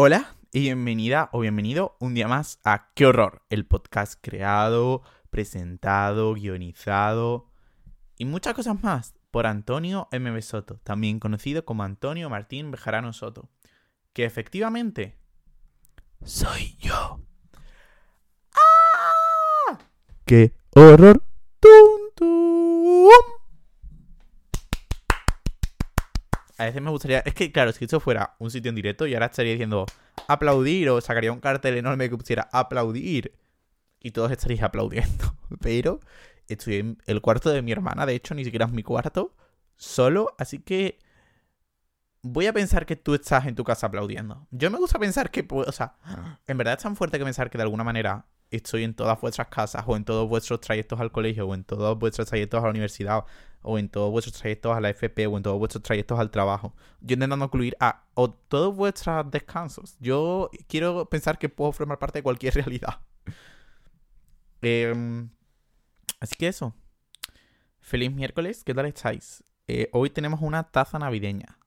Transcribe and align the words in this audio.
Hola 0.00 0.36
y 0.52 0.60
bienvenida 0.60 1.28
o 1.32 1.40
bienvenido 1.40 1.96
un 1.98 2.14
día 2.14 2.28
más 2.28 2.60
a 2.62 2.92
Qué 2.94 3.04
Horror, 3.04 3.42
el 3.50 3.66
podcast 3.66 4.14
creado, 4.22 5.02
presentado, 5.28 6.34
guionizado 6.34 7.50
y 8.16 8.24
muchas 8.24 8.54
cosas 8.54 8.80
más 8.80 9.16
por 9.32 9.48
Antonio 9.48 10.06
M. 10.12 10.40
Soto, 10.40 10.78
también 10.84 11.18
conocido 11.18 11.64
como 11.64 11.82
Antonio 11.82 12.30
Martín 12.30 12.70
Bejarano 12.70 13.12
Soto, 13.12 13.48
que 14.12 14.24
efectivamente 14.24 15.18
soy 16.24 16.76
yo. 16.78 17.20
¡Ah! 18.54 19.78
¡Qué 20.24 20.52
horror! 20.76 21.24
¡Tum, 21.58 22.14
tum! 22.14 23.37
A 26.58 26.64
veces 26.64 26.82
me 26.82 26.90
gustaría. 26.90 27.20
Es 27.20 27.34
que, 27.34 27.50
claro, 27.52 27.72
si 27.72 27.84
esto 27.84 28.00
fuera 28.00 28.34
un 28.38 28.50
sitio 28.50 28.68
en 28.68 28.74
directo, 28.74 29.06
y 29.06 29.14
ahora 29.14 29.26
estaría 29.26 29.52
diciendo 29.52 29.86
aplaudir 30.26 30.90
o 30.90 31.00
sacaría 31.00 31.32
un 31.32 31.40
cartel 31.40 31.76
enorme 31.76 32.10
que 32.10 32.16
pusiera 32.16 32.48
aplaudir 32.52 33.32
y 34.00 34.10
todos 34.10 34.30
estaréis 34.30 34.62
aplaudiendo. 34.62 35.34
Pero 35.60 36.00
estoy 36.48 36.76
en 36.76 36.98
el 37.06 37.20
cuarto 37.20 37.50
de 37.50 37.62
mi 37.62 37.72
hermana, 37.72 38.06
de 38.06 38.14
hecho, 38.14 38.34
ni 38.34 38.44
siquiera 38.44 38.66
es 38.66 38.72
mi 38.72 38.82
cuarto, 38.82 39.34
solo, 39.76 40.34
así 40.38 40.58
que 40.58 40.98
voy 42.22 42.46
a 42.46 42.52
pensar 42.52 42.86
que 42.86 42.96
tú 42.96 43.14
estás 43.14 43.46
en 43.46 43.54
tu 43.54 43.64
casa 43.64 43.86
aplaudiendo. 43.86 44.46
Yo 44.50 44.70
me 44.70 44.78
gusta 44.78 44.98
pensar 44.98 45.30
que, 45.30 45.46
o 45.48 45.72
sea, 45.72 45.94
en 46.46 46.58
verdad 46.58 46.74
es 46.74 46.82
tan 46.82 46.96
fuerte 46.96 47.18
que 47.18 47.24
pensar 47.24 47.50
que 47.50 47.58
de 47.58 47.62
alguna 47.62 47.84
manera 47.84 48.26
estoy 48.50 48.84
en 48.84 48.94
todas 48.94 49.20
vuestras 49.20 49.48
casas 49.48 49.84
o 49.86 49.96
en 49.96 50.04
todos 50.04 50.28
vuestros 50.28 50.60
trayectos 50.60 51.00
al 51.00 51.12
colegio 51.12 51.46
o 51.46 51.54
en 51.54 51.64
todos 51.64 51.98
vuestros 51.98 52.28
trayectos 52.28 52.60
a 52.60 52.64
la 52.64 52.70
universidad 52.70 53.24
o 53.62 53.78
en 53.78 53.88
todos 53.88 54.10
vuestros 54.10 54.36
trayectos 54.38 54.76
a 54.76 54.80
la 54.80 54.90
FP 54.90 55.26
o 55.26 55.36
en 55.36 55.42
todos 55.42 55.58
vuestros 55.58 55.82
trayectos 55.82 56.18
al 56.18 56.30
trabajo. 56.30 56.74
Yo 57.00 57.14
intentando 57.14 57.44
incluir 57.44 57.76
a 57.80 58.04
o 58.14 58.30
todos 58.30 58.74
vuestros 58.74 59.30
descansos. 59.30 59.96
Yo 60.00 60.50
quiero 60.68 61.06
pensar 61.06 61.38
que 61.38 61.48
puedo 61.48 61.72
formar 61.72 61.98
parte 61.98 62.20
de 62.20 62.22
cualquier 62.22 62.54
realidad. 62.56 63.00
Em, 64.62 65.28
así 66.20 66.34
que 66.36 66.48
eso. 66.48 66.74
Feliz 67.80 68.12
miércoles, 68.12 68.64
¿qué 68.64 68.74
tal 68.74 68.86
estáis? 68.86 69.42
Eh, 69.66 69.88
hoy 69.92 70.10
tenemos 70.10 70.40
una 70.40 70.64
taza 70.64 70.98
navideña. 70.98 71.57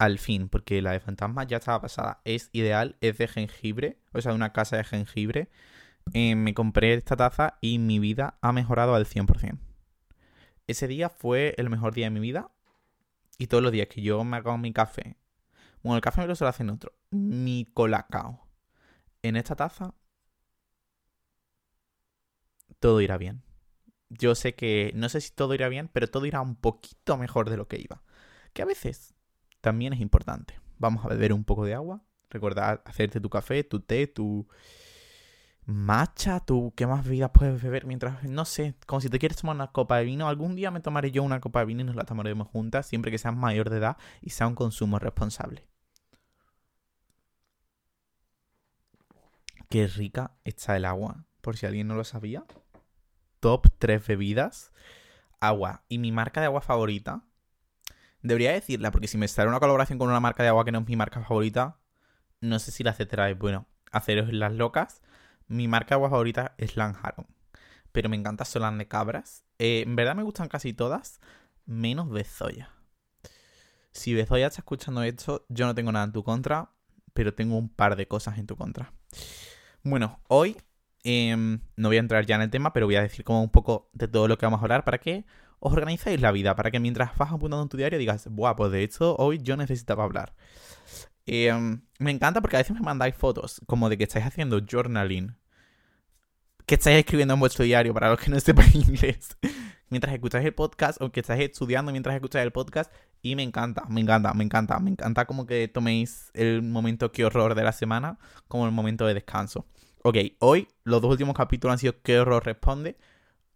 Al 0.00 0.18
fin, 0.18 0.48
porque 0.48 0.80
la 0.80 0.92
de 0.92 1.00
fantasmas 1.00 1.46
ya 1.46 1.58
estaba 1.58 1.82
pasada. 1.82 2.22
Es 2.24 2.48
ideal, 2.52 2.96
es 3.02 3.18
de 3.18 3.28
jengibre, 3.28 3.98
o 4.14 4.22
sea, 4.22 4.32
de 4.32 4.36
una 4.36 4.54
casa 4.54 4.78
de 4.78 4.84
jengibre. 4.84 5.50
Eh, 6.14 6.36
me 6.36 6.54
compré 6.54 6.94
esta 6.94 7.16
taza 7.16 7.58
y 7.60 7.78
mi 7.78 7.98
vida 7.98 8.38
ha 8.40 8.50
mejorado 8.52 8.94
al 8.94 9.04
100%. 9.04 9.58
Ese 10.66 10.88
día 10.88 11.10
fue 11.10 11.54
el 11.58 11.68
mejor 11.68 11.92
día 11.92 12.06
de 12.06 12.10
mi 12.12 12.20
vida. 12.20 12.50
Y 13.36 13.48
todos 13.48 13.62
los 13.62 13.72
días 13.72 13.88
que 13.88 14.00
yo 14.00 14.24
me 14.24 14.38
hago 14.38 14.56
mi 14.56 14.72
café. 14.72 15.18
Bueno, 15.82 15.96
el 15.96 16.02
café 16.02 16.22
me 16.22 16.28
lo 16.28 16.34
suelo 16.34 16.48
hacer 16.48 16.64
en 16.64 16.70
otro. 16.70 16.94
Mi 17.10 17.66
colacao. 17.74 18.48
En 19.20 19.36
esta 19.36 19.54
taza. 19.54 19.94
Todo 22.78 23.02
irá 23.02 23.18
bien. 23.18 23.42
Yo 24.08 24.34
sé 24.34 24.54
que. 24.54 24.92
No 24.94 25.10
sé 25.10 25.20
si 25.20 25.30
todo 25.30 25.52
irá 25.52 25.68
bien, 25.68 25.88
pero 25.92 26.08
todo 26.08 26.24
irá 26.24 26.40
un 26.40 26.56
poquito 26.56 27.18
mejor 27.18 27.50
de 27.50 27.58
lo 27.58 27.68
que 27.68 27.78
iba. 27.78 28.02
Que 28.54 28.62
a 28.62 28.64
veces 28.64 29.14
también 29.60 29.92
es 29.92 30.00
importante. 30.00 30.58
Vamos 30.78 31.04
a 31.04 31.08
beber 31.08 31.32
un 31.32 31.44
poco 31.44 31.64
de 31.64 31.74
agua. 31.74 32.02
Recordad 32.30 32.82
hacerte 32.84 33.20
tu 33.20 33.28
café, 33.28 33.64
tu 33.64 33.80
té, 33.80 34.06
tu 34.06 34.48
matcha, 35.66 36.40
tú, 36.40 36.72
¿qué 36.76 36.86
más 36.86 37.06
vidas 37.06 37.30
puedes 37.32 37.62
beber 37.62 37.86
mientras, 37.86 38.24
no 38.24 38.44
sé, 38.44 38.74
como 38.86 39.00
si 39.00 39.08
te 39.08 39.18
quieres 39.18 39.38
tomar 39.38 39.56
una 39.56 39.72
copa 39.72 39.98
de 39.98 40.04
vino, 40.04 40.28
algún 40.28 40.56
día 40.56 40.70
me 40.70 40.80
tomaré 40.80 41.10
yo 41.12 41.22
una 41.22 41.40
copa 41.40 41.60
de 41.60 41.66
vino 41.66 41.82
y 41.82 41.84
nos 41.84 41.96
la 41.96 42.04
tomaremos 42.04 42.48
juntas, 42.48 42.86
siempre 42.86 43.10
que 43.10 43.18
seas 43.18 43.36
mayor 43.36 43.70
de 43.70 43.78
edad 43.78 43.96
y 44.20 44.30
sea 44.30 44.46
un 44.46 44.54
consumo 44.54 44.98
responsable. 44.98 45.68
Qué 49.68 49.86
rica 49.86 50.36
está 50.42 50.76
el 50.76 50.84
agua, 50.84 51.24
por 51.40 51.56
si 51.56 51.66
alguien 51.66 51.86
no 51.86 51.94
lo 51.94 52.02
sabía. 52.02 52.44
Top 53.38 53.68
3 53.78 54.04
bebidas. 54.04 54.72
Agua. 55.38 55.84
Y 55.88 55.98
mi 55.98 56.10
marca 56.10 56.40
de 56.40 56.46
agua 56.46 56.60
favorita. 56.60 57.22
Debería 58.22 58.52
decirla, 58.52 58.90
porque 58.90 59.08
si 59.08 59.18
me 59.18 59.28
sale 59.28 59.48
una 59.48 59.60
colaboración 59.60 59.98
con 59.98 60.08
una 60.08 60.20
marca 60.20 60.42
de 60.42 60.50
agua 60.50 60.64
que 60.64 60.72
no 60.72 60.80
es 60.80 60.86
mi 60.86 60.96
marca 60.96 61.20
favorita, 61.20 61.78
no 62.40 62.58
sé 62.58 62.70
si 62.70 62.84
la 62.84 62.90
aceptará. 62.90 63.32
Bueno, 63.34 63.66
haceros 63.92 64.32
las 64.32 64.52
locas 64.52 65.02
mi 65.50 65.66
marca 65.66 65.88
de 65.90 65.94
agua 65.96 66.10
favorita 66.10 66.54
es 66.58 66.76
Lanjaron. 66.76 67.26
Pero 67.90 68.08
me 68.08 68.16
encanta 68.16 68.44
Solan 68.44 68.78
de 68.78 68.86
Cabras. 68.86 69.44
Eh, 69.58 69.82
en 69.84 69.96
verdad 69.96 70.14
me 70.14 70.22
gustan 70.22 70.48
casi 70.48 70.72
todas, 70.72 71.20
menos 71.66 72.08
Bezoya. 72.08 72.70
Si 73.90 74.14
Bezoya 74.14 74.46
está 74.46 74.60
escuchando 74.60 75.02
esto, 75.02 75.44
yo 75.48 75.66
no 75.66 75.74
tengo 75.74 75.90
nada 75.90 76.04
en 76.04 76.12
tu 76.12 76.22
contra, 76.22 76.70
pero 77.12 77.34
tengo 77.34 77.58
un 77.58 77.68
par 77.68 77.96
de 77.96 78.06
cosas 78.06 78.38
en 78.38 78.46
tu 78.46 78.54
contra. 78.54 78.92
Bueno, 79.82 80.20
hoy 80.28 80.56
em, 81.02 81.60
no 81.74 81.88
voy 81.88 81.96
a 81.96 82.00
entrar 82.00 82.24
ya 82.26 82.36
en 82.36 82.42
el 82.42 82.50
tema, 82.50 82.72
pero 82.72 82.86
voy 82.86 82.94
a 82.94 83.02
decir 83.02 83.24
como 83.24 83.42
un 83.42 83.50
poco 83.50 83.90
de 83.92 84.06
todo 84.06 84.28
lo 84.28 84.38
que 84.38 84.46
vamos 84.46 84.60
a 84.60 84.62
hablar 84.62 84.84
para 84.84 84.98
que 84.98 85.26
os 85.60 85.72
organicéis 85.72 86.20
la 86.20 86.32
vida, 86.32 86.56
para 86.56 86.70
que 86.70 86.80
mientras 86.80 87.16
vas 87.16 87.30
apuntando 87.30 87.62
en 87.62 87.68
tu 87.68 87.76
diario 87.76 87.98
digas, 87.98 88.26
buah, 88.30 88.56
pues 88.56 88.72
de 88.72 88.82
hecho 88.82 89.14
hoy 89.16 89.38
yo 89.42 89.56
necesitaba 89.56 90.04
hablar. 90.04 90.34
Em, 91.26 91.82
me 91.98 92.10
encanta 92.10 92.40
porque 92.40 92.56
a 92.56 92.60
veces 92.60 92.74
me 92.74 92.80
mandáis 92.80 93.14
fotos 93.14 93.60
como 93.66 93.88
de 93.88 93.96
que 93.96 94.04
estáis 94.04 94.26
haciendo 94.26 94.60
journaling 94.68 95.36
que 96.66 96.76
estáis 96.76 96.98
escribiendo 96.98 97.34
en 97.34 97.40
vuestro 97.40 97.64
diario 97.64 97.92
para 97.92 98.08
los 98.08 98.18
que 98.18 98.30
no 98.30 98.40
sepan 98.40 98.66
inglés 98.74 99.36
mientras 99.90 100.14
escucháis 100.14 100.46
el 100.46 100.54
podcast 100.54 101.00
o 101.02 101.10
que 101.12 101.20
estáis 101.20 101.42
estudiando 101.42 101.92
mientras 101.92 102.14
escucháis 102.14 102.46
el 102.46 102.52
podcast 102.52 102.90
y 103.22 103.36
me 103.36 103.42
encanta, 103.42 103.84
me 103.88 104.00
encanta, 104.00 104.32
me 104.32 104.44
encanta, 104.44 104.78
me 104.78 104.90
encanta 104.90 105.26
como 105.26 105.46
que 105.46 105.68
toméis 105.68 106.30
el 106.32 106.62
momento 106.62 107.12
qué 107.12 107.24
horror 107.24 107.54
de 107.54 107.64
la 107.64 107.72
semana 107.72 108.18
como 108.48 108.66
el 108.66 108.72
momento 108.72 109.06
de 109.06 109.14
descanso. 109.14 109.66
Ok, 110.02 110.16
hoy 110.38 110.68
los 110.84 111.02
dos 111.02 111.10
últimos 111.10 111.34
capítulos 111.34 111.72
han 111.72 111.78
sido 111.78 112.00
qué 112.02 112.18
horror 112.18 112.44
responde. 112.46 112.96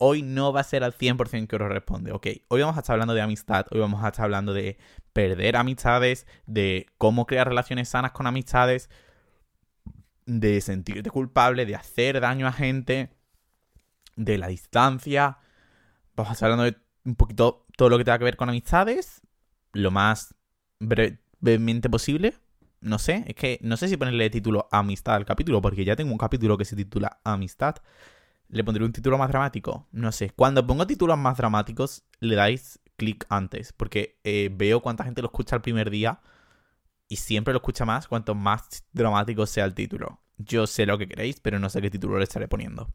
Hoy 0.06 0.20
no 0.20 0.52
va 0.52 0.60
a 0.60 0.64
ser 0.64 0.84
al 0.84 0.92
100% 0.92 1.48
qué 1.48 1.56
horror 1.56 1.72
responde. 1.72 2.12
Ok, 2.12 2.26
hoy 2.48 2.60
vamos 2.60 2.76
a 2.76 2.80
estar 2.80 2.92
hablando 2.92 3.14
de 3.14 3.22
amistad, 3.22 3.64
hoy 3.70 3.80
vamos 3.80 4.04
a 4.04 4.08
estar 4.08 4.26
hablando 4.26 4.52
de 4.52 4.76
perder 5.14 5.56
amistades, 5.56 6.26
de 6.44 6.88
cómo 6.98 7.24
crear 7.24 7.48
relaciones 7.48 7.88
sanas 7.88 8.12
con 8.12 8.26
amistades, 8.26 8.90
de 10.26 10.60
sentirte 10.60 11.08
culpable, 11.08 11.64
de 11.64 11.74
hacer 11.74 12.20
daño 12.20 12.46
a 12.46 12.52
gente, 12.52 13.16
de 14.14 14.36
la 14.36 14.48
distancia. 14.48 15.38
Vamos 16.14 16.28
a 16.28 16.32
estar 16.34 16.50
hablando 16.50 16.70
de 16.70 16.76
un 17.06 17.14
poquito 17.14 17.64
todo 17.74 17.88
lo 17.88 17.96
que 17.96 18.04
tenga 18.04 18.18
que 18.18 18.24
ver 18.24 18.36
con 18.36 18.50
amistades, 18.50 19.22
lo 19.72 19.90
más 19.90 20.34
brevemente 20.80 21.88
posible. 21.88 22.34
No 22.82 22.98
sé, 22.98 23.24
es 23.26 23.36
que 23.36 23.58
no 23.62 23.78
sé 23.78 23.88
si 23.88 23.96
ponerle 23.96 24.28
título 24.28 24.68
amistad 24.70 25.14
al 25.14 25.24
capítulo, 25.24 25.62
porque 25.62 25.82
ya 25.82 25.96
tengo 25.96 26.12
un 26.12 26.18
capítulo 26.18 26.58
que 26.58 26.66
se 26.66 26.76
titula 26.76 27.20
Amistad. 27.24 27.76
Le 28.48 28.64
pondré 28.64 28.84
un 28.84 28.92
título 28.92 29.18
más 29.18 29.28
dramático. 29.28 29.88
No 29.92 30.12
sé. 30.12 30.30
Cuando 30.30 30.66
pongo 30.66 30.86
títulos 30.86 31.18
más 31.18 31.36
dramáticos, 31.36 32.04
le 32.20 32.36
dais 32.36 32.80
clic 32.96 33.26
antes. 33.28 33.72
Porque 33.72 34.20
eh, 34.24 34.50
veo 34.52 34.80
cuánta 34.80 35.04
gente 35.04 35.22
lo 35.22 35.28
escucha 35.28 35.56
el 35.56 35.62
primer 35.62 35.90
día 35.90 36.20
y 37.08 37.16
siempre 37.16 37.52
lo 37.52 37.58
escucha 37.58 37.84
más 37.84 38.08
cuanto 38.08 38.34
más 38.34 38.84
dramático 38.92 39.46
sea 39.46 39.64
el 39.64 39.74
título. 39.74 40.20
Yo 40.36 40.66
sé 40.66 40.86
lo 40.86 40.98
que 40.98 41.08
queréis, 41.08 41.40
pero 41.40 41.58
no 41.58 41.68
sé 41.70 41.80
qué 41.80 41.90
título 41.90 42.18
le 42.18 42.24
estaré 42.24 42.48
poniendo. 42.48 42.92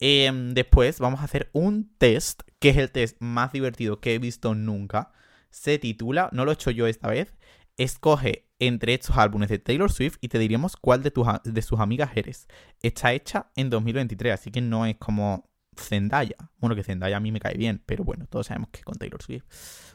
Em, 0.00 0.52
después 0.52 0.98
vamos 0.98 1.20
a 1.20 1.24
hacer 1.24 1.48
un 1.52 1.94
test, 1.96 2.42
que 2.58 2.70
es 2.70 2.76
el 2.76 2.90
test 2.90 3.16
más 3.20 3.52
divertido 3.52 4.00
que 4.00 4.14
he 4.14 4.18
visto 4.18 4.54
nunca. 4.54 5.12
Se 5.50 5.78
titula, 5.78 6.28
no 6.32 6.44
lo 6.44 6.50
he 6.50 6.54
hecho 6.54 6.70
yo 6.70 6.86
esta 6.86 7.08
vez, 7.08 7.36
escoge 7.76 8.50
entre 8.66 8.94
estos 8.94 9.16
álbumes 9.18 9.48
de 9.48 9.58
Taylor 9.58 9.90
Swift 9.90 10.18
y 10.20 10.28
te 10.28 10.38
diríamos 10.38 10.76
cuál 10.76 11.02
de, 11.02 11.10
tus, 11.10 11.26
de 11.42 11.62
sus 11.62 11.80
amigas 11.80 12.12
eres. 12.14 12.46
Está 12.80 13.12
hecha 13.12 13.50
en 13.56 13.70
2023, 13.70 14.32
así 14.32 14.52
que 14.52 14.60
no 14.60 14.86
es 14.86 14.96
como 14.98 15.50
Zendaya. 15.76 16.36
Bueno, 16.58 16.76
que 16.76 16.84
Zendaya 16.84 17.16
a 17.16 17.20
mí 17.20 17.32
me 17.32 17.40
cae 17.40 17.56
bien, 17.56 17.82
pero 17.84 18.04
bueno, 18.04 18.28
todos 18.28 18.46
sabemos 18.46 18.68
que 18.70 18.84
con 18.84 18.94
Taylor 18.94 19.20
Swift 19.20 19.42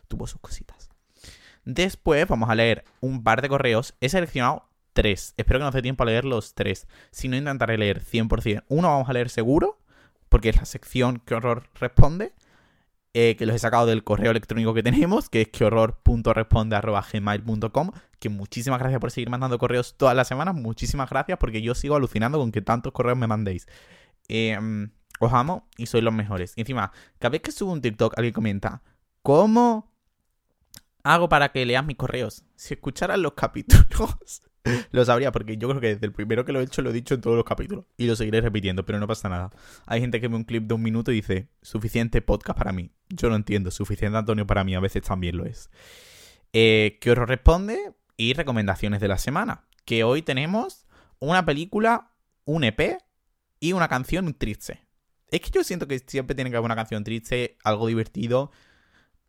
tuvo 0.09 0.27
sus 0.27 0.41
cositas. 0.41 0.89
Después 1.63 2.27
vamos 2.27 2.50
a 2.50 2.56
leer 2.56 2.83
un 3.00 3.23
par 3.23 3.41
de 3.41 3.47
correos. 3.47 3.95
He 4.01 4.09
seleccionado 4.09 4.67
tres. 4.91 5.33
Espero 5.38 5.59
que 5.59 5.65
nos 5.65 5.74
dé 5.74 5.81
tiempo 5.81 6.03
a 6.03 6.07
leer 6.07 6.25
los 6.25 6.53
tres. 6.53 6.88
Si 7.12 7.30
no, 7.30 7.38
intentaré 7.38 7.77
leer 7.77 8.03
100%. 8.03 8.65
Uno 8.68 8.89
vamos 8.89 9.07
a 9.07 9.13
leer 9.13 9.30
seguro, 9.30 9.80
porque 10.27 10.50
es 10.50 10.57
la 10.57 10.65
sección 10.65 11.21
que 11.25 11.36
horror 11.36 11.69
responde. 11.80 12.33
Eh, 13.19 13.36
que 13.36 13.48
los 13.48 13.56
he 13.56 13.60
sacado 13.60 13.88
del 13.88 14.04
correo 14.04 14.30
electrónico 14.30 14.75
que 14.75 14.84
tenemos, 14.84 15.28
que 15.28 15.42
es 15.42 15.48
quehorror.responde.gmail.com. 15.48 17.92
Que 18.19 18.30
muchísimas 18.30 18.78
gracias 18.78 19.02
por 19.02 19.10
seguir 19.10 19.31
mandando 19.31 19.58
correos 19.58 19.96
todas 19.98 20.16
las 20.16 20.28
semanas. 20.28 20.54
Muchísimas 20.54 21.10
gracias 21.10 21.40
porque 21.40 21.64
yo 21.64 21.74
sigo 21.74 21.96
alucinando 21.96 22.38
con 22.38 22.52
que 22.52 22.62
tantos 22.62 22.94
correos 22.94 23.18
me 23.18 23.25
mandéis. 23.25 23.66
Em, 24.28 24.92
os 25.19 25.34
amo 25.34 25.68
y 25.78 25.88
sois 25.88 26.04
los 26.04 26.14
mejores. 26.14 26.54
Y 26.58 26.62
encima, 26.62 26.92
cada 27.18 27.31
vez 27.31 27.42
que 27.42 27.52
subo 27.52 27.72
un 27.72 27.81
TikTok, 27.81 28.14
alguien 28.18 28.36
comenta, 28.36 28.84
¿cómo 29.24 29.92
hago 31.02 31.28
para 31.28 31.52
que 31.52 31.66
leas 31.66 31.84
mis 31.84 31.98
correos? 31.98 32.46
Si 32.56 32.75
escucharan 32.75 33.24
los 33.24 33.34
capítulos, 33.34 34.44
lo 34.92 35.06
sabría, 35.06 35.31
porque 35.31 35.58
yo 35.58 35.68
creo 35.69 35.81
que 35.81 35.88
desde 35.96 36.06
el 36.06 36.14
primero 36.14 36.46
que 36.46 36.52
lo 36.52 36.60
he 36.60 36.64
hecho 36.64 36.81
lo 36.81 36.90
he 36.90 36.94
dicho 36.94 37.16
en 37.16 37.22
todos 37.22 37.36
los 37.36 37.46
capítulos. 37.46 37.86
Y 37.98 38.06
lo 38.06 38.16
seguiré 38.16 38.42
repitiendo, 38.42 38.86
pero 38.86 39.00
no 39.00 39.08
pasa 39.08 39.30
nada. 39.30 39.52
Hay 39.86 40.02
gente 40.02 40.22
que 40.22 40.28
ve 40.28 40.36
un 40.36 40.44
clip 40.44 40.64
de 40.64 40.74
un 40.74 40.81
minuto 40.81 41.12
y 41.12 41.16
dice, 41.16 41.50
suficiente 41.62 42.22
podcast 42.22 42.58
para 42.58 42.72
mí. 42.72 42.92
Yo 43.10 43.30
no 43.30 43.36
entiendo, 43.36 43.72
suficiente 43.72 44.18
Antonio 44.18 44.46
para 44.46 44.64
mí, 44.64 44.75
a 44.75 44.80
veces 44.80 45.04
también 45.04 45.38
lo 45.38 45.46
es. 45.46 45.69
Eh, 46.54 46.98
¿Qué 47.02 47.12
os 47.12 47.18
responde? 47.18 47.94
Y 48.16 48.34
recomendaciones 48.34 49.00
de 49.00 49.08
la 49.08 49.18
semana. 49.18 49.64
que 49.86 50.04
hoy 50.04 50.22
tenemos 50.22 50.86
una 51.19 51.46
película, 51.46 52.12
un 52.44 52.66
EP 52.66 52.98
y 53.60 53.74
una 53.74 53.88
canción 53.88 54.34
triste. 54.34 54.81
Es 55.30 55.42
que 55.42 55.50
yo 55.50 55.64
siento 55.64 55.88
que 55.88 56.00
siempre 56.00 56.36
tiene 56.36 56.50
que 56.50 56.58
haber 56.58 56.66
una 56.66 56.75
canción 56.75 57.04
triste, 57.04 57.58
algo 57.64 57.88
divertido. 57.88 58.52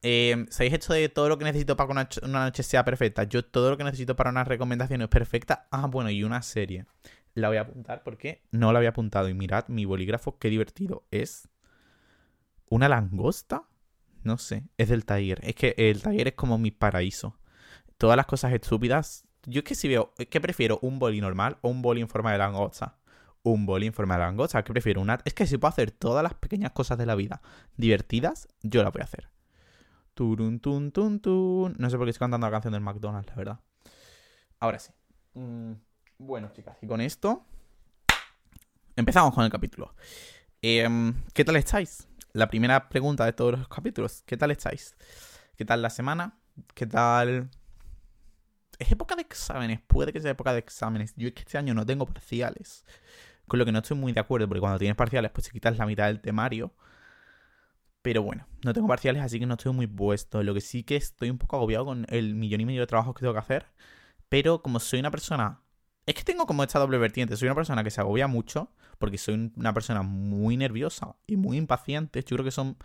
Eh, 0.02 0.46
¿Sabéis 0.50 0.74
esto 0.74 0.92
de 0.92 1.08
todo 1.08 1.28
lo 1.28 1.38
que 1.38 1.44
necesito 1.44 1.76
para 1.76 1.88
que 1.88 1.92
una, 1.92 2.08
una, 2.22 2.44
noche 2.44 2.62
sea 2.62 2.84
perfecta? 2.84 3.24
Yo 3.24 3.44
todo 3.44 3.70
lo 3.70 3.76
que 3.76 3.84
necesito 3.84 4.14
para 4.16 4.30
una 4.30 4.44
recomendación 4.44 5.02
es 5.02 5.08
perfecta. 5.08 5.66
Ah, 5.70 5.86
bueno, 5.86 6.10
y 6.10 6.22
una 6.24 6.42
serie. 6.42 6.86
La 7.34 7.48
voy 7.48 7.56
a 7.56 7.62
apuntar 7.62 8.02
porque 8.04 8.42
no 8.50 8.72
la 8.72 8.78
había 8.78 8.90
apuntado. 8.90 9.28
Y 9.28 9.34
mirad 9.34 9.68
mi 9.68 9.84
bolígrafo, 9.84 10.38
qué 10.38 10.50
divertido. 10.50 11.04
Es 11.10 11.48
una 12.70 12.88
langosta. 12.88 13.64
No 14.24 14.38
sé, 14.38 14.64
es 14.76 14.88
del 14.88 15.04
taller. 15.04 15.40
Es 15.42 15.54
que 15.54 15.74
el 15.76 16.02
taller 16.02 16.28
es 16.28 16.34
como 16.34 16.58
mi 16.58 16.70
paraíso. 16.70 17.38
Todas 17.96 18.16
las 18.16 18.26
cosas 18.26 18.52
estúpidas. 18.52 19.24
Yo 19.46 19.60
es 19.60 19.64
que 19.64 19.74
si 19.74 19.88
veo, 19.88 20.12
es 20.18 20.26
que 20.26 20.40
prefiero 20.40 20.78
un 20.82 20.98
boli 20.98 21.20
normal 21.20 21.58
o 21.62 21.68
un 21.68 21.82
boli 21.82 22.00
en 22.00 22.08
forma 22.08 22.32
de 22.32 22.38
langosta 22.38 22.98
un 23.42 23.66
boli 23.66 23.86
en 23.86 23.92
forma 23.92 24.14
de 24.14 24.20
langosta. 24.20 24.62
que 24.62 24.72
prefiero? 24.72 25.00
Una... 25.00 25.20
Es 25.24 25.34
que 25.34 25.46
si 25.46 25.58
puedo 25.58 25.70
hacer 25.70 25.90
todas 25.90 26.22
las 26.22 26.34
pequeñas 26.34 26.72
cosas 26.72 26.98
de 26.98 27.06
la 27.06 27.14
vida 27.14 27.40
divertidas, 27.76 28.48
yo 28.62 28.82
las 28.82 28.92
voy 28.92 29.00
a 29.00 29.04
hacer. 29.04 29.28
Turun, 30.18 30.58
tun. 30.58 31.76
No 31.78 31.90
sé 31.90 31.96
por 31.96 32.04
qué 32.04 32.10
estoy 32.10 32.24
cantando 32.24 32.48
la 32.48 32.50
canción 32.50 32.72
del 32.72 32.82
McDonald's, 32.82 33.28
la 33.28 33.36
verdad. 33.36 33.60
Ahora 34.58 34.80
sí. 34.80 34.90
Mm, 35.34 35.74
bueno, 36.18 36.50
chicas, 36.52 36.76
y 36.82 36.88
con 36.88 37.00
esto 37.00 37.46
empezamos 38.96 39.32
con 39.32 39.44
el 39.44 39.50
capítulo. 39.52 39.94
Em, 40.60 41.22
¿Qué 41.32 41.44
tal 41.44 41.54
estáis? 41.54 42.08
La 42.32 42.48
primera 42.48 42.88
pregunta 42.88 43.24
de 43.24 43.32
todos 43.32 43.60
los 43.60 43.68
capítulos. 43.68 44.24
¿Qué 44.26 44.36
tal 44.36 44.50
estáis? 44.50 44.96
¿Qué 45.56 45.64
tal 45.64 45.82
la 45.82 45.90
semana? 45.90 46.36
¿Qué 46.74 46.84
tal 46.84 47.48
es 48.80 48.90
época 48.90 49.14
de 49.14 49.22
exámenes, 49.22 49.80
puede 49.86 50.12
que 50.12 50.20
sea 50.20 50.32
época 50.32 50.52
de 50.52 50.58
exámenes. 50.58 51.14
Yo 51.16 51.28
es 51.28 51.34
que 51.34 51.42
este 51.42 51.58
año 51.58 51.74
no 51.74 51.86
tengo 51.86 52.06
parciales. 52.06 52.84
Con 53.46 53.60
lo 53.60 53.64
que 53.64 53.70
no 53.70 53.78
estoy 53.78 53.96
muy 53.96 54.12
de 54.12 54.18
acuerdo, 54.18 54.48
porque 54.48 54.60
cuando 54.60 54.80
tienes 54.80 54.96
parciales, 54.96 55.30
pues 55.30 55.46
te 55.46 55.52
quitas 55.52 55.78
la 55.78 55.86
mitad 55.86 56.06
del 56.06 56.20
temario. 56.20 56.72
Pero 58.02 58.22
bueno, 58.22 58.46
no 58.64 58.72
tengo 58.72 58.86
parciales, 58.88 59.22
así 59.22 59.38
que 59.38 59.46
no 59.46 59.54
estoy 59.54 59.72
muy 59.72 59.86
puesto. 59.86 60.42
Lo 60.42 60.54
que 60.54 60.60
sí 60.60 60.82
que 60.84 60.96
estoy 60.96 61.30
un 61.30 61.38
poco 61.38 61.56
agobiado 61.56 61.84
con 61.84 62.06
el 62.08 62.34
millón 62.34 62.60
y 62.60 62.66
medio 62.66 62.80
de 62.80 62.86
trabajos 62.86 63.14
que 63.14 63.20
tengo 63.20 63.32
que 63.34 63.40
hacer. 63.40 63.66
Pero 64.28 64.62
como 64.62 64.80
soy 64.80 65.00
una 65.00 65.10
persona. 65.10 65.62
Es 66.06 66.14
que 66.14 66.24
tengo 66.24 66.46
como 66.46 66.62
esta 66.62 66.78
doble 66.78 66.98
vertiente. 66.98 67.36
Soy 67.36 67.48
una 67.48 67.54
persona 67.54 67.84
que 67.84 67.90
se 67.90 68.00
agobia 68.00 68.26
mucho. 68.28 68.72
Porque 68.98 69.18
soy 69.18 69.52
una 69.56 69.74
persona 69.74 70.02
muy 70.02 70.56
nerviosa 70.56 71.16
y 71.26 71.36
muy 71.36 71.56
impaciente. 71.56 72.22
Yo 72.22 72.36
creo 72.36 72.44
que 72.44 72.50
son. 72.50 72.76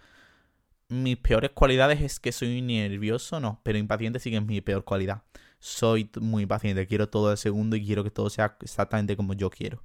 Mis 0.89 1.17
peores 1.17 1.51
cualidades 1.51 2.01
es 2.01 2.19
que 2.19 2.31
soy 2.31 2.61
nervioso, 2.61 3.39
no. 3.39 3.61
Pero 3.63 3.77
impaciente 3.77 4.19
sí 4.19 4.29
que 4.31 4.37
es 4.37 4.45
mi 4.45 4.61
peor 4.61 4.83
cualidad. 4.83 5.23
Soy 5.59 6.09
muy 6.19 6.43
impaciente. 6.43 6.87
Quiero 6.87 7.09
todo 7.09 7.31
el 7.31 7.37
segundo 7.37 7.75
y 7.75 7.85
quiero 7.85 8.03
que 8.03 8.11
todo 8.11 8.29
sea 8.29 8.57
exactamente 8.61 9.15
como 9.15 9.33
yo 9.33 9.49
quiero. 9.49 9.83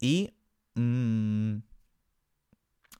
Y 0.00 0.34
mmm, 0.74 1.58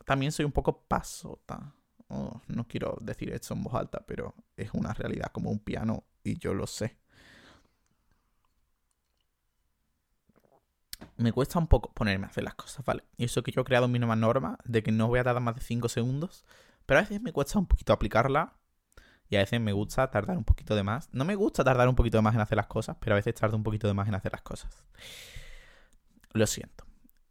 también 0.07 0.33
soy 0.33 0.45
un 0.47 0.53
poco 0.53 0.85
pasota. 0.87 1.75
No 2.09 2.69
quiero 2.69 2.97
decir 3.01 3.33
esto 3.33 3.55
en 3.55 3.65
voz 3.65 3.75
alta, 3.75 4.05
pero 4.07 4.35
es 4.57 4.71
una 4.73 4.95
realidad 4.95 5.33
como 5.33 5.51
un 5.51 5.59
piano 5.59 6.05
y 6.23 6.39
yo 6.39 6.55
lo 6.55 6.69
sé. 6.69 6.97
Me 11.17 11.33
cuesta 11.33 11.59
un 11.59 11.67
poco 11.67 11.93
ponerme 11.93 12.27
a 12.27 12.29
hacer 12.29 12.45
las 12.45 12.55
cosas, 12.55 12.85
¿vale? 12.85 13.03
Y 13.17 13.25
eso 13.25 13.43
que 13.43 13.51
yo 13.51 13.63
he 13.63 13.65
creado 13.65 13.89
mi 13.89 13.99
nueva 13.99 14.15
norma 14.17 14.59
de 14.65 14.83
que 14.83 14.93
no 14.93 15.09
voy 15.09 15.19
a 15.19 15.25
tardar 15.25 15.43
más 15.43 15.57
de 15.57 15.63
5 15.63 15.89
segundos, 15.89 16.45
pero 16.87 16.99
a 16.99 17.03
veces 17.03 17.21
me 17.21 17.33
cuesta 17.33 17.59
un 17.59 17.67
poquito 17.67 17.93
aplicarla 17.93 18.55
y 19.29 19.37
a 19.37 19.41
veces 19.41 19.61
me 19.61 19.73
gusta 19.73 20.09
tardar 20.11 20.39
un 20.39 20.45
poquito 20.45 20.77
de 20.77 20.85
más. 20.85 21.09
No 21.13 21.25
me 21.25 21.35
gusta 21.35 21.65
tardar 21.65 21.89
un 21.89 21.97
poquito 21.97 22.19
de 22.19 22.23
más 22.23 22.35
en 22.37 22.43
hacer 22.43 22.57
las 22.57 22.69
cosas, 22.69 22.97
pero 23.01 23.15
a 23.15 23.17
veces 23.17 23.35
tardo 23.35 23.57
un 23.57 23.65
poquito 23.65 23.89
de 23.89 23.95
más 23.95 24.07
en 24.07 24.15
hacer 24.15 24.31
las 24.31 24.43
cosas. 24.43 24.85
Lo 26.33 26.47
siento. 26.47 26.85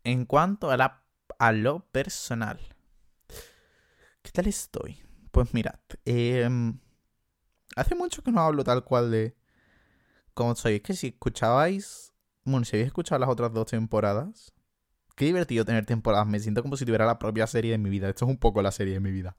En 0.04 0.26
cuanto 0.26 0.70
a, 0.70 0.78
la, 0.78 1.05
a 1.40 1.52
lo 1.52 1.80
personal, 1.92 2.60
¿qué 4.22 4.32
tal 4.32 4.48
estoy? 4.48 5.04
Pues 5.32 5.54
mirad, 5.54 5.80
em, 6.06 6.80
hace 7.76 7.96
mucho 7.96 8.22
que 8.24 8.32
no 8.32 8.42
hablo 8.42 8.64
tal 8.64 8.84
cual 8.84 9.12
de 9.12 9.36
cómo 10.34 10.56
soy. 10.56 10.76
Es 10.76 10.82
que 10.82 10.94
si 10.94 11.08
escuchabais, 11.08 12.14
bueno, 12.44 12.66
si 12.66 12.76
habéis 12.76 12.88
escuchado 12.88 13.20
las 13.20 13.30
otras 13.30 13.54
dos 13.54 13.68
temporadas, 13.68 14.54
qué 15.16 15.26
divertido 15.26 15.66
tener 15.66 15.86
temporadas. 15.86 16.28
Me 16.28 16.40
siento 16.40 16.62
como 16.62 16.78
si 16.78 16.86
tuviera 16.86 17.06
la 17.06 17.20
propia 17.20 17.48
serie 17.48 17.72
de 17.72 17.78
mi 17.80 17.90
vida. 17.90 18.10
Esto 18.10 18.26
es 18.26 18.32
un 18.32 18.38
poco 18.38 18.62
la 18.62 18.72
serie 18.72 18.96
de 18.96 19.00
mi 19.00 19.12
vida. 19.12 19.36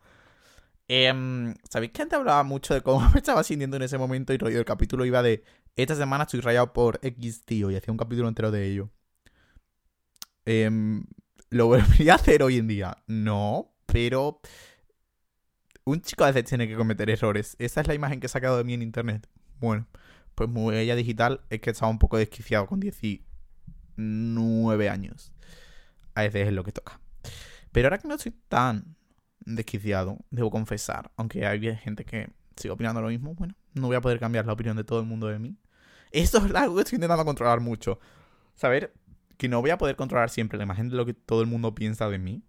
Eh, 0.88 1.54
¿Sabéis 1.68 1.92
que 1.92 2.02
antes 2.02 2.18
hablaba 2.18 2.42
mucho 2.44 2.74
de 2.74 2.82
cómo 2.82 3.00
me 3.12 3.18
estaba 3.18 3.42
sintiendo 3.44 3.76
en 3.76 3.82
ese 3.82 3.98
momento 3.98 4.32
y 4.32 4.38
el 4.54 4.64
capítulo 4.64 5.04
iba 5.04 5.22
de 5.22 5.44
esta 5.76 5.94
semana 5.96 6.24
estoy 6.24 6.40
rayado 6.40 6.72
por 6.72 6.98
X 7.02 7.44
tío 7.44 7.70
y 7.70 7.76
hacía 7.76 7.92
un 7.92 7.98
capítulo 7.98 8.28
entero 8.28 8.50
de 8.50 8.66
ello? 8.66 8.90
Em, 10.46 11.04
¿Lo 11.50 11.66
volvería 11.66 12.14
a 12.14 12.16
hacer 12.16 12.42
hoy 12.42 12.58
en 12.58 12.66
día? 12.66 12.96
No, 13.06 13.72
pero 13.86 14.40
un 15.84 16.00
chico 16.00 16.24
a 16.24 16.28
veces 16.28 16.44
tiene 16.44 16.66
que 16.66 16.74
cometer 16.74 17.08
errores. 17.08 17.54
Esa 17.60 17.80
es 17.80 17.86
la 17.86 17.94
imagen 17.94 18.18
que 18.18 18.26
he 18.26 18.28
sacado 18.28 18.58
de 18.58 18.64
mí 18.64 18.74
en 18.74 18.82
internet. 18.82 19.28
Bueno, 19.60 19.86
pues 20.34 20.50
muy 20.50 20.74
bella 20.74 20.96
digital 20.96 21.42
es 21.48 21.60
que 21.60 21.70
estaba 21.70 21.90
un 21.90 22.00
poco 22.00 22.18
desquiciado 22.18 22.66
con 22.66 22.80
19 22.80 24.88
años. 24.88 25.32
A 26.14 26.22
veces 26.22 26.48
es 26.48 26.52
lo 26.52 26.64
que 26.64 26.72
toca. 26.72 27.00
Pero 27.70 27.86
ahora 27.86 27.98
que 27.98 28.08
no 28.08 28.14
estoy 28.14 28.34
tan 28.48 28.96
desquiciado, 29.40 30.18
debo 30.30 30.50
confesar, 30.50 31.12
aunque 31.16 31.46
hay 31.46 31.76
gente 31.76 32.04
que 32.04 32.30
sigue 32.56 32.72
opinando 32.72 33.00
lo 33.00 33.08
mismo, 33.08 33.34
bueno, 33.34 33.54
no 33.74 33.86
voy 33.86 33.96
a 33.96 34.00
poder 34.00 34.18
cambiar 34.18 34.46
la 34.46 34.54
opinión 34.54 34.76
de 34.76 34.82
todo 34.82 34.98
el 34.98 35.06
mundo 35.06 35.28
de 35.28 35.38
mí. 35.38 35.56
Esto 36.10 36.44
es 36.44 36.52
algo 36.54 36.74
que 36.74 36.82
estoy 36.82 36.96
intentando 36.96 37.24
controlar 37.24 37.60
mucho. 37.60 38.00
Saber 38.54 38.92
que 39.36 39.48
no 39.48 39.60
voy 39.60 39.70
a 39.70 39.78
poder 39.78 39.96
controlar 39.96 40.30
siempre 40.30 40.58
la 40.58 40.64
imagen 40.64 40.88
de 40.88 40.96
lo 40.96 41.06
que 41.06 41.14
todo 41.14 41.40
el 41.40 41.46
mundo 41.46 41.74
piensa 41.74 42.08
de 42.08 42.18
mí. 42.18 42.42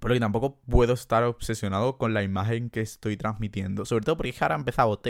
Pero 0.00 0.14
que 0.14 0.20
tampoco 0.20 0.60
puedo 0.68 0.94
estar 0.94 1.22
obsesionado 1.24 1.96
con 1.96 2.12
la 2.12 2.22
imagen 2.22 2.70
que 2.70 2.80
estoy 2.80 3.16
transmitiendo. 3.16 3.84
Sobre 3.84 4.04
todo 4.04 4.16
porque 4.16 4.34
ahora 4.40 4.54
empezado 4.56 4.90
OT. 4.90 5.08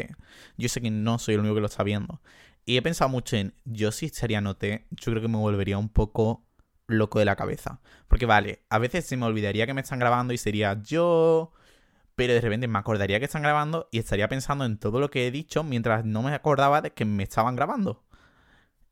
Yo 0.56 0.68
sé 0.68 0.80
que 0.80 0.90
no 0.90 1.18
soy 1.18 1.34
el 1.34 1.40
único 1.40 1.56
que 1.56 1.60
lo 1.60 1.66
está 1.66 1.82
viendo. 1.82 2.20
Y 2.64 2.76
he 2.76 2.82
pensado 2.82 3.08
mucho 3.08 3.36
en, 3.36 3.54
yo 3.64 3.92
si 3.92 4.10
en 4.20 4.46
OT, 4.46 4.64
yo 4.90 5.12
creo 5.12 5.22
que 5.22 5.28
me 5.28 5.38
volvería 5.38 5.78
un 5.78 5.88
poco 5.88 6.46
loco 6.86 7.18
de 7.18 7.24
la 7.24 7.36
cabeza. 7.36 7.80
Porque 8.08 8.26
vale, 8.26 8.64
a 8.70 8.78
veces 8.78 9.06
se 9.06 9.16
me 9.16 9.26
olvidaría 9.26 9.66
que 9.66 9.74
me 9.74 9.80
están 9.80 9.98
grabando 9.98 10.32
y 10.32 10.38
sería 10.38 10.80
yo... 10.82 11.52
Pero 12.16 12.32
de 12.32 12.40
repente 12.40 12.66
me 12.66 12.78
acordaría 12.78 13.18
que 13.18 13.26
están 13.26 13.42
grabando 13.42 13.88
y 13.92 13.98
estaría 13.98 14.26
pensando 14.28 14.64
en 14.64 14.78
todo 14.78 15.00
lo 15.00 15.10
que 15.10 15.26
he 15.26 15.30
dicho 15.30 15.62
mientras 15.62 16.04
no 16.06 16.22
me 16.22 16.32
acordaba 16.32 16.80
de 16.80 16.92
que 16.92 17.04
me 17.04 17.22
estaban 17.22 17.56
grabando. 17.56 18.05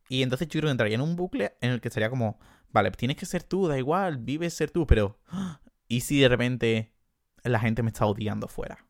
Y 0.08 0.22
entonces 0.22 0.48
yo 0.48 0.60
creo 0.60 0.68
que 0.68 0.72
entraría 0.72 0.96
en 0.96 1.00
un 1.00 1.16
bucle 1.16 1.56
en 1.60 1.70
el 1.70 1.80
que 1.80 1.88
estaría 1.88 2.10
como, 2.10 2.38
vale, 2.70 2.90
tienes 2.90 3.16
que 3.16 3.26
ser 3.26 3.42
tú, 3.42 3.68
da 3.68 3.78
igual, 3.78 4.18
vives 4.18 4.54
ser 4.54 4.70
tú, 4.70 4.86
pero... 4.86 5.18
¿Y 5.88 6.00
si 6.00 6.18
de 6.20 6.28
repente 6.28 6.92
la 7.42 7.60
gente 7.60 7.82
me 7.82 7.90
está 7.90 8.06
odiando 8.06 8.48
fuera? 8.48 8.86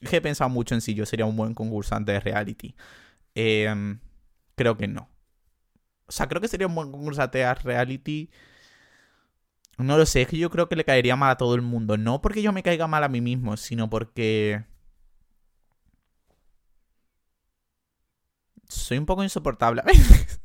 He 0.00 0.20
pensado 0.20 0.50
mucho 0.50 0.74
en 0.74 0.80
si 0.80 0.94
yo 0.94 1.06
sería 1.06 1.26
un 1.26 1.36
buen 1.36 1.54
concursante 1.54 2.12
de 2.12 2.20
reality. 2.20 2.74
Em, 3.34 4.00
creo 4.56 4.76
que 4.76 4.88
no. 4.88 5.08
O 6.06 6.12
sea, 6.12 6.28
creo 6.28 6.40
que 6.40 6.48
sería 6.48 6.66
un 6.66 6.74
buen 6.74 6.90
concursante 6.90 7.38
de 7.38 7.54
reality. 7.54 8.30
No 9.78 9.96
lo 9.96 10.04
sé, 10.06 10.22
es 10.22 10.28
que 10.28 10.38
yo 10.38 10.50
creo 10.50 10.68
que 10.68 10.76
le 10.76 10.84
caería 10.84 11.16
mal 11.16 11.30
a 11.30 11.36
todo 11.36 11.54
el 11.54 11.62
mundo. 11.62 11.96
No 11.96 12.20
porque 12.20 12.42
yo 12.42 12.52
me 12.52 12.62
caiga 12.62 12.86
mal 12.86 13.04
a 13.04 13.08
mí 13.08 13.20
mismo, 13.20 13.56
sino 13.56 13.88
porque... 13.88 14.64
Soy 18.68 18.98
un 18.98 19.06
poco 19.06 19.22
insoportable 19.22 19.82
a 19.82 19.84
veces. 19.84 20.41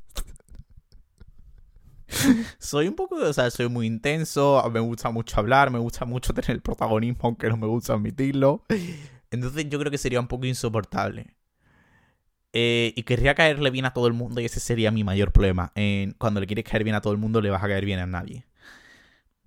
soy 2.59 2.87
un 2.87 2.95
poco, 2.95 3.15
o 3.15 3.33
sea, 3.33 3.49
soy 3.51 3.69
muy 3.69 3.87
intenso, 3.87 4.63
me 4.71 4.79
gusta 4.79 5.09
mucho 5.11 5.39
hablar, 5.39 5.71
me 5.71 5.79
gusta 5.79 6.05
mucho 6.05 6.33
tener 6.33 6.51
el 6.51 6.61
protagonismo, 6.61 7.21
aunque 7.23 7.49
no 7.49 7.57
me 7.57 7.67
gusta 7.67 7.93
admitirlo. 7.93 8.63
Entonces 9.31 9.69
yo 9.69 9.79
creo 9.79 9.91
que 9.91 9.97
sería 9.97 10.19
un 10.19 10.27
poco 10.27 10.45
insoportable. 10.45 11.35
Eh, 12.53 12.93
y 12.95 13.03
querría 13.03 13.35
caerle 13.35 13.69
bien 13.69 13.85
a 13.85 13.93
todo 13.93 14.07
el 14.07 14.13
mundo 14.13 14.41
y 14.41 14.45
ese 14.45 14.59
sería 14.59 14.89
mi 14.91 15.03
mayor 15.03 15.31
problema. 15.31 15.71
cuando 16.17 16.39
le 16.39 16.47
quieres 16.47 16.65
caer 16.65 16.83
bien 16.83 16.95
a 16.95 17.01
todo 17.01 17.13
el 17.13 17.19
mundo, 17.19 17.41
le 17.41 17.49
vas 17.49 17.63
a 17.63 17.67
caer 17.67 17.85
bien 17.85 17.99
a 17.99 18.07
nadie. 18.07 18.45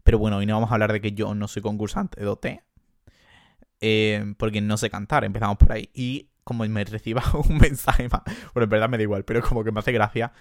Pero 0.02 0.18
bueno, 0.18 0.38
hoy 0.38 0.46
no 0.46 0.54
vamos 0.54 0.70
a 0.70 0.74
hablar 0.74 0.92
de 0.92 1.00
que 1.00 1.12
yo 1.12 1.34
no 1.34 1.48
soy 1.48 1.62
concursante 1.62 2.20
de 2.20 2.26
OT. 2.26 2.46
Eh, 3.80 4.34
porque 4.36 4.60
no 4.60 4.76
sé 4.76 4.90
cantar, 4.90 5.24
empezamos 5.24 5.56
por 5.56 5.72
ahí. 5.72 5.90
Y 5.94 6.28
como 6.44 6.66
me 6.66 6.84
reciba 6.84 7.22
un 7.48 7.58
mensaje 7.58 8.08
más, 8.08 8.22
bueno, 8.54 8.64
en 8.64 8.70
verdad 8.70 8.88
me 8.88 8.96
da 8.96 9.02
igual, 9.02 9.24
pero 9.24 9.42
como 9.42 9.64
que 9.64 9.72
me 9.72 9.80
hace 9.80 9.92
gracia 9.92 10.32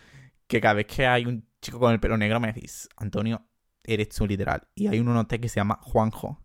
que 0.50 0.60
cada 0.60 0.74
vez 0.74 0.88
que 0.88 1.06
hay 1.06 1.26
un 1.28 1.48
chico 1.62 1.80
con 1.80 1.94
el 1.94 2.00
pelo 2.00 2.18
negro 2.18 2.40
me 2.40 2.52
decís, 2.52 2.90
Antonio, 2.98 3.46
eres 3.84 4.10
tú 4.10 4.26
literal. 4.26 4.68
Y 4.74 4.88
hay 4.88 5.00
un 5.00 5.16
OT 5.16 5.40
que 5.40 5.48
se 5.48 5.58
llama 5.58 5.80
Juanjo. 5.82 6.44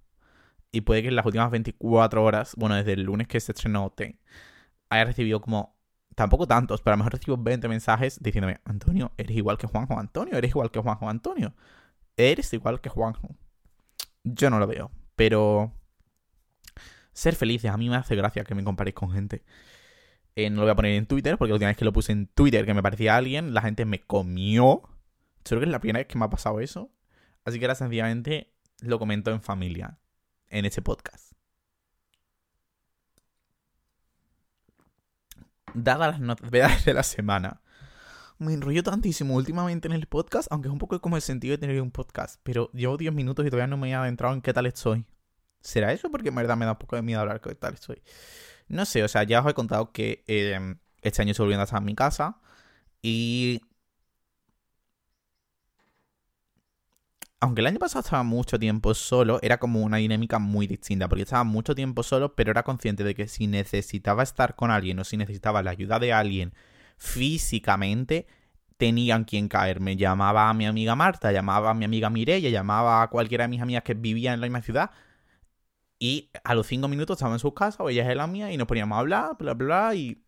Y 0.70 0.82
puede 0.82 1.02
que 1.02 1.08
en 1.08 1.16
las 1.16 1.24
últimas 1.24 1.50
24 1.50 2.22
horas, 2.22 2.54
bueno, 2.56 2.74
desde 2.74 2.92
el 2.92 3.02
lunes 3.02 3.26
que 3.28 3.40
se 3.40 3.52
estrenó 3.52 3.86
OT, 3.86 4.18
haya 4.90 5.04
recibido 5.06 5.40
como, 5.40 5.78
tampoco 6.14 6.46
tantos, 6.46 6.82
pero 6.82 6.92
a 6.92 6.96
lo 6.96 6.98
mejor 6.98 7.14
recibo 7.14 7.38
20 7.38 7.66
mensajes 7.68 8.22
diciéndome, 8.22 8.60
Antonio, 8.64 9.12
eres 9.16 9.36
igual 9.36 9.56
que 9.56 9.66
Juanjo 9.66 9.98
Antonio, 9.98 10.36
eres 10.36 10.50
igual 10.50 10.70
que 10.70 10.80
Juanjo 10.80 11.08
Antonio, 11.08 11.54
eres 12.18 12.52
igual 12.52 12.82
que 12.82 12.90
Juanjo. 12.90 13.34
Yo 14.22 14.50
no 14.50 14.58
lo 14.58 14.66
veo, 14.66 14.90
pero 15.16 15.72
ser 17.14 17.36
felices, 17.36 17.70
a 17.70 17.78
mí 17.78 17.88
me 17.88 17.96
hace 17.96 18.16
gracia 18.16 18.44
que 18.44 18.54
me 18.54 18.64
comparéis 18.64 18.96
con 18.96 19.10
gente. 19.12 19.44
Eh, 20.36 20.50
no 20.50 20.56
lo 20.56 20.62
voy 20.62 20.70
a 20.72 20.76
poner 20.76 20.92
en 20.92 21.06
Twitter, 21.06 21.38
porque 21.38 21.50
la 21.50 21.54
última 21.54 21.68
vez 21.68 21.76
que 21.76 21.84
lo 21.84 21.92
puse 21.92 22.12
en 22.12 22.26
Twitter, 22.26 22.66
que 22.66 22.74
me 22.74 22.82
parecía 22.82 23.16
alguien, 23.16 23.54
la 23.54 23.62
gente 23.62 23.84
me 23.84 24.00
comió. 24.00 24.82
Creo 25.44 25.60
que 25.60 25.66
es 25.66 25.70
la 25.72 25.78
primera 25.80 25.98
vez 26.00 26.08
que 26.08 26.18
me 26.18 26.24
ha 26.24 26.30
pasado 26.30 26.60
eso. 26.60 26.90
Así 27.44 27.58
que 27.58 27.66
ahora 27.66 27.74
sencillamente 27.74 28.52
lo 28.80 28.98
comento 28.98 29.30
en 29.30 29.42
familia, 29.42 29.98
en 30.48 30.64
este 30.64 30.82
podcast. 30.82 31.32
Dadas 35.74 36.12
las 36.12 36.20
novedades 36.20 36.84
de 36.84 36.94
la 36.94 37.02
semana, 37.02 37.60
me 38.38 38.52
enrollo 38.52 38.82
tantísimo 38.82 39.34
últimamente 39.34 39.88
en 39.88 39.94
el 39.94 40.06
podcast, 40.06 40.48
aunque 40.50 40.68
es 40.68 40.72
un 40.72 40.78
poco 40.78 41.00
como 41.00 41.16
el 41.16 41.22
sentido 41.22 41.52
de 41.52 41.58
tener 41.58 41.80
un 41.80 41.90
podcast. 41.90 42.40
Pero 42.42 42.70
llevo 42.72 42.96
10 42.96 43.12
minutos 43.12 43.46
y 43.46 43.50
todavía 43.50 43.68
no 43.68 43.76
me 43.76 43.90
he 43.90 43.94
adentrado 43.94 44.34
en 44.34 44.42
qué 44.42 44.52
tal 44.52 44.66
estoy. 44.66 45.06
¿Será 45.60 45.92
eso? 45.92 46.10
Porque 46.10 46.28
en 46.28 46.34
verdad 46.34 46.56
me 46.56 46.64
da 46.64 46.72
un 46.72 46.78
poco 46.78 46.96
de 46.96 47.02
miedo 47.02 47.20
hablar 47.20 47.40
qué 47.40 47.54
tal 47.54 47.74
estoy. 47.74 48.02
No 48.68 48.84
sé, 48.84 49.02
o 49.04 49.08
sea, 49.08 49.22
ya 49.24 49.40
os 49.40 49.50
he 49.50 49.54
contado 49.54 49.92
que 49.92 50.24
eh, 50.26 50.76
este 51.02 51.22
año 51.22 51.32
estoy 51.32 51.44
volviendo 51.44 51.62
a 51.62 51.64
estar 51.64 51.80
en 51.80 51.84
mi 51.86 51.94
casa. 51.94 52.40
Y 53.02 53.60
aunque 57.40 57.60
el 57.60 57.66
año 57.66 57.78
pasado 57.78 58.00
estaba 58.00 58.22
mucho 58.22 58.58
tiempo 58.58 58.94
solo, 58.94 59.38
era 59.42 59.58
como 59.58 59.82
una 59.82 59.98
dinámica 59.98 60.38
muy 60.38 60.66
distinta, 60.66 61.08
porque 61.08 61.24
estaba 61.24 61.44
mucho 61.44 61.74
tiempo 61.74 62.02
solo, 62.02 62.34
pero 62.34 62.50
era 62.50 62.62
consciente 62.62 63.04
de 63.04 63.14
que 63.14 63.28
si 63.28 63.46
necesitaba 63.46 64.22
estar 64.22 64.56
con 64.56 64.70
alguien 64.70 64.98
o 64.98 65.04
si 65.04 65.16
necesitaba 65.18 65.62
la 65.62 65.70
ayuda 65.72 65.98
de 65.98 66.12
alguien 66.14 66.54
físicamente, 66.96 68.26
tenían 68.78 69.24
quien 69.24 69.48
caer. 69.48 69.80
Me 69.80 69.96
llamaba 69.96 70.48
a 70.48 70.54
mi 70.54 70.66
amiga 70.66 70.96
Marta, 70.96 71.32
llamaba 71.32 71.70
a 71.70 71.74
mi 71.74 71.84
amiga 71.84 72.08
Mireia, 72.10 72.48
llamaba 72.50 73.02
a 73.02 73.10
cualquiera 73.10 73.44
de 73.44 73.48
mis 73.48 73.60
amigas 73.60 73.82
que 73.84 73.94
vivía 73.94 74.32
en 74.32 74.40
la 74.40 74.46
misma 74.46 74.62
ciudad. 74.62 74.90
Y 75.98 76.30
a 76.42 76.54
los 76.54 76.66
cinco 76.66 76.88
minutos 76.88 77.16
estaba 77.16 77.34
en 77.34 77.38
su 77.38 77.54
casa 77.54 77.82
o 77.82 77.88
ella 77.88 78.10
en 78.10 78.18
la 78.18 78.26
mía 78.26 78.52
y 78.52 78.56
nos 78.56 78.66
poníamos 78.66 78.96
a 78.96 79.00
hablar, 79.00 79.36
bla, 79.38 79.54
bla, 79.54 79.66
bla, 79.66 79.94
y... 79.94 80.20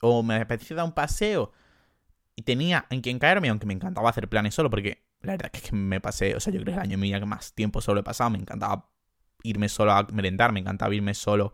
O 0.00 0.22
me 0.24 0.34
apetecía 0.34 0.76
dar 0.76 0.84
un 0.84 0.92
paseo 0.92 1.52
y 2.34 2.42
tenía 2.42 2.86
en 2.90 3.00
quien 3.02 3.18
caerme, 3.18 3.48
aunque 3.48 3.66
me 3.66 3.74
encantaba 3.74 4.10
hacer 4.10 4.28
planes 4.28 4.54
solo, 4.54 4.70
porque 4.70 5.04
la 5.20 5.32
verdad 5.32 5.50
es 5.52 5.62
que 5.62 5.76
me 5.76 6.00
pasé, 6.00 6.34
o 6.34 6.40
sea, 6.40 6.52
yo 6.52 6.60
creo 6.60 6.74
que 6.74 6.80
el 6.80 6.86
año 6.86 6.98
mío 6.98 7.18
que 7.20 7.26
más 7.26 7.54
tiempo 7.54 7.80
solo 7.80 8.00
he 8.00 8.02
pasado, 8.02 8.30
me 8.30 8.38
encantaba 8.38 8.90
irme 9.42 9.68
solo 9.68 9.92
a 9.92 10.06
merendar, 10.12 10.52
me 10.52 10.60
encantaba 10.60 10.94
irme 10.94 11.14
solo 11.14 11.52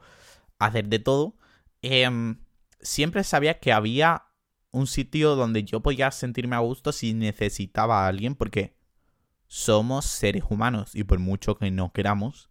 a 0.58 0.66
hacer 0.66 0.88
de 0.88 0.98
todo. 0.98 1.36
Em, 1.82 2.40
siempre 2.80 3.24
sabía 3.24 3.58
que 3.60 3.72
había 3.72 4.24
un 4.70 4.86
sitio 4.86 5.34
donde 5.36 5.64
yo 5.64 5.80
podía 5.80 6.10
sentirme 6.10 6.56
a 6.56 6.60
gusto 6.60 6.92
si 6.92 7.14
necesitaba 7.14 8.04
a 8.04 8.08
alguien, 8.08 8.34
porque 8.34 8.76
somos 9.46 10.04
seres 10.04 10.44
humanos 10.48 10.94
y 10.94 11.04
por 11.04 11.18
mucho 11.18 11.56
que 11.56 11.70
no 11.70 11.92
queramos, 11.92 12.47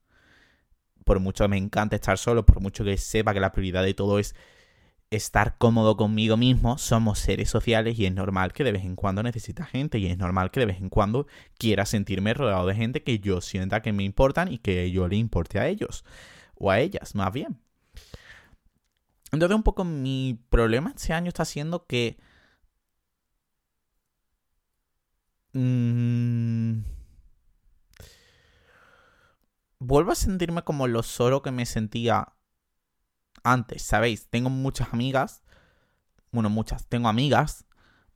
por 1.08 1.22
mucho 1.22 1.46
que 1.46 1.48
me 1.48 1.58
encante 1.58 1.96
estar 1.96 2.18
solo, 2.20 2.46
por 2.46 2.60
mucho 2.62 2.84
que 2.84 2.98
sepa 2.98 3.34
que 3.34 3.40
la 3.40 3.54
prioridad 3.54 3.82
de 3.82 3.94
todo 3.94 4.20
es 4.20 4.36
estar 5.10 5.58
cómodo 5.58 5.96
conmigo 5.96 6.36
mismo, 6.36 6.78
somos 6.78 7.20
seres 7.20 7.50
sociales 7.50 7.98
y 7.98 8.06
es 8.06 8.14
normal 8.14 8.52
que 8.52 8.66
de 8.66 8.74
vez 8.74 8.84
en 8.84 8.98
cuando 8.98 9.24
necesita 9.24 9.66
gente 9.66 10.00
y 10.00 10.08
es 10.08 10.18
normal 10.18 10.52
que 10.52 10.60
de 10.60 10.66
vez 10.66 10.80
en 10.80 10.90
cuando 10.90 11.26
quiera 11.58 11.86
sentirme 11.86 12.34
rodeado 12.34 12.68
de 12.68 12.76
gente 12.76 13.04
que 13.04 13.20
yo 13.20 13.40
sienta 13.40 13.82
que 13.82 13.94
me 13.94 14.04
importan 14.04 14.52
y 14.52 14.58
que 14.58 14.92
yo 14.92 15.08
le 15.08 15.16
importe 15.16 15.60
a 15.60 15.68
ellos 15.68 16.04
o 16.56 16.72
a 16.72 16.82
ellas, 16.82 17.16
más 17.16 17.32
bien. 17.32 17.58
Entonces 19.32 19.56
un 19.56 19.64
poco 19.64 19.86
mi 19.86 20.40
problema 20.50 20.92
este 20.96 21.14
año 21.14 21.30
está 21.30 21.46
siendo 21.46 21.86
que... 21.86 22.18
Mmm, 25.54 26.97
vuelvo 29.79 30.12
a 30.12 30.15
sentirme 30.15 30.63
como 30.63 30.88
lo 30.88 31.03
solo 31.03 31.41
que 31.41 31.51
me 31.51 31.65
sentía 31.65 32.34
antes, 33.43 33.81
¿sabéis? 33.81 34.27
Tengo 34.29 34.50
muchas 34.50 34.93
amigas, 34.93 35.43
bueno, 36.31 36.50
muchas, 36.50 36.88
tengo 36.88 37.07
amigas, 37.07 37.65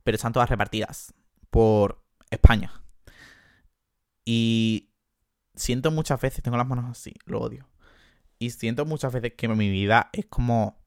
pero 0.04 0.16
están 0.16 0.32
todas 0.32 0.50
repartidas 0.50 1.14
por 1.50 2.04
España. 2.30 2.72
Y 4.24 4.90
siento 5.54 5.90
muchas 5.90 6.20
veces, 6.20 6.42
tengo 6.42 6.56
las 6.56 6.66
manos 6.66 6.90
así, 6.90 7.14
lo 7.24 7.40
odio. 7.40 7.68
Y 8.38 8.50
siento 8.50 8.84
muchas 8.84 9.12
veces 9.12 9.34
que 9.36 9.48
mi 9.48 9.70
vida 9.70 10.10
es 10.12 10.26
como 10.26 10.80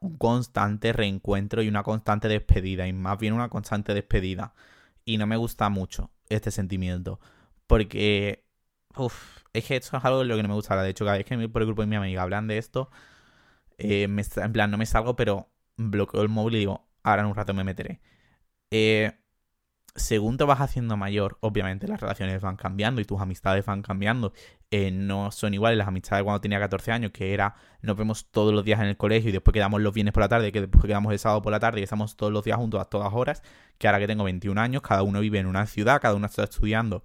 un 0.00 0.16
constante 0.16 0.92
reencuentro 0.92 1.62
y 1.62 1.68
una 1.68 1.82
constante 1.82 2.28
despedida, 2.28 2.88
y 2.88 2.92
más 2.92 3.18
bien 3.18 3.34
una 3.34 3.48
constante 3.50 3.94
despedida. 3.94 4.54
Y 5.04 5.18
no 5.18 5.26
me 5.26 5.36
gusta 5.36 5.68
mucho 5.68 6.10
este 6.28 6.50
sentimiento, 6.50 7.20
porque, 7.66 8.46
uff, 8.96 9.38
es 9.52 9.64
que 9.64 9.76
esto 9.76 9.96
es 9.96 10.04
algo 10.04 10.20
de 10.20 10.26
lo 10.26 10.36
que 10.36 10.42
no 10.42 10.48
me 10.48 10.54
gusta. 10.54 10.80
De 10.82 10.90
hecho, 10.90 11.04
cada 11.04 11.16
vez 11.16 11.26
que 11.26 11.48
por 11.48 11.62
el 11.62 11.66
grupo 11.66 11.82
de 11.82 11.88
mi 11.88 11.96
amiga 11.96 12.22
hablan 12.22 12.46
de 12.46 12.58
esto, 12.58 12.90
eh, 13.78 14.04
en 14.04 14.52
plan, 14.52 14.70
no 14.70 14.78
me 14.78 14.86
salgo, 14.86 15.16
pero 15.16 15.50
bloqueo 15.76 16.22
el 16.22 16.28
móvil 16.28 16.56
y 16.56 16.58
digo, 16.60 16.86
ahora 17.02 17.22
en 17.22 17.28
un 17.28 17.34
rato 17.34 17.54
me 17.54 17.64
meteré. 17.64 18.00
Eh, 18.70 19.12
según 19.96 20.36
te 20.36 20.44
vas 20.44 20.60
haciendo 20.60 20.96
mayor, 20.96 21.38
obviamente 21.40 21.88
las 21.88 22.00
relaciones 22.00 22.40
van 22.40 22.56
cambiando 22.56 23.00
y 23.00 23.04
tus 23.04 23.20
amistades 23.20 23.64
van 23.66 23.82
cambiando. 23.82 24.32
Eh, 24.70 24.90
no 24.92 25.32
son 25.32 25.54
iguales 25.54 25.78
las 25.78 25.88
amistades 25.88 26.22
cuando 26.24 26.40
tenía 26.40 26.60
14 26.60 26.92
años, 26.92 27.10
que 27.12 27.34
era 27.34 27.56
nos 27.82 27.96
vemos 27.96 28.30
todos 28.30 28.54
los 28.54 28.64
días 28.64 28.80
en 28.80 28.86
el 28.86 28.96
colegio 28.96 29.30
y 29.30 29.32
después 29.32 29.52
quedamos 29.52 29.80
los 29.80 29.92
viernes 29.92 30.12
por 30.14 30.22
la 30.22 30.28
tarde, 30.28 30.52
que 30.52 30.60
después 30.60 30.84
quedamos 30.84 31.12
el 31.12 31.18
sábado 31.18 31.42
por 31.42 31.52
la 31.52 31.60
tarde 31.60 31.80
y 31.80 31.82
estamos 31.84 32.16
todos 32.16 32.32
los 32.32 32.44
días 32.44 32.58
juntos 32.58 32.80
a 32.80 32.84
todas 32.84 33.12
horas, 33.12 33.42
que 33.78 33.88
ahora 33.88 33.98
que 33.98 34.06
tengo 34.06 34.24
21 34.24 34.60
años, 34.60 34.82
cada 34.82 35.02
uno 35.02 35.20
vive 35.20 35.38
en 35.40 35.46
una 35.46 35.66
ciudad, 35.66 36.00
cada 36.00 36.14
uno 36.14 36.26
está 36.26 36.44
estudiando 36.44 37.04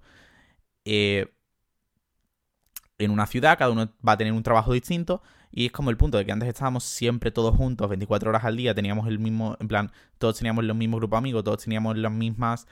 en 2.98 3.10
una 3.10 3.26
ciudad, 3.26 3.58
cada 3.58 3.70
uno 3.70 3.90
va 4.06 4.12
a 4.12 4.16
tener 4.16 4.32
un 4.32 4.42
trabajo 4.42 4.72
distinto 4.72 5.22
y 5.50 5.66
es 5.66 5.72
como 5.72 5.90
el 5.90 5.96
punto 5.96 6.18
de 6.18 6.26
que 6.26 6.32
antes 6.32 6.48
estábamos 6.48 6.84
siempre 6.84 7.30
todos 7.30 7.56
juntos, 7.56 7.88
24 7.88 8.30
horas 8.30 8.44
al 8.44 8.56
día, 8.56 8.74
teníamos 8.74 9.06
el 9.08 9.18
mismo, 9.18 9.56
en 9.60 9.68
plan, 9.68 9.92
todos 10.18 10.38
teníamos 10.38 10.64
los 10.64 10.76
mismos 10.76 11.00
grupos 11.00 11.18
amigos, 11.18 11.44
todos 11.44 11.62
teníamos 11.62 11.96
las 11.96 12.12
mismas 12.12 12.66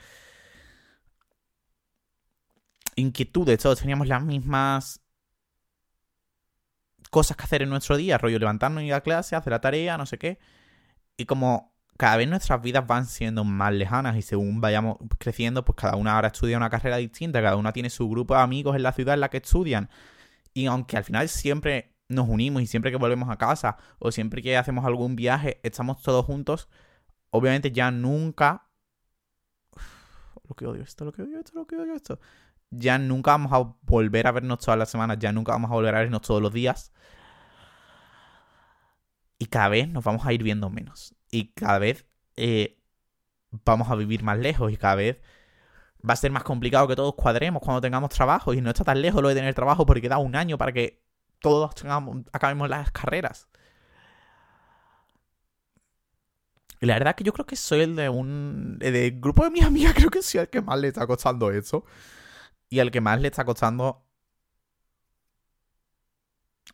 inquietudes, 2.95 3.59
todos 3.59 3.79
teníamos 3.79 4.07
las 4.07 4.23
mismas 4.23 5.01
cosas 7.09 7.37
que 7.37 7.43
hacer 7.43 7.61
en 7.61 7.69
nuestro 7.69 7.97
día, 7.97 8.17
rollo 8.17 8.39
levantarnos 8.39 8.83
ir 8.83 8.93
a 8.93 9.01
clase, 9.01 9.35
hacer 9.35 9.51
la 9.51 9.61
tarea, 9.61 9.97
no 9.97 10.05
sé 10.05 10.17
qué. 10.17 10.39
Y 11.17 11.25
como 11.25 11.73
cada 11.97 12.17
vez 12.17 12.27
nuestras 12.27 12.61
vidas 12.61 12.85
van 12.85 13.05
siendo 13.05 13.43
más 13.43 13.73
lejanas 13.73 14.17
y 14.17 14.21
según 14.21 14.59
vayamos 14.59 14.97
creciendo, 15.17 15.63
pues 15.63 15.77
cada 15.77 15.95
una 15.95 16.15
ahora 16.15 16.27
estudia 16.27 16.57
una 16.57 16.69
carrera 16.69 16.97
distinta, 16.97 17.41
cada 17.41 17.55
una 17.55 17.71
tiene 17.71 17.89
su 17.89 18.09
grupo 18.09 18.35
de 18.35 18.41
amigos 18.41 18.75
en 18.75 18.83
la 18.83 18.91
ciudad 18.91 19.13
en 19.13 19.21
la 19.21 19.29
que 19.29 19.37
estudian. 19.37 19.89
Y 20.55 20.67
aunque 20.67 20.95
al 20.95 21.03
final 21.03 21.27
siempre 21.27 21.93
nos 22.07 22.29
unimos 22.29 22.61
y 22.61 22.67
siempre 22.67 22.89
que 22.89 22.97
volvemos 22.97 23.29
a 23.29 23.37
casa 23.37 23.77
o 23.99 24.09
siempre 24.11 24.41
que 24.41 24.55
hacemos 24.55 24.85
algún 24.85 25.17
viaje, 25.17 25.59
estamos 25.63 26.01
todos 26.01 26.25
juntos, 26.25 26.69
obviamente 27.29 27.73
ya 27.73 27.91
nunca... 27.91 28.69
lo 30.47 30.55
que 30.55 30.65
odio 30.65 30.81
esto, 30.81 31.03
lo 31.03 31.11
que 31.11 31.23
odio 31.23 31.39
esto, 31.39 31.51
lo 31.55 31.67
que 31.67 31.75
odio 31.75 31.93
esto. 31.93 32.21
Ya 32.71 32.97
nunca 32.97 33.31
vamos 33.31 33.51
a 33.51 33.75
volver 33.81 34.27
a 34.27 34.31
vernos 34.31 34.59
todas 34.59 34.79
las 34.79 34.89
semanas, 34.89 35.19
ya 35.19 35.33
nunca 35.33 35.51
vamos 35.51 35.69
a 35.71 35.73
volver 35.73 35.93
a 35.93 35.99
vernos 35.99 36.21
todos 36.21 36.41
los 36.41 36.53
días. 36.53 36.93
Y 39.37 39.47
cada 39.47 39.67
vez 39.67 39.89
nos 39.89 40.05
vamos 40.05 40.25
a 40.25 40.31
ir 40.31 40.41
viendo 40.41 40.69
menos. 40.69 41.15
Y 41.31 41.49
cada 41.53 41.79
vez 41.79 42.07
eh, 42.37 42.79
vamos 43.65 43.89
a 43.89 43.95
vivir 43.95 44.23
más 44.23 44.39
lejos 44.39 44.71
y 44.71 44.77
cada 44.77 44.95
vez 44.95 45.21
va 46.07 46.13
a 46.13 46.17
ser 46.17 46.31
más 46.31 46.43
complicado 46.43 46.87
que 46.87 46.95
todos 46.95 47.15
cuadremos 47.15 47.61
cuando 47.61 47.81
tengamos 47.81 48.09
trabajo 48.11 48.53
y 48.53 48.61
no 48.61 48.69
está 48.69 48.83
tan 48.83 49.01
lejos 49.01 49.21
lo 49.21 49.29
de 49.29 49.35
tener 49.35 49.53
trabajo 49.53 49.85
porque 49.85 50.01
queda 50.01 50.17
un 50.17 50.35
año 50.35 50.57
para 50.57 50.71
que 50.71 51.01
todos 51.39 51.71
acabemos 52.31 52.69
las 52.69 52.91
carreras. 52.91 53.47
Y 56.81 56.85
la 56.85 56.95
verdad 56.95 57.11
es 57.11 57.15
que 57.15 57.23
yo 57.23 57.33
creo 57.33 57.45
que 57.45 57.55
soy 57.55 57.81
el 57.81 57.95
de 57.95 58.09
un. 58.09 58.77
Del 58.79 59.19
grupo 59.19 59.43
de 59.43 59.51
mis 59.51 59.63
amigas, 59.63 59.93
creo 59.95 60.09
que 60.09 60.21
soy 60.21 60.41
el 60.41 60.49
que 60.49 60.61
más 60.61 60.79
le 60.79 60.89
está 60.89 61.07
costando 61.07 61.51
eso. 61.51 61.85
Y 62.69 62.79
el 62.79 62.91
que 62.91 63.01
más 63.01 63.21
le 63.21 63.27
está 63.27 63.45
costando 63.45 64.05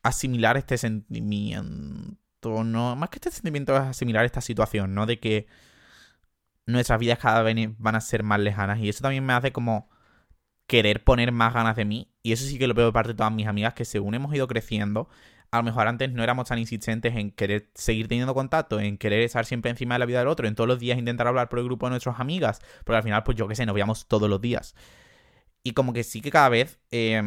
asimilar 0.04 0.58
este 0.58 0.78
sentimiento. 0.78 2.18
No, 2.64 2.96
más 2.96 3.10
que 3.10 3.18
este 3.18 3.32
sentimiento 3.32 3.76
es 3.76 3.82
asimilar 3.82 4.26
esta 4.26 4.42
situación, 4.42 4.96
¿no? 4.96 5.06
De 5.06 5.20
que 5.20 5.48
nuestras 6.66 7.00
vidas 7.00 7.20
cada 7.20 7.42
vez 7.42 7.56
van 7.78 7.96
a 7.96 8.02
ser 8.02 8.24
más 8.24 8.40
lejanas. 8.40 8.80
Y 8.80 8.90
eso 8.90 9.02
también 9.02 9.26
me 9.26 9.34
hace 9.34 9.52
como 9.52 9.90
querer 10.68 11.04
poner 11.04 11.32
más 11.32 11.54
ganas 11.54 11.76
de 11.76 11.86
mí. 11.86 12.14
Y 12.24 12.32
eso 12.32 12.46
sí 12.46 12.58
que 12.58 12.68
lo 12.68 12.74
veo 12.74 12.88
de 12.88 12.94
parte 12.94 13.10
de 13.10 13.16
todas 13.16 13.34
mis 13.34 13.48
amigas, 13.48 13.74
que 13.74 13.86
según 13.86 14.14
hemos 14.16 14.34
ido 14.34 14.48
creciendo, 14.48 15.10
a 15.52 15.58
lo 15.58 15.64
mejor 15.64 15.88
antes 15.88 16.12
no 16.14 16.24
éramos 16.24 16.48
tan 16.48 16.60
insistentes 16.60 17.16
en 17.16 17.32
querer 17.32 17.70
seguir 17.76 18.08
teniendo 18.08 18.34
contacto, 18.34 18.80
en 18.80 18.98
querer 18.98 19.22
estar 19.22 19.46
siempre 19.46 19.70
encima 19.70 19.96
de 19.96 20.00
la 20.00 20.06
vida 20.06 20.20
del 20.20 20.30
otro, 20.30 20.48
en 20.48 20.56
todos 20.56 20.68
los 20.68 20.80
días 20.80 20.98
intentar 20.98 21.28
hablar 21.28 21.50
por 21.50 21.60
el 21.60 21.66
grupo 21.66 21.88
de 21.88 21.92
nuestras 21.92 22.20
amigas, 22.20 22.62
porque 22.86 22.98
al 22.98 23.04
final, 23.04 23.24
pues 23.24 23.38
yo 23.38 23.48
qué 23.48 23.56
sé, 23.56 23.66
nos 23.66 23.76
veíamos 23.76 24.08
todos 24.08 24.30
los 24.30 24.40
días. 24.40 24.76
Y 25.64 25.74
como 25.74 25.94
que 25.94 26.04
sí 26.04 26.22
que 26.22 26.32
cada 26.32 26.48
vez, 26.50 26.80
eh, 26.92 27.22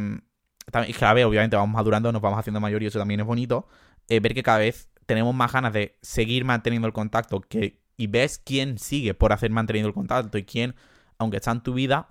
cada 0.73 1.15
vez 1.15 1.25
obviamente 1.27 1.57
vamos 1.57 1.75
madurando, 1.75 2.11
nos 2.13 2.23
vamos 2.23 2.39
haciendo 2.39 2.61
mayor 2.61 2.83
y 2.83 2.87
eso 2.87 2.99
también 2.99 3.21
es 3.21 3.27
bonito, 3.27 3.69
eh, 4.09 4.21
ver 4.21 4.35
que 4.35 4.43
cada 4.43 4.59
vez 4.59 4.89
tenemos 5.07 5.35
más 5.35 5.53
ganas 5.53 5.75
de 5.75 5.99
seguir 6.01 6.47
manteniendo 6.47 6.87
el 6.87 6.95
contacto 6.95 7.41
que, 7.43 7.84
y 7.97 8.07
ves 8.07 8.39
quién 8.45 8.79
sigue 8.79 9.15
por 9.15 9.33
hacer 9.33 9.51
manteniendo 9.51 9.89
el 9.89 9.95
contacto 9.95 10.39
y 10.39 10.45
quién, 10.45 10.75
aunque 11.19 11.37
está 11.39 11.53
en 11.53 11.63
tu 11.63 11.75
vida, 11.75 12.09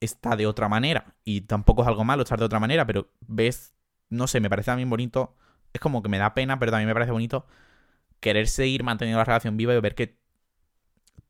está 0.00 0.36
de 0.36 0.46
otra 0.46 0.68
manera. 0.68 1.14
Y 1.24 1.42
tampoco 1.42 1.82
es 1.82 1.88
algo 1.88 2.04
malo 2.04 2.22
estar 2.22 2.38
de 2.38 2.44
otra 2.44 2.60
manera, 2.60 2.86
pero 2.86 3.10
ves, 3.20 3.74
no 4.08 4.26
sé, 4.26 4.40
me 4.40 4.50
parece 4.50 4.66
también 4.66 4.90
bonito. 4.90 5.36
Es 5.72 5.80
como 5.80 6.02
que 6.02 6.08
me 6.08 6.18
da 6.18 6.34
pena, 6.34 6.58
pero 6.58 6.72
también 6.72 6.88
me 6.88 6.94
parece 6.94 7.12
bonito 7.12 7.46
querer 8.20 8.46
seguir 8.48 8.84
manteniendo 8.84 9.18
la 9.18 9.24
relación 9.24 9.56
viva 9.56 9.74
y 9.74 9.80
ver 9.80 9.94
que 9.94 10.16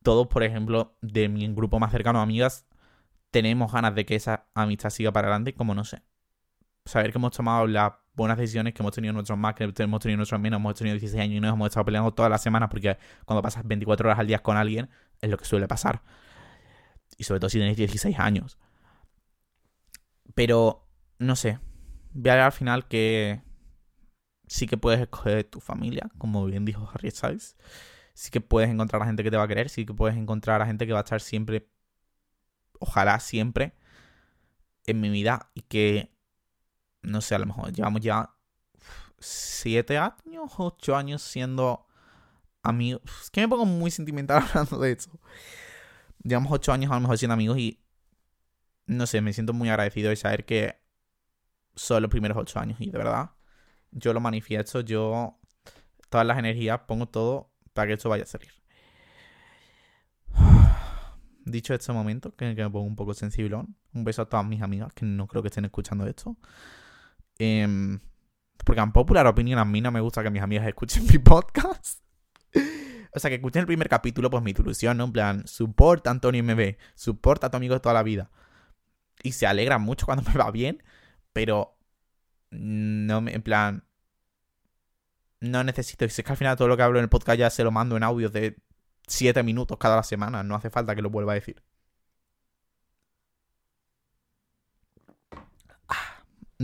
todos, 0.03 0.27
por 0.27 0.43
ejemplo, 0.43 0.97
de 1.01 1.29
mi 1.29 1.47
grupo 1.55 1.79
más 1.79 1.91
cercano, 1.93 2.21
amigas, 2.21 2.67
tenemos 3.31 3.73
ganas 3.73 3.95
de 3.95 4.05
que 4.05 4.15
esa 4.17 4.47
amistad 4.55 4.91
siga 4.91 5.12
para 5.12 5.29
adelante, 5.29 5.55
como 5.55 5.75
no 5.75 5.85
sé. 5.85 6.03
Saber 6.85 7.12
que 7.12 7.19
hemos 7.19 7.33
tomado 7.33 7.67
las 7.67 7.93
buenas 8.14 8.37
decisiones, 8.37 8.75
que 8.75 8.83
hemos 8.83 8.95
tenido 8.95 9.12
nuestros 9.12 9.38
más, 9.38 9.54
que 9.54 9.64
hemos 9.64 10.00
tenido 10.00 10.16
nuestros 10.16 10.40
menos, 10.40 10.59
hemos 10.59 10.75
tenido 10.75 10.95
16 10.95 11.23
años 11.23 11.37
y 11.37 11.40
nos 11.40 11.54
hemos 11.54 11.69
estado 11.69 11.85
peleando 11.85 12.12
todas 12.12 12.31
las 12.31 12.42
semanas, 12.42 12.69
porque 12.71 12.99
cuando 13.25 13.42
pasas 13.42 13.66
24 13.66 14.09
horas 14.09 14.19
al 14.19 14.26
día 14.26 14.40
con 14.40 14.57
alguien, 14.57 14.90
es 15.21 15.31
lo 15.31 15.37
que 15.37 15.45
suele 15.45 15.69
pasar. 15.69 16.02
Y 17.16 17.25
sobre 17.25 17.40
todo 17.40 17.50
si 17.50 17.59
tenéis 17.59 17.76
16 17.76 18.19
años. 18.19 18.59
Pero, 20.35 20.88
no 21.19 21.37
sé. 21.37 21.59
Voy 22.12 22.31
a 22.31 22.35
ver 22.35 22.42
al 22.45 22.52
final 22.52 22.88
que 22.88 23.42
sí 24.47 24.66
que 24.66 24.76
puedes 24.76 25.00
escoger 25.00 25.45
tu 25.45 25.61
familia, 25.61 26.11
como 26.19 26.45
bien 26.47 26.64
dijo 26.64 26.88
Harry 26.92 27.11
Styles. 27.11 27.57
Sí 28.14 28.31
que 28.31 28.40
puedes 28.40 28.71
encontrar 28.71 29.02
a 29.02 29.07
gente 29.07 29.23
que 29.23 29.31
te 29.31 29.37
va 29.37 29.45
a 29.45 29.49
querer, 29.49 29.71
sí 29.71 29.87
que 29.87 29.95
puedes 29.95 30.16
encontrar 30.16 30.61
a 30.61 30.66
gente 30.66 30.87
que 30.87 30.92
va 30.92 30.99
a 31.00 31.02
estar 31.02 31.21
siempre, 31.21 31.69
ojalá 32.78 33.19
siempre, 33.21 33.75
en 34.87 35.00
mi 35.00 35.09
vida 35.09 35.50
y 35.54 35.62
que, 35.62 36.12
no 37.02 37.21
sé, 37.21 37.35
a 37.35 37.38
lo 37.38 37.47
mejor 37.47 37.73
llevamos 37.73 38.00
ya 38.00 38.35
siete 39.18 39.99
años, 39.99 40.52
ocho 40.59 40.97
años 40.97 41.23
siendo 41.23 41.87
amigos. 42.62 43.02
Es 43.23 43.30
que 43.30 43.40
me 43.42 43.49
pongo 43.49 43.66
muy 43.66 43.90
sentimental 43.90 44.42
hablando 44.49 44.78
de 44.78 44.92
eso. 44.92 45.11
Llevamos 46.23 46.52
ocho 46.52 46.73
años 46.73 46.90
a 46.90 46.94
lo 46.94 47.00
mejor 47.00 47.18
siendo 47.18 47.35
amigos 47.35 47.59
y, 47.59 47.80
no 48.87 49.06
sé, 49.06 49.21
me 49.21 49.32
siento 49.32 49.52
muy 49.52 49.68
agradecido 49.68 50.11
de 50.11 50.16
saber 50.16 50.44
que 50.44 50.80
son 51.75 52.02
los 52.02 52.11
primeros 52.11 52.37
ocho 52.37 52.59
años 52.61 52.78
y 52.80 52.90
de 52.90 52.99
verdad 52.99 53.30
yo 53.92 54.12
lo 54.12 54.21
manifiesto, 54.21 54.80
yo 54.80 55.38
todas 56.09 56.26
las 56.26 56.38
energías 56.38 56.80
pongo 56.87 57.06
todo 57.06 57.50
para 57.73 57.87
que 57.88 57.92
esto 57.94 58.09
vaya 58.09 58.25
a 58.25 58.26
salir. 58.26 58.50
Dicho 61.44 61.75
este 61.75 61.92
momento, 61.92 62.35
que, 62.35 62.54
me 62.54 62.71
pongo 62.71 62.87
un 62.87 62.97
poco 62.97 63.14
sensiblón, 63.14 63.76
un 63.92 64.04
beso 64.04 64.23
a 64.23 64.28
todas 64.28 64.47
mis 64.47 64.62
amigas 64.62 64.92
que 64.94 65.04
no 65.04 65.26
creo 65.26 65.42
que 65.42 65.49
estén 65.49 65.64
escuchando 65.64 66.06
esto. 66.06 66.37
Em, 67.39 68.01
porque 68.65 68.81
en 68.81 68.93
popular 68.93 69.27
opinión 69.27 69.59
a 69.59 69.65
mí 69.65 69.81
no 69.81 69.91
me 69.91 70.01
gusta 70.01 70.23
que 70.23 70.31
mis 70.31 70.43
amigas 70.43 70.67
escuchen 70.67 71.07
mi 71.11 71.19
podcast. 71.19 72.03
o 73.15 73.19
sea, 73.19 73.31
que 73.31 73.37
escuchen 73.37 73.61
el 73.61 73.67
primer 73.67 73.89
capítulo, 73.89 74.31
pues 74.31 74.43
mi 74.43 74.53
ilusión, 74.53 74.97
¿no? 74.97 75.05
En 75.05 75.12
plan, 75.12 75.47
support 75.47 76.07
a 76.07 76.11
Antonio 76.11 76.43
MB, 76.43 76.77
support 76.95 77.45
a 77.45 77.51
tu 77.51 77.57
amigo 77.57 77.75
de 77.75 77.81
toda 77.81 77.95
la 77.95 78.03
vida. 78.03 78.31
Y 79.23 79.33
se 79.33 79.47
alegran 79.47 79.83
mucho 79.83 80.07
cuando 80.07 80.25
me 80.31 80.39
va 80.39 80.51
bien, 80.51 80.83
pero 81.33 81.77
no 82.51 83.21
me, 83.21 83.35
en 83.35 83.43
plan, 83.43 83.85
no 85.41 85.65
necesito. 85.65 86.09
Si 86.09 86.21
es 86.21 86.25
que 86.25 86.33
al 86.33 86.39
final 86.39 86.57
todo 86.57 86.69
lo 86.69 86.77
que 86.77 86.83
hablo 86.83 86.99
en 86.99 87.05
el 87.05 87.09
podcast 87.09 87.39
ya 87.39 87.51
se 87.51 87.65
lo 87.65 87.71
mando 87.71 87.97
en 87.97 88.03
audios 88.03 88.33
de 88.33 88.57
7 89.09 89.43
minutos 89.43 89.79
cada 89.79 90.03
semana. 90.03 90.43
No 90.43 90.55
hace 90.55 90.71
falta 90.71 90.95
que 90.95 91.03
lo 91.03 91.11
vuelva 91.11 91.33
a 91.33 91.35
decir. 91.35 91.62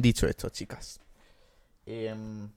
Dicho 0.02 0.26
esto, 0.26 0.48
chicas. 0.50 1.00
Em, 1.86 2.50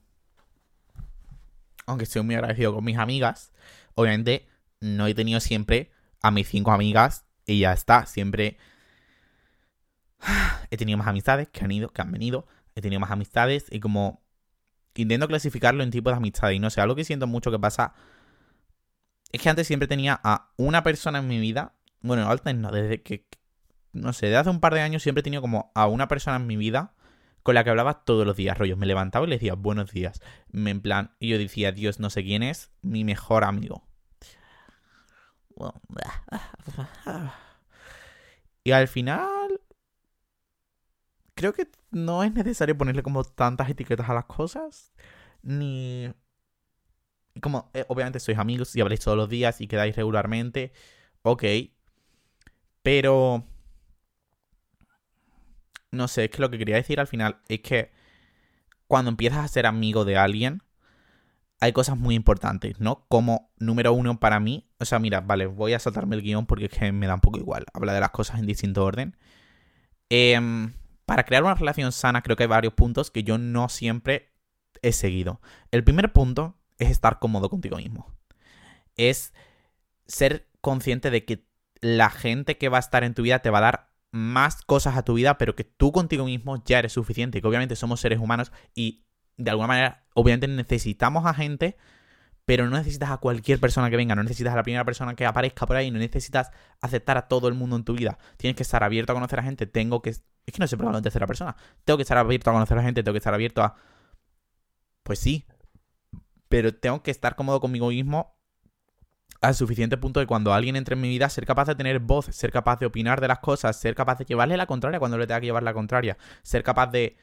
aunque 1.85 2.03
estoy 2.03 2.21
muy 2.23 2.35
agradecido 2.35 2.73
con 2.73 2.83
mis 2.83 2.97
amigas, 2.97 3.51
obviamente 3.95 4.47
no 4.79 5.07
he 5.07 5.13
tenido 5.13 5.39
siempre 5.39 5.91
a 6.21 6.31
mis 6.31 6.47
cinco 6.47 6.71
amigas 6.71 7.25
y 7.45 7.59
ya 7.59 7.73
está. 7.73 8.05
Siempre 8.05 8.57
he 10.69 10.77
tenido 10.77 10.97
más 10.97 11.07
amistades 11.07 11.49
que 11.49 11.63
han 11.63 11.71
ido, 11.71 11.89
que 11.89 12.01
han 12.01 12.11
venido 12.11 12.47
he 12.75 12.81
tenido 12.81 12.99
más 12.99 13.11
amistades 13.11 13.65
y 13.69 13.79
como 13.79 14.21
intento 14.95 15.27
clasificarlo 15.27 15.83
en 15.83 15.91
tipos 15.91 16.13
de 16.13 16.17
amistades. 16.17 16.55
Y 16.55 16.59
no 16.59 16.69
sé, 16.69 16.81
algo 16.81 16.95
que 16.95 17.03
siento 17.03 17.27
mucho 17.27 17.51
que 17.51 17.59
pasa 17.59 17.93
es 19.31 19.41
que 19.41 19.49
antes 19.49 19.67
siempre 19.67 19.87
tenía 19.87 20.19
a 20.23 20.51
una 20.57 20.83
persona 20.83 21.19
en 21.19 21.27
mi 21.27 21.39
vida. 21.39 21.75
Bueno, 22.01 22.29
antes 22.29 22.55
no, 22.55 22.71
desde 22.71 23.01
que, 23.01 23.27
no 23.93 24.13
sé, 24.13 24.27
desde 24.27 24.37
hace 24.37 24.49
un 24.49 24.59
par 24.59 24.73
de 24.73 24.81
años 24.81 25.03
siempre 25.03 25.21
he 25.21 25.23
tenido 25.23 25.41
como 25.41 25.71
a 25.75 25.87
una 25.87 26.07
persona 26.07 26.37
en 26.37 26.47
mi 26.47 26.57
vida 26.57 26.93
con 27.43 27.55
la 27.55 27.63
que 27.63 27.69
hablaba 27.69 28.03
todos 28.03 28.25
los 28.25 28.35
días, 28.35 28.57
rollos. 28.57 28.77
Me 28.77 28.85
levantaba 28.85 29.25
y 29.25 29.29
le 29.29 29.35
decía 29.35 29.55
buenos 29.55 29.91
días. 29.91 30.21
Me, 30.51 30.71
en 30.71 30.81
plan, 30.81 31.15
y 31.19 31.29
yo 31.29 31.37
decía, 31.37 31.71
Dios, 31.71 31.99
no 31.99 32.09
sé 32.09 32.23
quién 32.23 32.43
es, 32.43 32.71
mi 32.81 33.03
mejor 33.03 33.43
amigo. 33.43 33.83
Y 38.63 38.71
al 38.71 38.87
final, 38.87 39.59
creo 41.33 41.53
que 41.53 41.67
no 41.89 42.23
es 42.23 42.33
necesario 42.33 42.77
ponerle 42.77 43.03
como 43.03 43.23
tantas 43.23 43.69
etiquetas 43.69 44.09
a 44.09 44.13
las 44.13 44.25
cosas. 44.25 44.93
Ni. 45.41 46.13
Como, 47.41 47.71
eh, 47.73 47.85
obviamente 47.87 48.19
sois 48.19 48.37
amigos 48.37 48.75
y 48.75 48.81
habléis 48.81 48.99
todos 48.99 49.17
los 49.17 49.29
días 49.29 49.61
y 49.61 49.67
quedáis 49.67 49.95
regularmente. 49.95 50.71
Ok. 51.23 51.43
Pero. 52.83 53.45
No 55.91 56.07
sé, 56.07 56.25
es 56.25 56.31
que 56.31 56.41
lo 56.41 56.49
que 56.49 56.57
quería 56.57 56.75
decir 56.75 56.99
al 56.99 57.07
final 57.07 57.41
es 57.47 57.61
que 57.61 57.91
cuando 58.87 59.09
empiezas 59.09 59.39
a 59.39 59.47
ser 59.47 59.65
amigo 59.65 60.05
de 60.05 60.17
alguien, 60.17 60.63
hay 61.59 61.73
cosas 61.73 61.97
muy 61.97 62.15
importantes, 62.15 62.79
¿no? 62.79 63.05
Como 63.07 63.51
número 63.57 63.93
uno 63.93 64.19
para 64.19 64.39
mí, 64.39 64.67
o 64.79 64.85
sea, 64.85 64.99
mira, 64.99 65.21
vale, 65.21 65.45
voy 65.45 65.73
a 65.73 65.79
saltarme 65.79 66.15
el 66.15 66.23
guion 66.23 66.45
porque 66.45 66.65
es 66.65 66.71
que 66.71 66.91
me 66.91 67.07
da 67.07 67.15
un 67.15 67.21
poco 67.21 67.39
igual. 67.39 67.65
Habla 67.73 67.93
de 67.93 67.99
las 67.99 68.11
cosas 68.11 68.39
en 68.39 68.47
distinto 68.47 68.83
orden. 68.83 69.15
Eh, 70.09 70.39
para 71.05 71.25
crear 71.25 71.43
una 71.43 71.55
relación 71.55 71.91
sana 71.91 72.21
creo 72.21 72.37
que 72.37 72.43
hay 72.43 72.49
varios 72.49 72.73
puntos 72.73 73.11
que 73.11 73.23
yo 73.23 73.37
no 73.37 73.69
siempre 73.69 74.31
he 74.81 74.93
seguido. 74.93 75.41
El 75.71 75.83
primer 75.83 76.13
punto 76.13 76.57
es 76.77 76.89
estar 76.89 77.19
cómodo 77.19 77.49
contigo 77.49 77.77
mismo. 77.77 78.11
Es 78.95 79.33
ser 80.07 80.47
consciente 80.61 81.11
de 81.11 81.25
que 81.25 81.45
la 81.81 82.09
gente 82.09 82.57
que 82.57 82.69
va 82.69 82.77
a 82.77 82.79
estar 82.79 83.03
en 83.03 83.13
tu 83.13 83.23
vida 83.23 83.39
te 83.39 83.49
va 83.49 83.57
a 83.57 83.61
dar 83.61 83.90
más 84.11 84.61
cosas 84.63 84.97
a 84.97 85.03
tu 85.03 85.13
vida, 85.13 85.37
pero 85.37 85.55
que 85.55 85.63
tú 85.63 85.91
contigo 85.91 86.25
mismo 86.25 86.63
ya 86.65 86.79
eres 86.79 86.93
suficiente. 86.93 87.41
Que 87.41 87.47
obviamente 87.47 87.75
somos 87.75 87.99
seres 87.99 88.19
humanos 88.19 88.51
y 88.75 89.05
de 89.37 89.51
alguna 89.51 89.67
manera, 89.67 90.05
obviamente 90.13 90.47
necesitamos 90.47 91.25
a 91.25 91.33
gente 91.33 91.77
pero 92.45 92.69
no 92.69 92.77
necesitas 92.77 93.11
a 93.11 93.17
cualquier 93.17 93.59
persona 93.59 93.89
que 93.89 93.95
venga, 93.95 94.15
no 94.15 94.23
necesitas 94.23 94.53
a 94.53 94.55
la 94.55 94.63
primera 94.63 94.83
persona 94.83 95.15
que 95.15 95.25
aparezca 95.25 95.65
por 95.65 95.75
ahí, 95.75 95.91
no 95.91 95.99
necesitas 95.99 96.51
aceptar 96.81 97.17
a 97.17 97.27
todo 97.27 97.47
el 97.47 97.53
mundo 97.53 97.75
en 97.75 97.83
tu 97.83 97.93
vida. 97.93 98.17
Tienes 98.37 98.55
que 98.55 98.63
estar 98.63 98.83
abierto 98.83 99.13
a 99.13 99.15
conocer 99.15 99.39
a 99.39 99.43
gente, 99.43 99.67
tengo 99.67 100.01
que... 100.01 100.09
Es 100.09 100.21
que 100.45 100.59
no 100.59 100.67
sé 100.67 100.75
por 100.75 100.93
en 100.93 101.01
tercera 101.01 101.27
persona. 101.27 101.55
Tengo 101.85 101.97
que 101.97 102.01
estar 102.01 102.17
abierto 102.17 102.49
a 102.49 102.53
conocer 102.53 102.77
a 102.77 102.83
gente, 102.83 103.03
tengo 103.03 103.13
que 103.13 103.19
estar 103.19 103.33
abierto 103.33 103.63
a... 103.63 103.75
Pues 105.03 105.19
sí, 105.19 105.45
pero 106.49 106.75
tengo 106.75 107.01
que 107.03 107.11
estar 107.11 107.35
cómodo 107.35 107.61
conmigo 107.61 107.89
mismo 107.89 108.35
al 109.41 109.55
suficiente 109.55 109.97
punto 109.97 110.19
de 110.19 110.27
cuando 110.27 110.53
alguien 110.53 110.75
entre 110.75 110.93
en 110.93 111.01
mi 111.01 111.09
vida, 111.09 111.27
ser 111.29 111.45
capaz 111.45 111.65
de 111.65 111.75
tener 111.75 111.99
voz, 111.99 112.27
ser 112.27 112.51
capaz 112.51 112.79
de 112.79 112.85
opinar 112.85 113.19
de 113.19 113.27
las 113.27 113.39
cosas, 113.39 113.79
ser 113.79 113.95
capaz 113.95 114.19
de 114.19 114.25
llevarle 114.25 114.55
la 114.55 114.67
contraria 114.67 114.99
cuando 114.99 115.17
le 115.17 115.25
tenga 115.27 115.39
que 115.39 115.47
llevar 115.47 115.63
la 115.63 115.73
contraria, 115.73 116.17
ser 116.43 116.63
capaz 116.63 116.87
de 116.87 117.17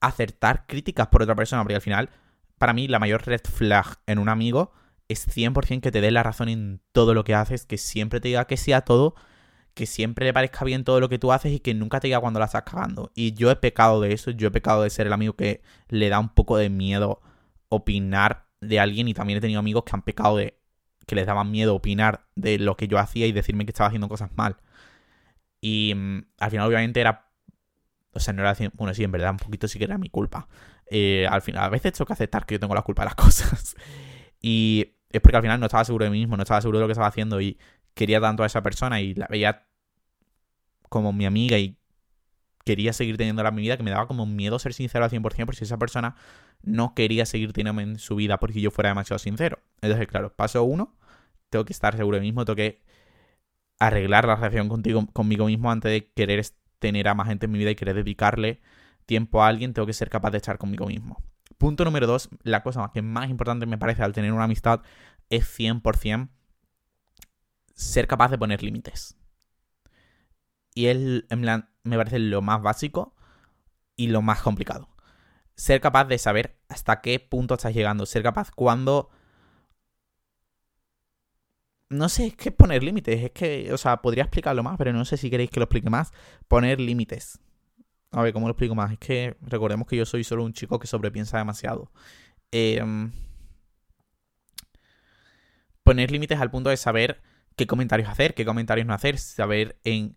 acertar 0.00 0.66
críticas 0.66 1.08
por 1.08 1.22
otra 1.22 1.34
persona, 1.34 1.62
porque 1.62 1.74
al 1.74 1.82
final 1.82 2.10
para 2.56 2.72
mí 2.72 2.88
la 2.88 2.98
mayor 2.98 3.26
red 3.26 3.42
flag 3.44 3.98
en 4.06 4.18
un 4.18 4.28
amigo 4.28 4.72
es 5.08 5.26
100% 5.28 5.80
que 5.80 5.90
te 5.90 6.00
dé 6.00 6.10
la 6.10 6.22
razón 6.22 6.48
en 6.48 6.80
todo 6.92 7.14
lo 7.14 7.24
que 7.24 7.34
haces, 7.34 7.66
que 7.66 7.78
siempre 7.78 8.20
te 8.20 8.28
diga 8.28 8.46
que 8.46 8.56
sí 8.56 8.72
a 8.72 8.82
todo, 8.82 9.14
que 9.74 9.86
siempre 9.86 10.26
le 10.26 10.32
parezca 10.32 10.64
bien 10.64 10.84
todo 10.84 11.00
lo 11.00 11.08
que 11.08 11.18
tú 11.18 11.32
haces 11.32 11.52
y 11.52 11.60
que 11.60 11.74
nunca 11.74 12.00
te 12.00 12.08
diga 12.08 12.20
cuando 12.20 12.40
la 12.40 12.46
estás 12.46 12.62
cagando. 12.62 13.10
Y 13.14 13.32
yo 13.34 13.50
he 13.50 13.56
pecado 13.56 14.00
de 14.00 14.12
eso, 14.12 14.30
yo 14.30 14.48
he 14.48 14.50
pecado 14.50 14.82
de 14.82 14.90
ser 14.90 15.06
el 15.06 15.12
amigo 15.12 15.34
que 15.34 15.62
le 15.88 16.08
da 16.08 16.18
un 16.18 16.30
poco 16.30 16.56
de 16.56 16.68
miedo 16.68 17.20
opinar 17.68 18.48
de 18.60 18.80
alguien 18.80 19.08
y 19.08 19.14
también 19.14 19.38
he 19.38 19.40
tenido 19.40 19.60
amigos 19.60 19.84
que 19.84 19.92
han 19.94 20.02
pecado 20.02 20.36
de 20.36 20.57
que 21.08 21.16
les 21.16 21.26
daban 21.26 21.50
miedo 21.50 21.74
opinar 21.74 22.28
de 22.36 22.58
lo 22.58 22.76
que 22.76 22.86
yo 22.86 22.98
hacía 22.98 23.26
y 23.26 23.32
decirme 23.32 23.64
que 23.66 23.72
estaba 23.72 23.88
haciendo 23.88 24.08
cosas 24.08 24.30
mal. 24.36 24.56
Y 25.60 25.92
mm, 25.96 26.18
al 26.38 26.50
final 26.50 26.68
obviamente 26.68 27.00
era 27.00 27.28
o 28.12 28.20
sea, 28.20 28.34
no 28.34 28.42
era. 28.42 28.56
Bueno, 28.74 28.94
sí, 28.94 29.04
en 29.04 29.12
verdad, 29.12 29.30
un 29.30 29.38
poquito 29.38 29.68
sí 29.68 29.78
que 29.78 29.84
era 29.84 29.98
mi 29.98 30.10
culpa. 30.10 30.48
Eh, 30.90 31.26
al 31.30 31.42
final, 31.42 31.64
a 31.64 31.68
veces 31.68 31.92
tengo 31.92 32.06
que 32.06 32.12
aceptar 32.14 32.46
que 32.46 32.54
yo 32.56 32.60
tengo 32.60 32.74
la 32.74 32.82
culpa 32.82 33.02
de 33.02 33.06
las 33.06 33.14
cosas. 33.14 33.76
y 34.40 34.94
es 35.10 35.20
porque 35.20 35.36
al 35.36 35.42
final 35.42 35.60
no 35.60 35.66
estaba 35.66 35.84
seguro 35.84 36.04
de 36.04 36.10
mí 36.10 36.18
mismo, 36.18 36.36
no 36.36 36.42
estaba 36.42 36.60
seguro 36.60 36.78
de 36.78 36.82
lo 36.82 36.88
que 36.88 36.92
estaba 36.92 37.08
haciendo 37.08 37.40
y 37.40 37.58
quería 37.94 38.20
tanto 38.20 38.42
a 38.42 38.46
esa 38.46 38.62
persona 38.62 39.00
y 39.00 39.14
la 39.14 39.26
veía 39.28 39.66
como 40.88 41.12
mi 41.12 41.26
amiga 41.26 41.58
y 41.58 41.78
quería 42.64 42.92
seguir 42.92 43.16
teniéndola 43.16 43.48
en 43.48 43.54
mi 43.54 43.62
vida 43.62 43.76
que 43.78 43.82
me 43.82 43.90
daba 43.90 44.06
como 44.06 44.26
miedo 44.26 44.58
ser 44.58 44.74
sincero 44.74 45.04
al 45.04 45.10
100% 45.10 45.46
porque 45.46 45.56
si 45.58 45.64
esa 45.64 45.78
persona 45.78 46.14
no 46.62 46.94
quería 46.94 47.24
seguir 47.24 47.52
teniéndome 47.52 47.82
en 47.84 47.98
su 47.98 48.16
vida 48.16 48.38
porque 48.38 48.60
yo 48.60 48.70
fuera 48.70 48.90
demasiado 48.90 49.18
sincero. 49.18 49.60
Entonces, 49.80 50.06
claro, 50.08 50.34
paso 50.34 50.62
uno, 50.64 50.94
tengo 51.50 51.64
que 51.64 51.72
estar 51.72 51.96
seguro 51.96 52.16
de 52.16 52.20
mí 52.22 52.28
mismo, 52.28 52.44
tengo 52.44 52.56
que 52.56 52.82
arreglar 53.78 54.26
la 54.26 54.36
relación 54.36 54.68
contigo, 54.68 55.06
conmigo 55.12 55.46
mismo 55.46 55.70
antes 55.70 55.90
de 55.90 56.10
querer 56.12 56.44
tener 56.78 57.08
a 57.08 57.14
más 57.14 57.28
gente 57.28 57.46
en 57.46 57.52
mi 57.52 57.58
vida 57.58 57.70
y 57.70 57.76
querer 57.76 57.96
dedicarle 57.96 58.60
tiempo 59.06 59.42
a 59.42 59.48
alguien, 59.48 59.72
tengo 59.72 59.86
que 59.86 59.92
ser 59.92 60.10
capaz 60.10 60.30
de 60.30 60.38
estar 60.38 60.58
conmigo 60.58 60.86
mismo. 60.86 61.22
Punto 61.56 61.84
número 61.84 62.06
dos, 62.06 62.28
la 62.42 62.62
cosa 62.62 62.90
que 62.92 63.02
más 63.02 63.30
importante 63.30 63.66
me 63.66 63.78
parece 63.78 64.02
al 64.02 64.12
tener 64.12 64.32
una 64.32 64.44
amistad 64.44 64.82
es 65.30 65.44
100% 65.58 66.28
ser 67.74 68.08
capaz 68.08 68.30
de 68.30 68.38
poner 68.38 68.62
límites. 68.62 69.16
Y 70.74 70.86
es, 70.86 70.98
me 71.30 71.96
parece 71.96 72.18
lo 72.18 72.42
más 72.42 72.60
básico 72.60 73.14
y 73.96 74.08
lo 74.08 74.20
más 74.20 74.40
complicado. 74.42 74.88
Ser 75.54 75.80
capaz 75.80 76.04
de 76.04 76.18
saber 76.18 76.60
hasta 76.68 77.00
qué 77.00 77.18
punto 77.18 77.54
estás 77.54 77.74
llegando. 77.74 78.04
Ser 78.06 78.22
capaz 78.22 78.50
cuando 78.50 79.10
no 81.90 82.08
sé, 82.08 82.26
es 82.28 82.36
que 82.36 82.52
poner 82.52 82.82
límites, 82.82 83.22
es 83.24 83.30
que, 83.30 83.72
o 83.72 83.78
sea, 83.78 84.02
podría 84.02 84.24
explicarlo 84.24 84.62
más, 84.62 84.76
pero 84.76 84.92
no 84.92 85.04
sé 85.04 85.16
si 85.16 85.30
queréis 85.30 85.50
que 85.50 85.60
lo 85.60 85.64
explique 85.64 85.88
más. 85.88 86.12
Poner 86.46 86.80
límites. 86.80 87.40
A 88.10 88.22
ver, 88.22 88.32
¿cómo 88.32 88.46
lo 88.46 88.52
explico 88.52 88.74
más? 88.74 88.92
Es 88.92 88.98
que 88.98 89.36
recordemos 89.40 89.86
que 89.86 89.96
yo 89.96 90.06
soy 90.06 90.24
solo 90.24 90.44
un 90.44 90.52
chico 90.52 90.78
que 90.78 90.86
sobrepiensa 90.86 91.38
demasiado. 91.38 91.90
Em, 92.50 93.12
poner 95.82 96.10
límites 96.10 96.40
al 96.40 96.50
punto 96.50 96.70
de 96.70 96.76
saber 96.76 97.22
qué 97.56 97.66
comentarios 97.66 98.08
hacer, 98.08 98.34
qué 98.34 98.44
comentarios 98.44 98.86
no 98.86 98.94
hacer, 98.94 99.18
saber 99.18 99.78
en 99.84 100.16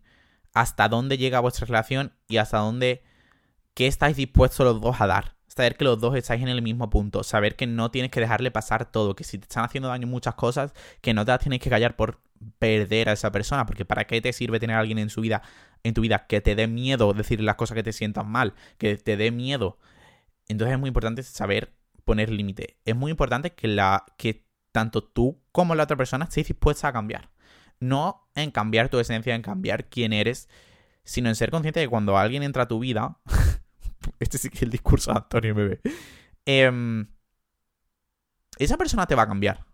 hasta 0.54 0.88
dónde 0.88 1.18
llega 1.18 1.40
vuestra 1.40 1.66
relación 1.66 2.14
y 2.28 2.36
hasta 2.36 2.58
dónde, 2.58 3.02
qué 3.74 3.86
estáis 3.86 4.16
dispuestos 4.16 4.66
los 4.66 4.80
dos 4.80 5.00
a 5.00 5.06
dar 5.06 5.36
saber 5.54 5.76
que 5.76 5.84
los 5.84 6.00
dos 6.00 6.16
estáis 6.16 6.42
en 6.42 6.48
el 6.48 6.62
mismo 6.62 6.88
punto, 6.88 7.22
saber 7.22 7.56
que 7.56 7.66
no 7.66 7.90
tienes 7.90 8.10
que 8.10 8.20
dejarle 8.20 8.50
pasar 8.50 8.90
todo, 8.90 9.14
que 9.14 9.24
si 9.24 9.38
te 9.38 9.44
están 9.44 9.64
haciendo 9.64 9.88
daño 9.88 10.06
muchas 10.06 10.34
cosas, 10.34 10.72
que 11.00 11.12
no 11.12 11.24
te 11.24 11.32
las 11.32 11.40
tienes 11.40 11.60
que 11.60 11.70
callar 11.70 11.96
por 11.96 12.20
perder 12.58 13.08
a 13.08 13.12
esa 13.12 13.30
persona, 13.30 13.66
porque 13.66 13.84
para 13.84 14.06
qué 14.06 14.20
te 14.20 14.32
sirve 14.32 14.58
tener 14.58 14.76
a 14.76 14.80
alguien 14.80 14.98
en 14.98 15.10
su 15.10 15.20
vida, 15.20 15.42
en 15.82 15.94
tu 15.94 16.00
vida 16.00 16.26
que 16.26 16.40
te 16.40 16.54
dé 16.54 16.66
miedo 16.66 17.12
decir 17.12 17.40
las 17.42 17.56
cosas 17.56 17.74
que 17.74 17.82
te 17.82 17.92
sientan 17.92 18.28
mal, 18.28 18.54
que 18.78 18.96
te 18.96 19.16
dé 19.16 19.30
miedo. 19.30 19.78
Entonces 20.48 20.74
es 20.74 20.80
muy 20.80 20.88
importante 20.88 21.22
saber 21.22 21.74
poner 22.04 22.30
límite. 22.30 22.78
Es 22.84 22.96
muy 22.96 23.10
importante 23.10 23.52
que 23.52 23.68
la 23.68 24.04
que 24.16 24.46
tanto 24.72 25.04
tú 25.04 25.42
como 25.52 25.74
la 25.74 25.84
otra 25.84 25.96
persona 25.96 26.24
estéis 26.24 26.48
dispuesta 26.48 26.88
a 26.88 26.92
cambiar. 26.92 27.30
No 27.78 28.28
en 28.34 28.50
cambiar 28.50 28.88
tu 28.88 28.98
esencia, 28.98 29.34
en 29.34 29.42
cambiar 29.42 29.88
quién 29.88 30.12
eres, 30.12 30.48
sino 31.04 31.28
en 31.28 31.34
ser 31.34 31.50
consciente 31.50 31.80
de 31.80 31.86
que 31.86 31.90
cuando 31.90 32.16
alguien 32.16 32.42
entra 32.42 32.64
a 32.64 32.68
tu 32.68 32.78
vida 32.78 33.18
Este 34.18 34.38
sí 34.38 34.48
que 34.50 34.56
es 34.56 34.62
el 34.62 34.70
discurso 34.70 35.12
de 35.12 35.18
Antonio 35.18 35.54
Bebé. 35.54 35.80
Em, 36.44 37.06
esa 38.58 38.76
persona 38.76 39.06
te 39.06 39.14
va 39.14 39.22
a 39.22 39.28
cambiar. 39.28 39.64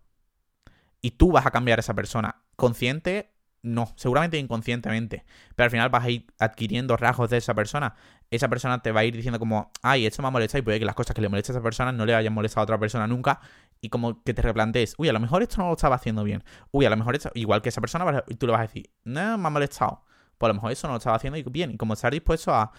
Y 1.01 1.11
tú 1.11 1.31
vas 1.31 1.45
a 1.45 1.51
cambiar 1.51 1.79
a 1.79 1.81
esa 1.81 1.93
persona. 1.93 2.43
Consciente, 2.55 3.33
no. 3.61 3.91
Seguramente 3.95 4.37
inconscientemente. 4.37 5.25
Pero 5.55 5.65
al 5.65 5.71
final 5.71 5.89
vas 5.89 6.03
a 6.03 6.09
ir 6.09 6.27
adquiriendo 6.39 6.97
rasgos 6.97 7.29
de 7.29 7.37
esa 7.37 7.53
persona. 7.53 7.95
Esa 8.31 8.47
persona 8.47 8.81
te 8.81 8.91
va 8.91 9.01
a 9.01 9.05
ir 9.05 9.15
diciendo 9.15 9.39
como, 9.39 9.71
ay, 9.81 10.05
esto 10.05 10.21
me 10.21 10.27
ha 10.27 10.31
molestado. 10.31 10.59
Y 10.59 10.61
puede 10.63 10.79
que 10.79 10.85
las 10.85 10.95
cosas 10.95 11.15
que 11.15 11.21
le 11.21 11.29
molestan 11.29 11.55
a 11.55 11.59
esa 11.59 11.63
persona 11.63 11.91
no 11.91 12.05
le 12.05 12.15
hayan 12.15 12.33
molestado 12.33 12.61
a 12.61 12.63
otra 12.63 12.79
persona 12.79 13.07
nunca. 13.07 13.39
Y 13.81 13.89
como 13.89 14.21
que 14.23 14.33
te 14.33 14.41
replantees, 14.41 14.95
uy, 14.97 15.07
a 15.07 15.13
lo 15.13 15.19
mejor 15.19 15.41
esto 15.41 15.57
no 15.57 15.67
lo 15.67 15.73
estaba 15.73 15.95
haciendo 15.95 16.23
bien. 16.23 16.43
Uy, 16.71 16.85
a 16.85 16.89
lo 16.89 16.97
mejor 16.97 17.15
esto, 17.15 17.31
igual 17.33 17.61
que 17.61 17.69
esa 17.69 17.79
persona, 17.79 18.23
tú 18.37 18.45
le 18.45 18.51
vas 18.51 18.59
a 18.59 18.63
decir, 18.63 18.89
no, 19.05 19.37
me 19.37 19.47
ha 19.47 19.49
molestado. 19.49 20.03
Pues 20.37 20.47
a 20.47 20.49
lo 20.49 20.55
mejor 20.55 20.71
eso 20.71 20.87
no 20.87 20.93
lo 20.93 20.97
estaba 20.97 21.15
haciendo 21.15 21.41
bien. 21.49 21.71
Y 21.71 21.77
como 21.77 21.93
estar 21.93 22.11
dispuesto 22.11 22.53
a 22.53 22.71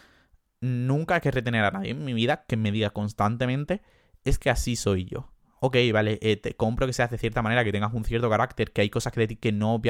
nunca 0.61 1.17
hay 1.17 1.21
que 1.21 1.31
retener 1.31 1.65
a 1.65 1.71
nadie 1.71 1.91
en 1.91 2.05
mi 2.05 2.13
vida 2.13 2.45
que 2.47 2.57
me 2.57 2.73
diga 2.73 2.91
constantemente 2.91 3.83
es 4.25 4.39
que 4.39 4.51
así 4.51 4.77
soy 4.77 5.05
yo. 5.07 5.33
Ok, 5.61 5.77
vale, 5.93 6.19
eh, 6.23 6.37
te 6.37 6.55
compro 6.55 6.87
que 6.87 6.93
seas 6.93 7.11
de 7.11 7.19
cierta 7.19 7.43
manera, 7.43 7.65
que 7.65 7.73
tengas 7.73 7.93
un 7.93 8.05
cierto 8.05 8.31
carácter, 8.31 8.73
que 8.73 8.83
hay 8.83 8.91
cosas 8.91 9.13
que 9.13 9.21
de 9.21 9.29
ti 9.29 9.37
que 9.37 9.53
no, 9.53 9.81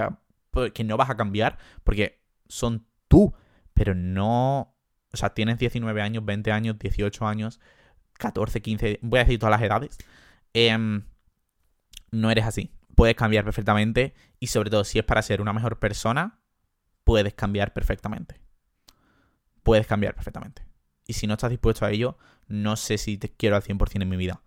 pues, 0.50 0.72
que 0.72 0.84
no 0.84 0.96
vas 0.96 1.10
a 1.10 1.16
cambiar 1.16 1.58
porque 1.84 2.22
son 2.48 2.86
tú, 3.08 3.34
pero 3.74 3.94
no... 3.94 4.76
O 5.12 5.16
sea, 5.16 5.34
tienes 5.34 5.58
19 5.58 6.02
años, 6.02 6.24
20 6.24 6.52
años, 6.52 6.78
18 6.78 7.26
años, 7.26 7.60
14, 8.14 8.62
15, 8.62 8.98
voy 9.02 9.18
a 9.18 9.24
decir 9.24 9.40
todas 9.40 9.50
las 9.50 9.62
edades. 9.62 9.98
Em, 10.54 11.04
no 12.12 12.30
eres 12.30 12.44
así. 12.44 12.72
Puedes 12.94 13.16
cambiar 13.16 13.44
perfectamente 13.44 14.14
y 14.38 14.48
sobre 14.48 14.70
todo 14.70 14.84
si 14.84 14.98
es 14.98 15.04
para 15.04 15.22
ser 15.22 15.40
una 15.40 15.52
mejor 15.52 15.78
persona, 15.80 16.40
puedes 17.04 17.34
cambiar 17.34 17.72
perfectamente 17.72 18.39
puedes 19.62 19.86
cambiar 19.86 20.14
perfectamente. 20.14 20.62
Y 21.06 21.14
si 21.14 21.26
no 21.26 21.34
estás 21.34 21.50
dispuesto 21.50 21.84
a 21.84 21.90
ello, 21.90 22.16
no 22.48 22.76
sé 22.76 22.98
si 22.98 23.18
te 23.18 23.30
quiero 23.30 23.56
al 23.56 23.62
100% 23.62 24.02
en 24.02 24.08
mi 24.08 24.16
vida. 24.16 24.42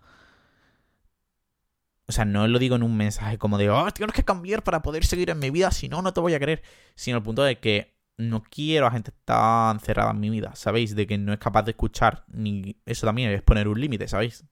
O 2.06 2.12
sea, 2.12 2.26
no 2.26 2.48
lo 2.48 2.60
digo 2.60 2.76
en 2.76 2.84
un 2.84 2.98
mensaje 2.98 3.38
como 3.38 3.58
de, 3.58 3.70
oh, 3.70 3.90
tienes 3.92 4.14
que 4.16 4.24
cambiar 4.24 4.64
para 4.64 4.82
poder 4.82 5.06
seguir 5.06 5.30
en 5.30 5.40
mi 5.40 5.50
vida, 5.50 5.72
si 5.72 5.88
no, 5.88 6.02
no 6.02 6.14
te 6.14 6.20
voy 6.20 6.34
a 6.34 6.40
querer. 6.40 6.62
Sino 6.96 7.18
el 7.18 7.24
punto 7.24 7.44
de 7.44 7.60
que 7.60 7.96
no 8.18 8.44
quiero 8.44 8.88
a 8.88 8.92
gente 8.92 9.12
tan 9.26 9.80
cerrada 9.80 10.12
en 10.12 10.20
mi 10.20 10.30
vida, 10.30 10.56
¿sabéis? 10.56 10.96
De 10.96 11.08
que 11.08 11.18
no 11.18 11.34
es 11.34 11.40
capaz 11.40 11.64
de 11.64 11.72
escuchar, 11.72 12.26
ni 12.28 12.78
eso 12.86 13.06
también 13.06 13.32
es 13.32 13.42
poner 13.42 13.68
un 13.68 13.80
límite, 13.80 14.08
¿sabéis? 14.08 14.46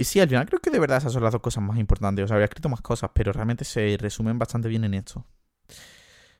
Y 0.00 0.04
sí, 0.04 0.18
al 0.18 0.28
final 0.30 0.46
creo 0.46 0.60
que 0.60 0.70
de 0.70 0.78
verdad 0.78 0.96
esas 0.96 1.12
son 1.12 1.22
las 1.22 1.32
dos 1.32 1.42
cosas 1.42 1.62
más 1.62 1.78
importantes. 1.78 2.24
O 2.24 2.26
sea, 2.26 2.36
había 2.36 2.46
escrito 2.46 2.70
más 2.70 2.80
cosas, 2.80 3.10
pero 3.12 3.34
realmente 3.34 3.66
se 3.66 3.98
resumen 4.00 4.38
bastante 4.38 4.66
bien 4.66 4.82
en 4.84 4.94
esto. 4.94 5.26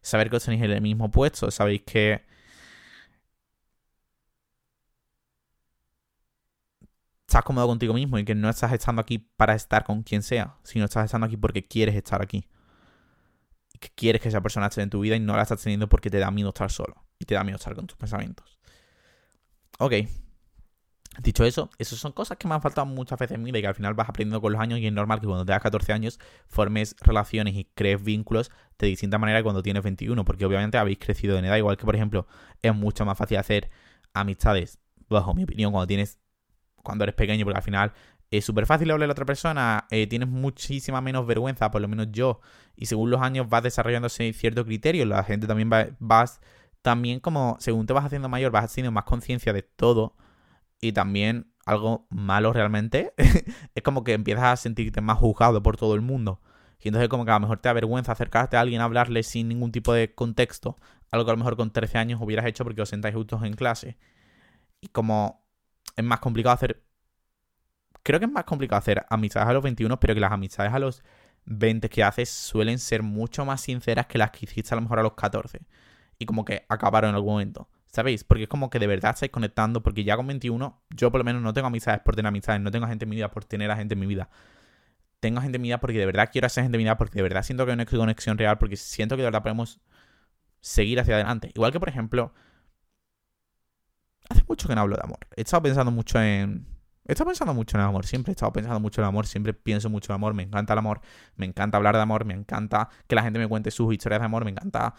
Saber 0.00 0.30
que 0.30 0.36
os 0.36 0.44
tenéis 0.44 0.62
en 0.64 0.70
el 0.70 0.80
mismo 0.80 1.10
puesto, 1.10 1.50
sabéis 1.50 1.82
que... 1.82 2.24
Estás 7.26 7.44
cómodo 7.44 7.66
contigo 7.66 7.92
mismo 7.92 8.18
y 8.18 8.24
que 8.24 8.34
no 8.34 8.48
estás 8.48 8.72
estando 8.72 9.02
aquí 9.02 9.18
para 9.18 9.54
estar 9.54 9.84
con 9.84 10.04
quien 10.04 10.22
sea, 10.22 10.56
sino 10.62 10.86
estás 10.86 11.04
estando 11.04 11.26
aquí 11.26 11.36
porque 11.36 11.68
quieres 11.68 11.94
estar 11.94 12.22
aquí. 12.22 12.48
Y 13.74 13.78
que 13.78 13.90
quieres 13.94 14.22
que 14.22 14.30
esa 14.30 14.40
persona 14.40 14.68
esté 14.68 14.80
en 14.80 14.88
tu 14.88 15.00
vida 15.00 15.16
y 15.16 15.20
no 15.20 15.36
la 15.36 15.42
estás 15.42 15.62
teniendo 15.62 15.86
porque 15.86 16.08
te 16.08 16.18
da 16.18 16.30
miedo 16.30 16.48
estar 16.48 16.70
solo. 16.70 17.04
Y 17.18 17.26
te 17.26 17.34
da 17.34 17.44
miedo 17.44 17.56
estar 17.56 17.74
con 17.74 17.86
tus 17.86 17.98
pensamientos. 17.98 18.58
Ok, 19.78 19.92
Dicho 21.18 21.44
eso, 21.44 21.70
esas 21.78 21.98
son 21.98 22.12
cosas 22.12 22.38
que 22.38 22.46
me 22.46 22.54
han 22.54 22.62
faltado 22.62 22.86
muchas 22.86 23.18
veces 23.18 23.34
en 23.34 23.42
mi 23.42 23.50
vida 23.50 23.58
y 23.58 23.62
que 23.62 23.68
al 23.68 23.74
final 23.74 23.94
vas 23.94 24.08
aprendiendo 24.08 24.40
con 24.40 24.52
los 24.52 24.60
años 24.60 24.78
y 24.78 24.86
es 24.86 24.92
normal 24.92 25.20
que 25.20 25.26
cuando 25.26 25.44
tengas 25.44 25.60
14 25.60 25.92
años 25.92 26.20
formes 26.46 26.94
relaciones 27.00 27.54
y 27.56 27.64
crees 27.74 28.02
vínculos 28.02 28.50
de 28.78 28.86
distinta 28.86 29.18
manera 29.18 29.40
que 29.40 29.42
cuando 29.42 29.62
tienes 29.62 29.82
21, 29.82 30.24
porque 30.24 30.46
obviamente 30.46 30.78
habéis 30.78 30.98
crecido 30.98 31.36
en 31.36 31.44
edad, 31.44 31.56
igual 31.56 31.76
que 31.76 31.84
por 31.84 31.96
ejemplo 31.96 32.28
es 32.62 32.74
mucho 32.74 33.04
más 33.04 33.18
fácil 33.18 33.38
hacer 33.38 33.70
amistades, 34.14 34.78
bajo 35.08 35.34
mi 35.34 35.42
opinión, 35.44 35.72
cuando 35.72 35.88
tienes 35.88 36.20
cuando 36.82 37.04
eres 37.04 37.14
pequeño, 37.16 37.44
porque 37.44 37.58
al 37.58 37.64
final 37.64 37.92
es 38.30 38.44
súper 38.44 38.64
fácil 38.66 38.90
hablar 38.90 39.04
a 39.04 39.08
la 39.08 39.12
otra 39.12 39.26
persona, 39.26 39.86
eh, 39.90 40.06
tienes 40.06 40.28
muchísima 40.28 41.00
menos 41.00 41.26
vergüenza, 41.26 41.70
por 41.70 41.82
lo 41.82 41.88
menos 41.88 42.08
yo, 42.12 42.40
y 42.76 42.86
según 42.86 43.10
los 43.10 43.20
años 43.20 43.48
vas 43.48 43.64
desarrollándose 43.64 44.32
cierto 44.32 44.64
criterio, 44.64 45.04
la 45.04 45.24
gente 45.24 45.46
también 45.48 45.70
va, 45.72 45.88
vas, 45.98 46.40
también 46.82 47.20
como 47.20 47.56
según 47.60 47.86
te 47.86 47.92
vas 47.92 48.04
haciendo 48.04 48.28
mayor, 48.28 48.52
vas 48.52 48.64
haciendo 48.64 48.92
más 48.92 49.04
conciencia 49.04 49.52
de 49.52 49.62
todo 49.62 50.14
y 50.80 50.92
también 50.92 51.52
algo 51.66 52.06
malo 52.10 52.52
realmente 52.52 53.12
es 53.74 53.82
como 53.82 54.04
que 54.04 54.14
empiezas 54.14 54.44
a 54.44 54.56
sentirte 54.56 55.00
más 55.00 55.18
juzgado 55.18 55.62
por 55.62 55.76
todo 55.76 55.94
el 55.94 56.00
mundo. 56.00 56.40
Y 56.80 56.88
entonces 56.88 57.08
como 57.08 57.24
que 57.24 57.30
a 57.30 57.34
lo 57.34 57.40
mejor 57.40 57.58
te 57.58 57.68
da 57.68 57.74
vergüenza 57.74 58.12
acercarte 58.12 58.56
a 58.56 58.60
alguien 58.60 58.80
a 58.80 58.84
hablarle 58.84 59.22
sin 59.22 59.48
ningún 59.48 59.70
tipo 59.70 59.92
de 59.92 60.14
contexto. 60.14 60.78
Algo 61.10 61.26
que 61.26 61.30
a 61.30 61.34
lo 61.34 61.38
mejor 61.38 61.56
con 61.56 61.70
13 61.70 61.98
años 61.98 62.20
hubieras 62.22 62.46
hecho 62.46 62.64
porque 62.64 62.80
os 62.80 62.88
sentáis 62.88 63.14
justos 63.14 63.42
en 63.42 63.54
clase. 63.54 63.98
Y 64.80 64.88
como 64.88 65.44
es 65.96 66.04
más 66.04 66.20
complicado 66.20 66.54
hacer... 66.54 66.82
Creo 68.02 68.18
que 68.18 68.24
es 68.24 68.32
más 68.32 68.44
complicado 68.44 68.78
hacer 68.78 69.04
amistades 69.10 69.48
a 69.48 69.52
los 69.52 69.62
21, 69.62 70.00
pero 70.00 70.14
que 70.14 70.20
las 70.20 70.32
amistades 70.32 70.72
a 70.72 70.78
los 70.78 71.02
20 71.44 71.90
que 71.90 72.02
haces 72.02 72.30
suelen 72.30 72.78
ser 72.78 73.02
mucho 73.02 73.44
más 73.44 73.60
sinceras 73.60 74.06
que 74.06 74.16
las 74.16 74.30
que 74.30 74.46
hiciste 74.46 74.74
a 74.74 74.76
lo 74.76 74.82
mejor 74.82 75.00
a 75.00 75.02
los 75.02 75.12
14. 75.12 75.60
Y 76.18 76.24
como 76.24 76.46
que 76.46 76.64
acabaron 76.70 77.10
en 77.10 77.16
algún 77.16 77.34
momento. 77.34 77.68
¿Sabéis? 77.92 78.22
Porque 78.24 78.44
es 78.44 78.48
como 78.48 78.70
que 78.70 78.78
de 78.78 78.86
verdad 78.86 79.12
estáis 79.14 79.32
conectando, 79.32 79.82
porque 79.82 80.04
ya 80.04 80.16
con 80.16 80.26
21 80.26 80.82
yo 80.90 81.10
por 81.10 81.18
lo 81.18 81.24
menos 81.24 81.42
no 81.42 81.52
tengo 81.52 81.66
amistades 81.66 82.00
por 82.00 82.14
tener 82.14 82.28
amistades, 82.28 82.60
no 82.60 82.70
tengo 82.70 82.86
gente 82.86 83.04
en 83.04 83.08
mi 83.08 83.16
vida 83.16 83.30
por 83.30 83.44
tener 83.44 83.70
a 83.70 83.76
gente 83.76 83.94
en 83.94 84.00
mi 84.00 84.06
vida. 84.06 84.30
Tengo 85.20 85.40
gente 85.40 85.56
en 85.56 85.62
mi 85.62 85.68
vida 85.68 85.80
porque 85.80 85.98
de 85.98 86.06
verdad 86.06 86.30
quiero 86.32 86.46
hacer 86.46 86.64
gente 86.64 86.76
en 86.76 86.80
mi 86.80 86.84
vida, 86.84 86.96
porque 86.96 87.16
de 87.16 87.22
verdad 87.22 87.42
siento 87.42 87.66
que 87.66 87.72
hay 87.72 87.74
una 87.74 87.86
conexión 87.86 88.38
real, 88.38 88.58
porque 88.58 88.76
siento 88.76 89.16
que 89.16 89.22
de 89.22 89.26
verdad 89.26 89.42
podemos 89.42 89.80
seguir 90.60 91.00
hacia 91.00 91.14
adelante. 91.16 91.50
Igual 91.54 91.72
que, 91.72 91.80
por 91.80 91.88
ejemplo, 91.88 92.32
hace 94.28 94.44
mucho 94.48 94.68
que 94.68 94.74
no 94.74 94.82
hablo 94.82 94.96
de 94.96 95.02
amor. 95.04 95.18
He 95.36 95.42
estado 95.42 95.62
pensando 95.62 95.90
mucho 95.90 96.20
en... 96.20 96.66
He 97.06 97.12
estado 97.12 97.28
pensando 97.28 97.54
mucho 97.54 97.76
en 97.76 97.80
el 97.82 97.88
amor, 97.88 98.06
siempre 98.06 98.30
he 98.30 98.34
estado 98.34 98.52
pensando 98.52 98.78
mucho 98.78 99.00
en 99.00 99.04
el 99.04 99.08
amor, 99.08 99.26
siempre 99.26 99.52
pienso 99.52 99.90
mucho 99.90 100.12
en 100.12 100.14
el 100.14 100.16
amor, 100.16 100.34
me 100.34 100.44
encanta 100.44 100.74
el 100.74 100.78
amor, 100.78 101.00
me 101.34 101.44
encanta 101.46 101.76
hablar 101.76 101.96
de 101.96 102.02
amor, 102.02 102.24
me 102.24 102.34
encanta 102.34 102.88
que 103.08 103.16
la 103.16 103.22
gente 103.22 103.40
me 103.40 103.48
cuente 103.48 103.72
sus 103.72 103.92
historias 103.92 104.20
de 104.20 104.26
amor, 104.26 104.44
me 104.44 104.52
encanta 104.52 104.94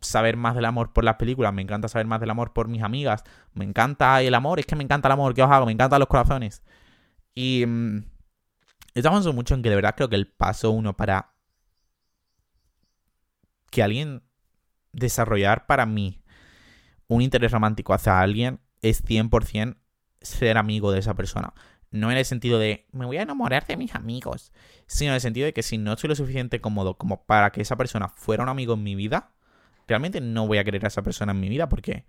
saber 0.00 0.36
más 0.36 0.54
del 0.54 0.64
amor 0.64 0.92
por 0.92 1.04
las 1.04 1.16
películas, 1.16 1.52
me 1.52 1.62
encanta 1.62 1.88
saber 1.88 2.06
más 2.06 2.20
del 2.20 2.30
amor 2.30 2.52
por 2.52 2.68
mis 2.68 2.82
amigas, 2.82 3.24
me 3.52 3.64
encanta 3.64 4.20
el 4.22 4.34
amor, 4.34 4.60
es 4.60 4.66
que 4.66 4.76
me 4.76 4.84
encanta 4.84 5.08
el 5.08 5.12
amor, 5.12 5.34
¿qué 5.34 5.42
os 5.42 5.50
hago? 5.50 5.66
Me 5.66 5.72
encantan 5.72 6.00
los 6.00 6.08
corazones. 6.08 6.62
Y 7.34 7.64
mm, 7.66 8.04
estamos 8.94 9.32
mucho 9.34 9.54
en 9.54 9.62
que 9.62 9.70
de 9.70 9.76
verdad 9.76 9.94
creo 9.96 10.08
que 10.08 10.16
el 10.16 10.26
paso 10.26 10.70
uno 10.70 10.96
para 10.96 11.32
que 13.70 13.82
alguien 13.82 14.22
desarrollar 14.92 15.66
para 15.66 15.84
mí 15.84 16.22
un 17.08 17.22
interés 17.22 17.52
romántico 17.52 17.92
hacia 17.92 18.20
alguien 18.20 18.60
es 18.82 19.04
100% 19.04 19.76
ser 20.20 20.58
amigo 20.58 20.92
de 20.92 21.00
esa 21.00 21.14
persona. 21.14 21.52
No 21.90 22.10
en 22.10 22.16
el 22.16 22.24
sentido 22.24 22.58
de 22.58 22.86
me 22.92 23.04
voy 23.04 23.18
a 23.18 23.22
enamorar 23.22 23.66
de 23.66 23.76
mis 23.76 23.94
amigos, 23.94 24.52
sino 24.86 25.10
en 25.10 25.16
el 25.16 25.20
sentido 25.20 25.44
de 25.44 25.52
que 25.52 25.62
si 25.62 25.78
no 25.78 25.92
estoy 25.92 26.08
lo 26.08 26.16
suficiente 26.16 26.60
cómodo 26.60 26.96
como 26.96 27.24
para 27.24 27.50
que 27.50 27.62
esa 27.62 27.76
persona 27.76 28.08
fuera 28.08 28.42
un 28.42 28.48
amigo 28.48 28.74
en 28.74 28.82
mi 28.82 28.94
vida, 28.94 29.33
realmente 29.86 30.20
no 30.20 30.46
voy 30.46 30.58
a 30.58 30.64
querer 30.64 30.84
a 30.84 30.88
esa 30.88 31.02
persona 31.02 31.32
en 31.32 31.40
mi 31.40 31.48
vida 31.48 31.68
porque 31.68 32.04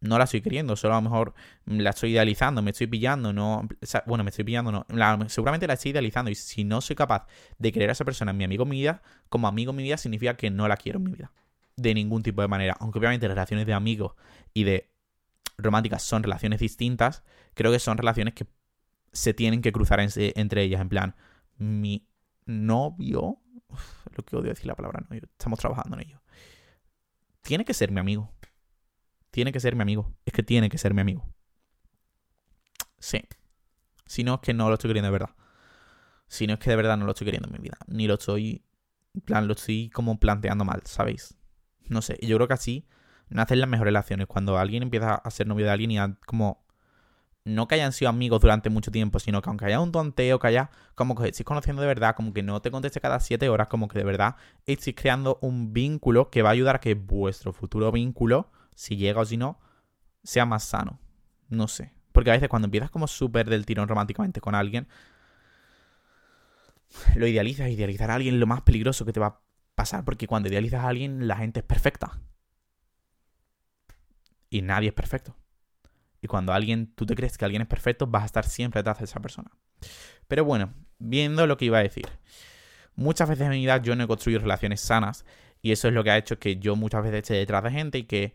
no 0.00 0.18
la 0.18 0.24
estoy 0.24 0.40
queriendo, 0.40 0.74
solo 0.74 0.94
a 0.94 0.96
lo 0.98 1.02
mejor 1.02 1.34
la 1.64 1.90
estoy 1.90 2.10
idealizando, 2.10 2.60
me 2.60 2.72
estoy 2.72 2.88
pillando, 2.88 3.32
no, 3.32 3.68
bueno, 4.06 4.24
me 4.24 4.30
estoy 4.30 4.44
pillando, 4.44 4.72
no, 4.72 5.28
seguramente 5.28 5.66
la 5.66 5.74
estoy 5.74 5.92
idealizando 5.92 6.30
y 6.30 6.34
si 6.34 6.64
no 6.64 6.80
soy 6.80 6.96
capaz 6.96 7.26
de 7.58 7.70
querer 7.70 7.88
a 7.88 7.92
esa 7.92 8.04
persona 8.04 8.32
en 8.32 8.36
mi 8.36 8.44
amigo 8.44 8.64
en 8.64 8.68
mi 8.70 8.80
vida, 8.80 9.02
como 9.28 9.46
amigo 9.46 9.70
en 9.70 9.76
mi 9.76 9.84
vida 9.84 9.96
significa 9.96 10.36
que 10.36 10.50
no 10.50 10.66
la 10.66 10.76
quiero 10.76 10.98
en 10.98 11.04
mi 11.04 11.12
vida, 11.12 11.32
de 11.76 11.94
ningún 11.94 12.22
tipo 12.22 12.42
de 12.42 12.48
manera, 12.48 12.76
aunque 12.80 12.98
obviamente 12.98 13.28
las 13.28 13.36
relaciones 13.36 13.64
de 13.66 13.74
amigos 13.74 14.14
y 14.52 14.64
de 14.64 14.90
románticas 15.56 16.02
son 16.02 16.22
relaciones 16.22 16.60
distintas, 16.60 17.22
creo 17.54 17.70
que 17.70 17.78
son 17.78 17.96
relaciones 17.96 18.34
que 18.34 18.46
se 19.12 19.34
tienen 19.34 19.62
que 19.62 19.72
cruzar 19.72 20.00
entre 20.00 20.62
ellas. 20.62 20.80
En 20.80 20.88
plan, 20.88 21.14
mi 21.58 22.08
novio. 22.46 23.38
lo 24.16 24.24
que 24.24 24.36
odio 24.36 24.50
decir 24.50 24.66
la 24.66 24.74
palabra 24.74 25.04
novio. 25.08 25.22
Estamos 25.24 25.58
trabajando 25.58 25.96
en 25.96 26.08
ello. 26.08 26.21
Tiene 27.42 27.64
que 27.64 27.74
ser 27.74 27.90
mi 27.90 28.00
amigo. 28.00 28.32
Tiene 29.30 29.52
que 29.52 29.60
ser 29.60 29.76
mi 29.76 29.82
amigo. 29.82 30.14
Es 30.24 30.32
que 30.32 30.42
tiene 30.42 30.68
que 30.68 30.78
ser 30.78 30.94
mi 30.94 31.00
amigo. 31.00 31.28
Sí. 32.98 33.20
Si 34.06 34.24
no 34.24 34.34
es 34.34 34.40
que 34.40 34.54
no 34.54 34.68
lo 34.68 34.74
estoy 34.74 34.88
queriendo 34.88 35.08
de 35.08 35.12
verdad. 35.12 35.34
Si 36.28 36.46
no 36.46 36.54
es 36.54 36.60
que 36.60 36.70
de 36.70 36.76
verdad 36.76 36.96
no 36.96 37.04
lo 37.04 37.12
estoy 37.12 37.26
queriendo 37.26 37.48
en 37.48 37.54
mi 37.54 37.58
vida. 37.58 37.78
Ni 37.86 38.06
lo 38.06 38.14
estoy. 38.14 38.64
Plan, 39.24 39.46
lo 39.46 39.54
estoy 39.54 39.90
como 39.90 40.18
planteando 40.18 40.64
mal, 40.64 40.82
¿sabéis? 40.84 41.36
No 41.88 42.00
sé. 42.00 42.18
Yo 42.22 42.36
creo 42.36 42.48
que 42.48 42.54
así 42.54 42.86
nacen 43.28 43.60
las 43.60 43.68
mejores 43.68 43.90
relaciones. 43.90 44.26
Cuando 44.26 44.56
alguien 44.58 44.82
empieza 44.82 45.14
a 45.14 45.30
ser 45.30 45.46
novio 45.46 45.66
de 45.66 45.72
alguien 45.72 45.90
y 45.90 45.98
a 45.98 46.16
como 46.26 46.64
no 47.44 47.66
que 47.66 47.74
hayan 47.74 47.92
sido 47.92 48.08
amigos 48.08 48.40
durante 48.40 48.70
mucho 48.70 48.90
tiempo, 48.90 49.18
sino 49.18 49.42
que 49.42 49.50
aunque 49.50 49.64
haya 49.64 49.80
un 49.80 49.92
tonteo, 49.92 50.38
que 50.38 50.46
haya 50.46 50.70
como 50.94 51.14
que 51.14 51.28
estéis 51.28 51.44
conociendo 51.44 51.82
de 51.82 51.88
verdad, 51.88 52.14
como 52.14 52.32
que 52.32 52.42
no 52.42 52.62
te 52.62 52.70
conteste 52.70 53.00
cada 53.00 53.18
siete 53.20 53.48
horas, 53.48 53.68
como 53.68 53.88
que 53.88 53.98
de 53.98 54.04
verdad 54.04 54.36
estéis 54.66 54.96
creando 54.96 55.38
un 55.42 55.72
vínculo 55.72 56.30
que 56.30 56.42
va 56.42 56.50
a 56.50 56.52
ayudar 56.52 56.76
a 56.76 56.80
que 56.80 56.94
vuestro 56.94 57.52
futuro 57.52 57.90
vínculo, 57.90 58.50
si 58.74 58.96
llega 58.96 59.20
o 59.20 59.24
si 59.24 59.36
no, 59.36 59.58
sea 60.22 60.46
más 60.46 60.64
sano. 60.64 61.00
No 61.48 61.68
sé. 61.68 61.92
Porque 62.12 62.30
a 62.30 62.34
veces 62.34 62.48
cuando 62.48 62.66
empiezas 62.66 62.90
como 62.90 63.06
súper 63.08 63.48
del 63.48 63.66
tirón 63.66 63.88
románticamente 63.88 64.40
con 64.40 64.54
alguien, 64.54 64.86
lo 67.16 67.26
idealizas. 67.26 67.70
Idealizar 67.70 68.10
a 68.10 68.14
alguien 68.16 68.34
es 68.34 68.40
lo 68.40 68.46
más 68.46 68.62
peligroso 68.62 69.04
que 69.04 69.12
te 69.12 69.20
va 69.20 69.26
a 69.26 69.40
pasar, 69.74 70.04
porque 70.04 70.26
cuando 70.26 70.48
idealizas 70.48 70.84
a 70.84 70.88
alguien, 70.88 71.26
la 71.26 71.36
gente 71.36 71.60
es 71.60 71.66
perfecta. 71.66 72.20
Y 74.50 74.62
nadie 74.62 74.88
es 74.88 74.94
perfecto. 74.94 75.34
Y 76.22 76.28
cuando 76.28 76.52
alguien, 76.52 76.94
tú 76.94 77.04
te 77.04 77.16
crees 77.16 77.36
que 77.36 77.44
alguien 77.44 77.62
es 77.62 77.68
perfecto, 77.68 78.06
vas 78.06 78.22
a 78.22 78.26
estar 78.26 78.46
siempre 78.46 78.78
detrás 78.78 78.98
de 78.98 79.04
esa 79.04 79.20
persona. 79.20 79.50
Pero 80.28 80.44
bueno, 80.44 80.72
viendo 80.98 81.46
lo 81.46 81.56
que 81.56 81.66
iba 81.66 81.78
a 81.78 81.82
decir. 81.82 82.06
Muchas 82.94 83.28
veces 83.28 83.44
en 83.44 83.50
mi 83.50 83.60
vida 83.60 83.78
yo 83.78 83.96
no 83.96 84.04
he 84.04 84.06
construido 84.06 84.40
relaciones 84.40 84.80
sanas. 84.80 85.24
Y 85.60 85.72
eso 85.72 85.88
es 85.88 85.94
lo 85.94 86.04
que 86.04 86.10
ha 86.10 86.16
hecho 86.16 86.38
que 86.38 86.56
yo 86.56 86.76
muchas 86.76 87.02
veces 87.02 87.22
esté 87.22 87.34
detrás 87.34 87.64
de 87.64 87.70
gente 87.70 87.98
y 87.98 88.04
que 88.04 88.34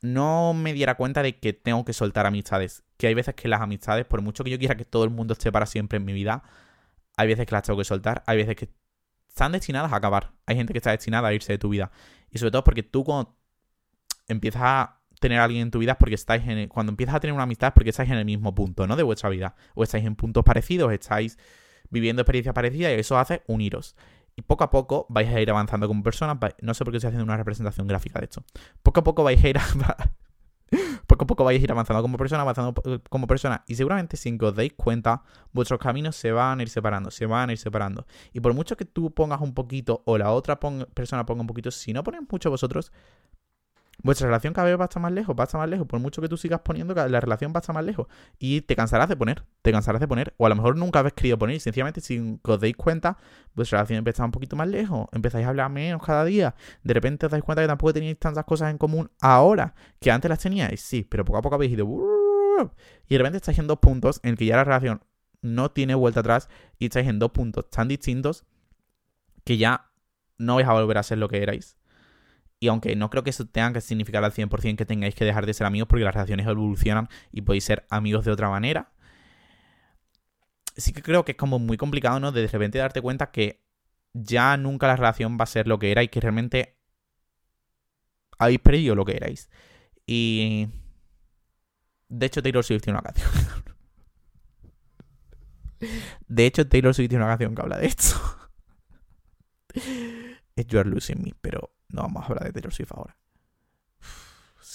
no 0.00 0.54
me 0.54 0.72
diera 0.72 0.96
cuenta 0.96 1.22
de 1.22 1.38
que 1.38 1.52
tengo 1.52 1.84
que 1.84 1.92
soltar 1.92 2.26
amistades. 2.26 2.82
Que 2.96 3.06
hay 3.06 3.14
veces 3.14 3.34
que 3.34 3.48
las 3.48 3.60
amistades, 3.60 4.04
por 4.04 4.20
mucho 4.20 4.42
que 4.42 4.50
yo 4.50 4.58
quiera 4.58 4.76
que 4.76 4.84
todo 4.84 5.04
el 5.04 5.10
mundo 5.10 5.34
esté 5.34 5.52
para 5.52 5.66
siempre 5.66 5.98
en 5.98 6.04
mi 6.04 6.12
vida, 6.12 6.42
hay 7.16 7.28
veces 7.28 7.46
que 7.46 7.54
las 7.54 7.62
tengo 7.62 7.78
que 7.78 7.84
soltar, 7.84 8.24
hay 8.26 8.38
veces 8.38 8.56
que 8.56 8.68
están 9.28 9.52
destinadas 9.52 9.92
a 9.92 9.96
acabar. 9.96 10.32
Hay 10.46 10.56
gente 10.56 10.72
que 10.72 10.78
está 10.78 10.90
destinada 10.90 11.28
a 11.28 11.32
irse 11.32 11.52
de 11.52 11.58
tu 11.58 11.68
vida. 11.68 11.92
Y 12.30 12.38
sobre 12.38 12.50
todo 12.50 12.64
porque 12.64 12.82
tú 12.82 13.04
cuando 13.04 13.36
empiezas 14.28 14.62
a 14.64 15.01
tener 15.22 15.38
a 15.38 15.44
alguien 15.44 15.62
en 15.62 15.70
tu 15.70 15.78
vida 15.78 15.96
porque 15.96 16.16
estáis 16.16 16.46
en 16.46 16.68
cuando 16.68 16.90
empiezas 16.90 17.14
a 17.14 17.20
tener 17.20 17.32
una 17.32 17.44
amistad 17.44 17.68
es 17.68 17.72
porque 17.72 17.90
estáis 17.90 18.10
en 18.10 18.18
el 18.18 18.26
mismo 18.26 18.54
punto, 18.54 18.86
¿no? 18.86 18.96
De 18.96 19.02
vuestra 19.02 19.30
vida. 19.30 19.54
O 19.74 19.82
estáis 19.82 20.04
en 20.04 20.16
puntos 20.16 20.44
parecidos, 20.44 20.92
estáis 20.92 21.38
viviendo 21.88 22.20
experiencias 22.20 22.54
parecidas 22.54 22.92
y 22.92 23.00
eso 23.00 23.16
hace 23.16 23.42
uniros. 23.46 23.96
Y 24.36 24.42
poco 24.42 24.64
a 24.64 24.70
poco 24.70 25.06
vais 25.08 25.28
a 25.28 25.40
ir 25.40 25.50
avanzando 25.50 25.88
como 25.88 26.02
personas. 26.02 26.36
No 26.60 26.74
sé 26.74 26.84
por 26.84 26.92
qué 26.92 26.98
estoy 26.98 27.08
haciendo 27.08 27.24
una 27.24 27.36
representación 27.36 27.86
gráfica 27.86 28.18
de 28.18 28.26
esto. 28.26 28.44
Poco 28.82 29.00
a 29.00 29.04
poco 29.04 29.24
vais 29.24 29.42
a 29.42 29.48
ir 29.48 29.58
poco 31.06 31.24
a 31.24 31.26
poco 31.26 31.44
vais 31.44 31.60
a 31.60 31.64
ir 31.64 31.70
avanzando 31.70 32.02
como 32.02 32.16
persona, 32.16 32.42
avanzando 32.42 32.74
como 33.08 33.26
persona. 33.26 33.64
Y 33.66 33.74
seguramente 33.74 34.16
sin 34.16 34.38
que 34.38 34.46
os 34.46 34.56
deis 34.56 34.72
cuenta, 34.74 35.22
vuestros 35.52 35.78
caminos 35.78 36.16
se 36.16 36.32
van 36.32 36.60
a 36.60 36.62
ir 36.62 36.68
separando, 36.68 37.10
se 37.10 37.26
van 37.26 37.50
a 37.50 37.52
ir 37.52 37.58
separando. 37.58 38.06
Y 38.32 38.40
por 38.40 38.54
mucho 38.54 38.76
que 38.76 38.84
tú 38.84 39.12
pongas 39.12 39.40
un 39.40 39.54
poquito 39.54 40.02
o 40.06 40.18
la 40.18 40.32
otra 40.32 40.58
persona 40.58 41.26
ponga 41.26 41.42
un 41.42 41.46
poquito, 41.46 41.70
si 41.70 41.92
no 41.92 42.02
ponéis 42.02 42.24
mucho 42.30 42.50
vosotros, 42.50 42.92
vuestra 44.02 44.26
relación 44.26 44.52
cada 44.54 44.68
vez 44.68 44.78
va 44.78 44.84
a 44.84 44.86
estar 44.86 45.02
más 45.02 45.12
lejos, 45.12 45.34
va 45.38 45.44
a 45.44 45.46
estar 45.46 45.60
más 45.60 45.68
lejos. 45.68 45.86
Por 45.86 46.00
mucho 46.00 46.20
que 46.20 46.28
tú 46.28 46.36
sigas 46.36 46.60
poniendo, 46.60 46.94
la 46.94 47.20
relación 47.20 47.52
va 47.52 47.58
a 47.58 47.60
estar 47.60 47.74
más 47.74 47.84
lejos. 47.84 48.06
Y 48.38 48.62
te 48.62 48.76
cansarás 48.76 49.08
de 49.08 49.16
poner, 49.16 49.44
te 49.62 49.72
cansarás 49.72 50.00
de 50.00 50.08
poner. 50.08 50.34
O 50.36 50.46
a 50.46 50.48
lo 50.48 50.56
mejor 50.56 50.76
nunca 50.76 51.00
habéis 51.00 51.14
querido 51.14 51.38
poner. 51.38 51.56
Y 51.56 51.60
sencillamente, 51.60 52.00
si 52.00 52.38
os 52.42 52.60
deis 52.60 52.76
cuenta, 52.76 53.18
vuestra 53.54 53.78
relación 53.78 53.98
empieza 53.98 54.24
un 54.24 54.30
poquito 54.30 54.56
más 54.56 54.68
lejos. 54.68 55.08
Empezáis 55.12 55.46
a 55.46 55.50
hablar 55.50 55.70
menos 55.70 56.02
cada 56.02 56.24
día. 56.24 56.54
De 56.82 56.94
repente 56.94 57.26
os 57.26 57.32
dais 57.32 57.44
cuenta 57.44 57.62
que 57.62 57.68
tampoco 57.68 57.92
tenéis 57.92 58.18
tantas 58.18 58.44
cosas 58.44 58.70
en 58.70 58.78
común 58.78 59.10
ahora 59.20 59.74
que 60.00 60.10
antes 60.10 60.28
las 60.28 60.38
teníais. 60.38 60.80
Sí, 60.80 61.06
pero 61.08 61.24
poco 61.24 61.38
a 61.38 61.42
poco 61.42 61.54
habéis 61.54 61.72
ido. 61.72 61.86
Y 63.08 63.14
de 63.14 63.18
repente 63.18 63.36
estáis 63.38 63.58
en 63.58 63.66
dos 63.66 63.78
puntos 63.78 64.20
en 64.22 64.36
que 64.36 64.46
ya 64.46 64.56
la 64.56 64.64
relación 64.64 65.02
no 65.40 65.70
tiene 65.70 65.94
vuelta 65.94 66.20
atrás. 66.20 66.48
Y 66.78 66.86
estáis 66.86 67.08
en 67.08 67.18
dos 67.18 67.30
puntos 67.30 67.70
tan 67.70 67.88
distintos 67.88 68.44
que 69.44 69.56
ya 69.56 69.90
no 70.38 70.56
vais 70.56 70.66
a 70.66 70.72
volver 70.72 70.98
a 70.98 71.02
ser 71.02 71.18
lo 71.18 71.28
que 71.28 71.42
erais. 71.42 71.76
Y 72.62 72.68
aunque 72.68 72.94
no 72.94 73.10
creo 73.10 73.24
que 73.24 73.30
eso 73.30 73.44
tenga 73.44 73.72
que 73.72 73.80
significar 73.80 74.22
al 74.22 74.32
100% 74.32 74.76
que 74.76 74.86
tengáis 74.86 75.16
que 75.16 75.24
dejar 75.24 75.46
de 75.46 75.52
ser 75.52 75.66
amigos 75.66 75.88
porque 75.88 76.04
las 76.04 76.14
relaciones 76.14 76.46
evolucionan 76.46 77.08
y 77.32 77.40
podéis 77.40 77.64
ser 77.64 77.84
amigos 77.90 78.24
de 78.24 78.30
otra 78.30 78.48
manera, 78.50 78.92
sí 80.76 80.92
que 80.92 81.02
creo 81.02 81.24
que 81.24 81.32
es 81.32 81.36
como 81.36 81.58
muy 81.58 81.76
complicado, 81.76 82.20
¿no? 82.20 82.30
De 82.30 82.40
de 82.40 82.46
repente 82.46 82.78
darte 82.78 83.02
cuenta 83.02 83.32
que 83.32 83.64
ya 84.12 84.56
nunca 84.56 84.86
la 84.86 84.94
relación 84.94 85.36
va 85.40 85.42
a 85.42 85.46
ser 85.46 85.66
lo 85.66 85.80
que 85.80 85.90
era 85.90 86.04
y 86.04 86.08
que 86.08 86.20
realmente 86.20 86.78
habéis 88.38 88.60
perdido 88.60 88.94
lo 88.94 89.04
que 89.04 89.16
erais. 89.16 89.50
Y... 90.06 90.68
De 92.08 92.26
hecho, 92.26 92.44
Taylor 92.44 92.62
Swift 92.62 92.82
tiene 92.82 93.00
una 93.00 93.12
canción. 93.12 93.28
de 96.28 96.46
hecho, 96.46 96.68
Taylor 96.68 96.94
Swift 96.94 97.08
tiene 97.08 97.24
una 97.24 97.32
canción 97.32 97.56
que 97.56 97.62
habla 97.62 97.78
de 97.78 97.86
esto. 97.86 98.14
es 100.54 100.66
You 100.68 100.78
Are 100.78 100.88
Losing 100.88 101.24
Me, 101.24 101.34
pero 101.40 101.72
no 101.92 102.02
vamos 102.02 102.22
a 102.22 102.26
hablar 102.26 102.44
de 102.44 102.52
Taylor 102.52 102.72
Swift 102.72 102.92
ahora. 102.92 103.16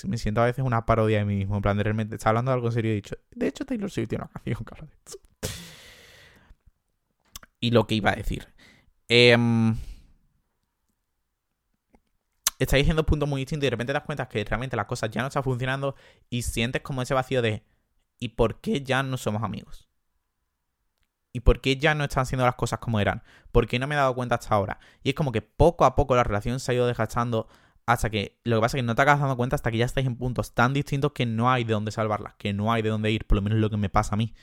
me 0.06 0.17
siento 0.17 0.41
a 0.41 0.45
veces 0.45 0.63
una 0.63 0.86
parodia 0.86 1.19
de 1.19 1.25
mí 1.25 1.36
mismo. 1.36 1.56
En 1.58 1.62
plan, 1.62 1.77
de 1.77 1.84
realmente 1.84 2.15
está 2.15 2.30
hablando 2.30 2.51
de 2.51 2.56
algo 2.56 2.67
en 2.67 2.73
serio 2.73 2.91
y 2.91 2.93
he 2.93 2.95
dicho. 2.95 3.17
De 3.32 3.47
hecho, 3.47 3.65
Taylor 3.65 3.91
Swift 3.91 4.10
tiene 4.10 4.23
una 4.23 4.32
canción 4.32 4.63
que. 4.63 5.47
Y 7.60 7.71
lo 7.71 7.88
que 7.88 7.95
iba 7.95 8.12
a 8.12 8.15
decir. 8.15 8.47
Eh, 9.10 9.36
estáis 12.60 12.82
diciendo 12.82 13.06
puntos 13.06 13.27
muy 13.27 13.41
distintos 13.41 13.63
y 13.63 13.67
de 13.67 13.71
repente 13.71 13.91
te 13.91 13.99
das 13.99 14.06
cuenta 14.06 14.27
que 14.27 14.43
realmente 14.43 14.75
las 14.75 14.86
cosas 14.86 15.10
ya 15.12 15.21
no 15.21 15.27
están 15.27 15.43
funcionando 15.43 15.95
y 16.30 16.41
sientes 16.41 16.82
como 16.82 17.01
ese 17.01 17.13
vacío 17.13 17.41
de 17.41 17.63
¿y 18.19 18.30
por 18.30 18.60
qué 18.62 18.82
ya 18.82 19.03
no 19.03 19.17
somos 19.17 19.43
amigos? 19.43 19.87
¿Y 21.38 21.41
por 21.41 21.62
qué 21.62 21.78
ya 21.78 21.93
no 21.93 22.04
están 22.04 22.23
haciendo 22.23 22.47
las 22.47 22.56
cosas 22.56 22.80
como 22.80 23.00
eran? 23.00 23.21
¿Por 23.52 23.67
qué 23.67 23.78
no 23.78 23.86
me 23.86 23.93
he 23.93 23.97
dado 24.00 24.15
cuenta 24.15 24.34
hasta 24.34 24.56
ahora? 24.56 24.80
Y 25.04 25.10
es 25.10 25.15
como 25.15 25.32
que 25.32 25.43
poco 25.43 25.86
a 25.86 25.93
poco 25.93 26.15
la 26.15 26.23
relación 26.23 26.60
se 26.60 26.71
ha 26.71 26.73
ido 26.73 26.88
desgastando 26.88 27.47
hasta 27.86 28.10
que 28.10 28.39
lo 28.43 28.58
que 28.58 28.62
pasa 28.62 28.76
es 28.76 28.82
que 28.82 28.88
no 28.88 28.95
te 28.95 29.04
acabas 29.04 29.19
dando 29.19 29.38
cuenta 29.38 29.56
hasta 29.56 29.69
que 29.69 29.78
ya 29.78 29.86
estáis 29.86 30.08
en 30.08 30.15
puntos 30.15 30.56
tan 30.56 30.73
distintos 30.73 31.12
que 31.12 31.28
no 31.28 31.52
hay 31.52 31.63
de 31.63 31.73
dónde 31.73 31.91
salvarlas, 31.91 32.34
que 32.39 32.54
no 32.54 32.73
hay 32.73 32.82
de 32.82 32.89
dónde 32.89 33.12
ir, 33.12 33.28
por 33.28 33.36
lo 33.36 33.43
menos 33.43 33.60
lo 33.60 33.69
que 33.69 33.78
me 33.78 33.88
pasa 33.88 34.15
a 34.15 34.17
mí. 34.17 34.34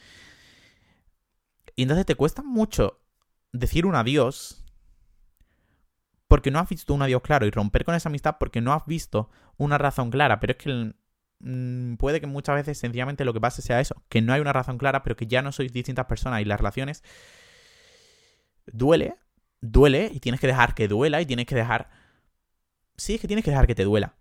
Y 1.75 1.83
entonces 1.83 2.07
te 2.07 2.15
cuesta 2.15 2.45
mucho 2.45 3.01
decir 3.53 3.87
un 3.87 3.97
adiós 3.97 4.65
porque 6.29 6.53
no 6.53 6.61
has 6.61 6.69
visto 6.69 6.95
un 6.95 7.03
adiós 7.03 7.23
claro 7.23 7.45
y 7.45 7.51
romper 7.51 7.85
con 7.85 7.97
esa 7.97 8.09
amistad 8.09 8.37
porque 8.39 8.61
no 8.61 8.73
has 8.73 8.87
visto 8.87 9.31
una 9.57 9.79
razón 9.79 10.13
clara, 10.13 10.39
pero 10.39 10.53
es 10.53 10.59
que 10.59 10.95
Mm, 11.41 11.97
puede 11.97 12.21
que 12.21 12.27
muchas 12.27 12.57
veces 12.57 12.79
sencillamente 12.79 13.25
lo 13.25 13.33
que 13.33 13.41
pase 13.41 13.63
sea 13.63 13.81
eso, 13.81 14.03
que 14.09 14.23
no 14.23 14.33
hay 14.33 14.41
una 14.41 14.53
razón 14.53 14.79
clara, 14.79 15.03
pero 15.03 15.17
que 15.17 15.27
ya 15.27 15.43
no 15.43 15.53
sois 15.53 15.73
distintas 15.73 16.07
personas 16.07 16.41
y 16.41 16.45
las 16.45 16.59
relaciones 16.59 17.03
duele, 18.67 19.17
duele 19.61 20.11
y 20.13 20.21
tienes 20.21 20.41
que 20.41 20.47
dejar 20.47 20.75
que 20.75 20.89
duela 20.89 21.21
y 21.21 21.27
tienes 21.27 21.47
que 21.47 21.55
dejar... 21.55 21.91
Sí, 22.97 23.15
es 23.15 23.21
que 23.21 23.27
tienes 23.27 23.45
que 23.45 23.51
dejar 23.51 23.67
que 23.67 23.75
te 23.75 23.85
duela. 23.85 24.15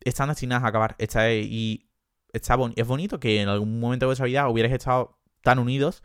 Están 0.00 0.28
destinadas 0.28 0.64
a 0.64 0.68
acabar. 0.68 0.96
Está, 0.98 1.32
y 1.32 1.88
está 2.32 2.56
es 2.74 2.86
bonito 2.86 3.20
que 3.20 3.40
en 3.40 3.48
algún 3.48 3.80
momento 3.80 4.04
de 4.04 4.08
vuestra 4.08 4.26
vida 4.26 4.48
hubierais 4.48 4.74
estado 4.74 5.18
tan 5.42 5.58
unidos 5.58 6.02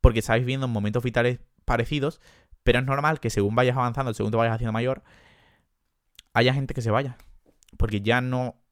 porque 0.00 0.20
estáis 0.20 0.42
viviendo 0.42 0.68
momentos 0.68 1.02
vitales 1.02 1.40
parecidos, 1.64 2.20
pero 2.62 2.78
es 2.78 2.84
normal 2.84 3.20
que 3.20 3.30
según 3.30 3.54
vayas 3.54 3.76
avanzando, 3.76 4.14
según 4.14 4.30
te 4.30 4.36
vayas 4.36 4.54
haciendo 4.54 4.72
mayor, 4.72 5.02
haya 6.32 6.54
gente 6.54 6.74
que 6.74 6.82
se 6.82 6.90
vaya. 6.90 7.18
Porque 7.76 8.00
ya 8.00 8.20
no 8.20 8.62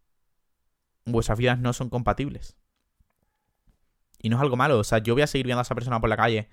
vuestras 1.06 1.38
vidas 1.38 1.58
no 1.58 1.72
son 1.72 1.88
compatibles. 1.88 2.56
Y 4.20 4.28
no 4.28 4.36
es 4.36 4.42
algo 4.42 4.56
malo. 4.56 4.78
O 4.78 4.84
sea, 4.84 4.98
yo 4.98 5.14
voy 5.14 5.22
a 5.22 5.26
seguir 5.26 5.46
viendo 5.46 5.60
a 5.60 5.62
esa 5.62 5.74
persona 5.74 6.00
por 6.00 6.10
la 6.10 6.16
calle. 6.16 6.48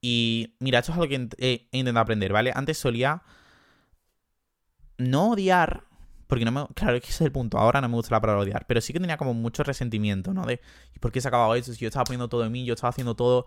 Y 0.00 0.56
mira, 0.60 0.78
esto 0.78 0.92
es 0.92 0.98
algo 0.98 1.08
que 1.08 1.28
he, 1.38 1.68
intentado 1.72 2.02
aprender, 2.02 2.32
¿vale? 2.32 2.52
Antes 2.54 2.78
solía 2.78 3.22
no 4.98 5.30
odiar. 5.30 5.84
Porque 6.26 6.44
no 6.44 6.52
me. 6.52 6.66
Claro, 6.74 6.96
es 6.96 7.02
que 7.02 7.08
ese 7.08 7.24
es 7.24 7.26
el 7.26 7.32
punto. 7.32 7.58
Ahora 7.58 7.80
no 7.80 7.88
me 7.88 7.96
gusta 7.96 8.14
la 8.14 8.20
palabra 8.20 8.42
odiar. 8.42 8.66
Pero 8.66 8.80
sí 8.80 8.92
que 8.92 9.00
tenía 9.00 9.16
como 9.16 9.34
mucho 9.34 9.64
resentimiento, 9.64 10.32
¿no? 10.32 10.46
De. 10.46 10.60
¿Y 10.94 10.98
por 11.00 11.10
qué 11.10 11.20
se 11.20 11.28
ha 11.28 11.30
acabado 11.30 11.54
eso? 11.56 11.72
Si 11.72 11.80
yo 11.80 11.88
estaba 11.88 12.04
poniendo 12.04 12.28
todo 12.28 12.42
de 12.42 12.50
mí, 12.50 12.64
yo 12.64 12.74
estaba 12.74 12.90
haciendo 12.90 13.16
todo. 13.16 13.46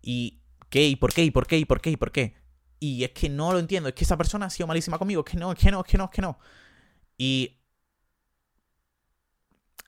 ¿Y 0.00 0.40
qué? 0.68 0.86
¿Y 0.86 0.96
por 0.96 1.12
qué? 1.12 1.24
¿Y 1.24 1.30
por 1.32 1.46
qué? 1.46 1.58
¿Y 1.58 1.64
por 1.64 1.80
qué? 1.80 1.90
¿Y 1.90 1.96
por 1.96 2.12
qué? 2.12 2.36
Y 2.78 3.04
es 3.04 3.10
que 3.10 3.28
no 3.28 3.52
lo 3.52 3.58
entiendo. 3.58 3.88
Es 3.88 3.94
que 3.94 4.04
esa 4.04 4.16
persona 4.16 4.46
ha 4.46 4.50
sido 4.50 4.68
malísima 4.68 4.98
conmigo. 4.98 5.24
Es 5.26 5.30
que 5.30 5.36
no, 5.38 5.52
es 5.52 5.58
que 5.58 5.70
no, 5.70 5.80
es 5.80 5.86
que 5.86 5.98
no, 5.98 6.04
es 6.04 6.10
que 6.10 6.22
no. 6.22 6.38
Y 7.18 7.59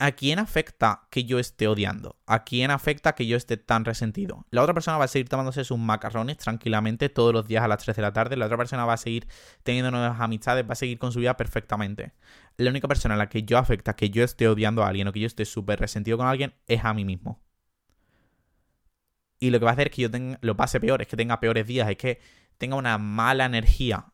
¿A 0.03 0.11
quién 0.11 0.41
afecta 0.41 1.07
que 1.11 1.27
yo 1.27 1.39
esté 1.39 1.69
odiando? 1.69 2.17
¿A 2.27 2.43
quién 2.43 2.73
afecta 2.73 3.15
que 3.15 3.25
yo 3.29 3.37
esté 3.37 3.57
tan 3.57 3.85
resentido? 3.85 4.45
La 4.51 4.63
otra 4.63 4.75
persona 4.75 4.99
va 4.99 5.05
a 5.05 5.09
seguir 5.09 5.29
tomándose 5.29 5.63
sus 5.63 5.79
macarrones 5.79 6.39
tranquilamente 6.39 7.09
todos 7.09 7.33
los 7.33 7.47
días 7.47 7.63
a 7.63 7.69
las 7.69 7.85
3 7.85 7.95
de 7.95 8.03
la 8.03 8.13
tarde. 8.13 8.37
La 8.37 8.47
otra 8.47 8.57
persona 8.57 8.85
va 8.85 8.95
a 8.95 8.97
seguir 8.97 9.29
teniendo 9.63 9.93
nuevas 9.93 10.21
amistades, 10.21 10.69
va 10.69 10.73
a 10.73 10.75
seguir 10.75 10.99
con 10.99 11.13
su 11.13 11.21
vida 11.21 11.37
perfectamente. 11.37 12.15
La 12.57 12.71
única 12.71 12.89
persona 12.89 13.15
a 13.15 13.17
la 13.17 13.29
que 13.29 13.45
yo 13.45 13.59
afecta 13.59 13.95
que 13.95 14.11
yo 14.11 14.25
esté 14.25 14.49
odiando 14.49 14.83
a 14.83 14.89
alguien 14.89 15.07
o 15.07 15.13
que 15.13 15.21
yo 15.21 15.29
esté 15.29 15.45
súper 15.45 15.79
resentido 15.79 16.19
con 16.19 16.27
alguien 16.27 16.53
es 16.67 16.85
a 16.85 16.93
mí 16.95 17.05
mismo. 17.05 17.41
Y 19.39 19.51
lo 19.51 19.61
que 19.61 19.67
va 19.67 19.71
a 19.71 19.75
hacer 19.75 19.87
es 19.87 19.95
que 19.95 20.03
yo 20.03 20.11
tenga, 20.11 20.37
lo 20.43 20.57
pase 20.57 20.81
peor, 20.81 21.01
es 21.01 21.07
que 21.07 21.17
tenga 21.17 21.39
peores 21.39 21.65
días, 21.65 21.89
es 21.89 21.97
que 21.97 22.21
tenga 22.59 22.75
una 22.75 22.99
mala 22.99 23.45
energía 23.45 24.07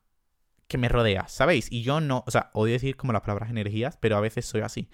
que 0.66 0.77
me 0.77 0.90
rodea, 0.90 1.29
¿sabéis? 1.29 1.72
Y 1.72 1.81
yo 1.81 2.03
no, 2.03 2.24
o 2.27 2.31
sea, 2.31 2.51
odio 2.53 2.74
decir 2.74 2.96
como 2.96 3.14
las 3.14 3.22
palabras 3.22 3.48
energías, 3.48 3.96
pero 3.96 4.18
a 4.18 4.20
veces 4.20 4.44
soy 4.44 4.61
así. 4.61 4.90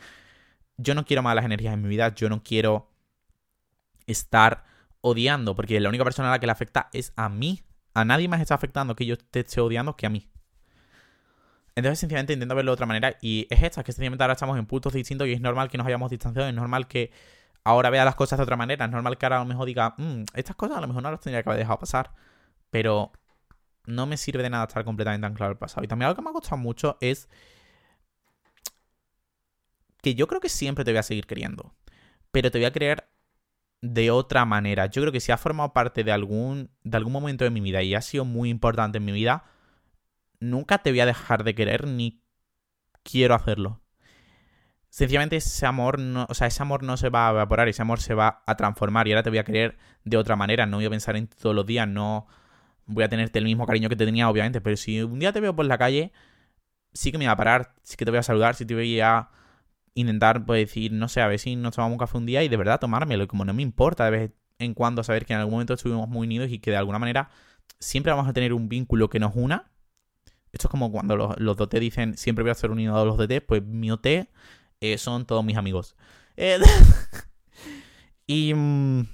Yo 0.76 0.94
no 0.94 1.04
quiero 1.04 1.22
malas 1.22 1.44
energías 1.44 1.74
en 1.74 1.82
mi 1.82 1.88
vida, 1.88 2.14
yo 2.14 2.28
no 2.28 2.42
quiero 2.42 2.90
estar 4.06 4.64
odiando, 5.00 5.54
porque 5.54 5.78
la 5.80 5.88
única 5.88 6.04
persona 6.04 6.28
a 6.28 6.32
la 6.32 6.38
que 6.38 6.46
le 6.46 6.52
afecta 6.52 6.88
es 6.92 7.12
a 7.16 7.28
mí. 7.28 7.62
A 7.94 8.04
nadie 8.04 8.26
más 8.28 8.40
está 8.40 8.54
afectando 8.54 8.96
que 8.96 9.06
yo 9.06 9.14
esté 9.14 9.60
odiando 9.60 9.96
que 9.96 10.06
a 10.06 10.10
mí. 10.10 10.28
Entonces, 11.76 11.98
sencillamente 11.98 12.32
intento 12.32 12.54
verlo 12.54 12.72
de 12.72 12.74
otra 12.74 12.86
manera. 12.86 13.16
Y 13.20 13.46
es 13.50 13.62
esta, 13.62 13.82
que 13.82 13.92
sencillamente 13.92 14.22
ahora 14.22 14.34
estamos 14.34 14.58
en 14.58 14.66
puntos 14.66 14.92
distintos 14.92 15.26
y 15.26 15.32
es 15.32 15.40
normal 15.40 15.68
que 15.68 15.78
nos 15.78 15.86
hayamos 15.86 16.10
distanciado, 16.10 16.48
es 16.48 16.54
normal 16.54 16.86
que 16.86 17.12
ahora 17.64 17.90
vea 17.90 18.04
las 18.04 18.14
cosas 18.14 18.38
de 18.38 18.44
otra 18.44 18.56
manera. 18.56 18.84
Es 18.84 18.90
normal 18.90 19.18
que 19.18 19.26
ahora 19.26 19.36
a 19.36 19.40
lo 19.40 19.46
mejor 19.46 19.66
diga, 19.66 19.94
mm, 19.98 20.24
estas 20.34 20.56
cosas 20.56 20.78
a 20.78 20.80
lo 20.80 20.86
mejor 20.86 21.02
no 21.02 21.10
las 21.10 21.20
tendría 21.20 21.42
que 21.42 21.48
haber 21.48 21.58
dejado 21.58 21.78
pasar. 21.78 22.12
Pero 22.70 23.12
no 23.86 24.06
me 24.06 24.16
sirve 24.16 24.42
de 24.42 24.50
nada 24.50 24.64
estar 24.64 24.84
completamente 24.84 25.26
anclado 25.26 25.50
al 25.50 25.58
pasado. 25.58 25.84
Y 25.84 25.88
también 25.88 26.08
algo 26.08 26.16
que 26.16 26.22
me 26.22 26.30
ha 26.30 26.32
costado 26.32 26.56
mucho 26.56 26.96
es 27.00 27.28
que 30.04 30.14
yo 30.14 30.28
creo 30.28 30.40
que 30.40 30.48
siempre 30.48 30.84
te 30.84 30.92
voy 30.92 30.98
a 30.98 31.02
seguir 31.02 31.26
queriendo. 31.26 31.74
Pero 32.30 32.52
te 32.52 32.58
voy 32.58 32.66
a 32.66 32.72
querer 32.72 33.08
de 33.80 34.12
otra 34.12 34.44
manera. 34.44 34.86
Yo 34.86 35.02
creo 35.02 35.12
que 35.12 35.20
si 35.20 35.32
ha 35.32 35.36
formado 35.36 35.72
parte 35.72 36.04
de 36.04 36.12
algún, 36.12 36.70
de 36.84 36.96
algún 36.96 37.12
momento 37.12 37.44
de 37.44 37.50
mi 37.50 37.60
vida 37.60 37.82
y 37.82 37.94
ha 37.94 38.02
sido 38.02 38.24
muy 38.24 38.50
importante 38.50 38.98
en 38.98 39.04
mi 39.04 39.12
vida, 39.12 39.44
nunca 40.38 40.78
te 40.78 40.90
voy 40.90 41.00
a 41.00 41.06
dejar 41.06 41.42
de 41.42 41.56
querer 41.56 41.86
ni 41.86 42.22
quiero 43.02 43.34
hacerlo 43.34 43.84
sencillamente 44.94 45.34
ese 45.34 45.66
amor 45.66 45.98
no, 45.98 46.24
o 46.28 46.34
sea, 46.34 46.46
ese 46.46 46.62
amor 46.62 46.84
no 46.84 46.96
se 46.96 47.08
va 47.08 47.26
a 47.26 47.30
evaporar, 47.32 47.68
ese 47.68 47.82
amor 47.82 48.00
se 48.00 48.14
va 48.14 48.44
a 48.46 48.56
transformar 48.56 49.08
y 49.08 49.10
ahora 49.10 49.24
te 49.24 49.30
voy 49.30 49.40
a 49.40 49.44
querer 49.44 49.76
de 50.04 50.16
otra 50.16 50.36
manera, 50.36 50.66
no 50.66 50.76
voy 50.76 50.86
a 50.86 50.90
pensar 50.90 51.16
en 51.16 51.26
todos 51.26 51.52
los 51.52 51.66
días, 51.66 51.88
no 51.88 52.28
voy 52.86 53.02
a 53.02 53.08
tenerte 53.08 53.40
el 53.40 53.44
mismo 53.44 53.66
cariño 53.66 53.88
que 53.88 53.96
te 53.96 54.04
tenía, 54.04 54.30
obviamente, 54.30 54.60
pero 54.60 54.76
si 54.76 55.02
un 55.02 55.18
día 55.18 55.32
te 55.32 55.40
veo 55.40 55.56
por 55.56 55.66
la 55.66 55.78
calle, 55.78 56.12
sí 56.92 57.10
que 57.10 57.18
me 57.18 57.24
voy 57.24 57.32
a 57.32 57.36
parar, 57.36 57.74
sí 57.82 57.96
que 57.96 58.04
te 58.04 58.12
voy 58.12 58.18
a 58.18 58.22
saludar, 58.22 58.54
sí 58.54 58.66
te 58.66 58.74
voy 58.74 59.00
a 59.00 59.30
intentar 59.94 60.44
pues, 60.44 60.66
decir, 60.66 60.92
no 60.92 61.08
sé, 61.08 61.20
a 61.20 61.28
ver 61.28 61.38
si 61.38 61.56
nos 61.56 61.74
tomamos 61.74 61.98
café 61.98 62.18
un 62.18 62.26
día 62.26 62.42
y 62.42 62.48
de 62.48 62.56
verdad 62.56 62.80
tomármelo, 62.80 63.24
y 63.24 63.26
como 63.26 63.44
no 63.44 63.54
me 63.54 63.62
importa 63.62 64.04
de 64.04 64.10
vez 64.10 64.30
en 64.58 64.74
cuando 64.74 65.02
saber 65.02 65.26
que 65.26 65.32
en 65.32 65.40
algún 65.40 65.52
momento 65.54 65.74
estuvimos 65.74 66.08
muy 66.08 66.26
unidos 66.26 66.50
y 66.50 66.58
que 66.58 66.70
de 66.70 66.76
alguna 66.76 66.98
manera 66.98 67.30
siempre 67.78 68.12
vamos 68.12 68.28
a 68.28 68.32
tener 68.32 68.52
un 68.52 68.68
vínculo 68.68 69.08
que 69.08 69.20
nos 69.20 69.32
una. 69.34 69.70
Esto 70.52 70.68
es 70.68 70.70
como 70.70 70.92
cuando 70.92 71.16
los, 71.16 71.38
los 71.38 71.56
DOT 71.56 71.74
dicen 71.74 72.16
siempre 72.16 72.42
voy 72.44 72.50
a 72.50 72.54
ser 72.54 72.70
unido 72.70 72.96
a 72.96 73.04
los 73.04 73.18
DT, 73.18 73.40
pues 73.46 73.64
mi 73.64 73.90
OT 73.90 74.06
eh, 74.80 74.98
son 74.98 75.26
todos 75.26 75.44
mis 75.44 75.56
amigos. 75.56 75.96
Eh, 76.36 76.58
y... 78.26 78.54
Mm, 78.54 79.06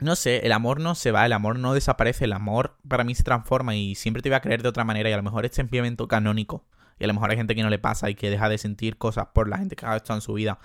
no 0.00 0.16
sé, 0.16 0.46
el 0.46 0.52
amor 0.52 0.80
no 0.80 0.94
se 0.94 1.10
va, 1.10 1.26
el 1.26 1.32
amor 1.32 1.58
no 1.58 1.74
desaparece, 1.74 2.24
el 2.24 2.32
amor 2.32 2.78
para 2.86 3.04
mí 3.04 3.14
se 3.14 3.24
transforma 3.24 3.74
y 3.74 3.94
siempre 3.94 4.22
te 4.22 4.28
voy 4.28 4.36
a 4.36 4.40
creer 4.40 4.62
de 4.62 4.68
otra 4.68 4.84
manera 4.84 5.10
y 5.10 5.12
a 5.12 5.16
lo 5.16 5.22
mejor 5.22 5.44
es 5.44 5.52
simplemente 5.54 6.06
canónico 6.06 6.66
y 6.98 7.04
a 7.04 7.06
lo 7.08 7.14
mejor 7.14 7.30
hay 7.30 7.36
gente 7.36 7.54
que 7.54 7.62
no 7.62 7.70
le 7.70 7.78
pasa 7.78 8.10
y 8.10 8.14
que 8.14 8.30
deja 8.30 8.48
de 8.48 8.58
sentir 8.58 8.96
cosas 8.96 9.28
por 9.34 9.48
la 9.48 9.58
gente 9.58 9.76
que 9.76 9.86
ha 9.86 9.96
hecho 9.96 10.14
en 10.14 10.20
su 10.20 10.34
vida, 10.34 10.58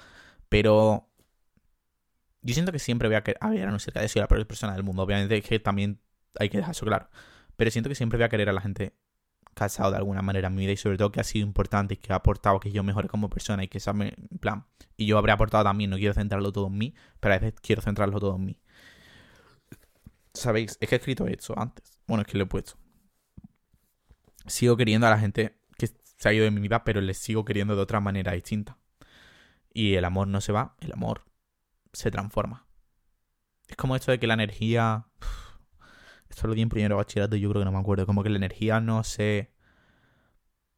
pero 0.49 1.09
yo 2.41 2.53
siento 2.53 2.71
que 2.71 2.79
siempre 2.79 3.07
voy 3.07 3.15
a 3.15 3.23
querer, 3.23 3.37
a 3.41 3.49
ver, 3.49 3.67
a 3.67 3.71
no 3.71 3.79
ser 3.79 3.93
que 3.93 3.99
haya 3.99 4.21
la 4.21 4.27
peor 4.27 4.45
persona 4.47 4.73
del 4.73 4.83
mundo, 4.83 5.03
obviamente 5.03 5.37
es 5.37 5.43
que 5.43 5.59
también 5.59 5.99
hay 6.39 6.49
que 6.49 6.57
dejar 6.57 6.71
eso 6.71 6.85
claro, 6.85 7.09
pero 7.55 7.71
siento 7.71 7.89
que 7.89 7.95
siempre 7.95 8.17
voy 8.17 8.25
a 8.25 8.29
querer 8.29 8.49
a 8.49 8.53
la 8.53 8.61
gente 8.61 8.95
casado 9.53 9.91
de 9.91 9.97
alguna 9.97 10.21
manera 10.21 10.47
en 10.47 10.55
mi 10.55 10.61
vida 10.61 10.73
y 10.73 10.77
sobre 10.77 10.97
todo 10.97 11.11
que 11.11 11.21
ha 11.21 11.23
sido 11.23 11.45
importante 11.45 11.95
y 11.95 11.97
que 11.97 12.11
ha 12.13 12.17
aportado 12.17 12.59
que 12.59 12.71
yo 12.71 12.83
mejore 12.83 13.07
como 13.07 13.29
persona 13.29 13.63
y 13.63 13.67
que 13.67 13.79
sabe, 13.79 14.15
en 14.31 14.37
plan, 14.39 14.65
y 14.97 15.05
yo 15.05 15.17
habré 15.17 15.31
aportado 15.31 15.63
también, 15.63 15.89
no 15.89 15.97
quiero 15.97 16.13
centrarlo 16.13 16.51
todo 16.51 16.67
en 16.67 16.77
mí, 16.77 16.95
pero 17.19 17.35
a 17.35 17.39
veces 17.39 17.59
quiero 17.61 17.81
centrarlo 17.81 18.19
todo 18.19 18.35
en 18.35 18.45
mí. 18.45 18.59
¿Sabéis? 20.33 20.77
Es 20.81 20.89
que 20.89 20.95
he 20.95 20.97
escrito 20.97 21.27
eso 21.27 21.57
antes. 21.57 21.99
Bueno, 22.07 22.23
es 22.23 22.27
que 22.27 22.37
lo 22.37 22.45
he 22.45 22.47
puesto. 22.47 22.73
Sigo 24.47 24.75
queriendo 24.75 25.07
a 25.07 25.11
la 25.11 25.19
gente 25.19 25.57
que 25.77 25.87
se 25.87 26.29
ha 26.29 26.33
ido 26.33 26.43
de 26.43 26.51
mi 26.51 26.61
vida, 26.61 26.83
pero 26.83 27.01
les 27.01 27.17
sigo 27.17 27.45
queriendo 27.45 27.75
de 27.75 27.81
otra 27.81 27.99
manera 27.99 28.33
distinta. 28.33 28.77
Y 29.73 29.95
el 29.95 30.05
amor 30.05 30.27
no 30.27 30.41
se 30.41 30.51
va, 30.51 30.75
el 30.81 30.91
amor 30.93 31.25
se 31.93 32.11
transforma. 32.11 32.67
Es 33.67 33.75
como 33.75 33.95
esto 33.95 34.11
de 34.11 34.19
que 34.19 34.27
la 34.27 34.33
energía... 34.33 35.07
Esto 36.29 36.47
lo 36.47 36.55
di 36.55 36.63
en 36.63 36.69
primero 36.69 36.97
bachillerato 36.97 37.35
y 37.35 37.41
yo 37.41 37.49
creo 37.51 37.61
que 37.61 37.65
no 37.65 37.71
me 37.71 37.77
acuerdo. 37.77 38.07
Como 38.07 38.23
que 38.23 38.29
la 38.29 38.37
energía 38.37 38.79
no 38.79 39.03
se. 39.03 39.53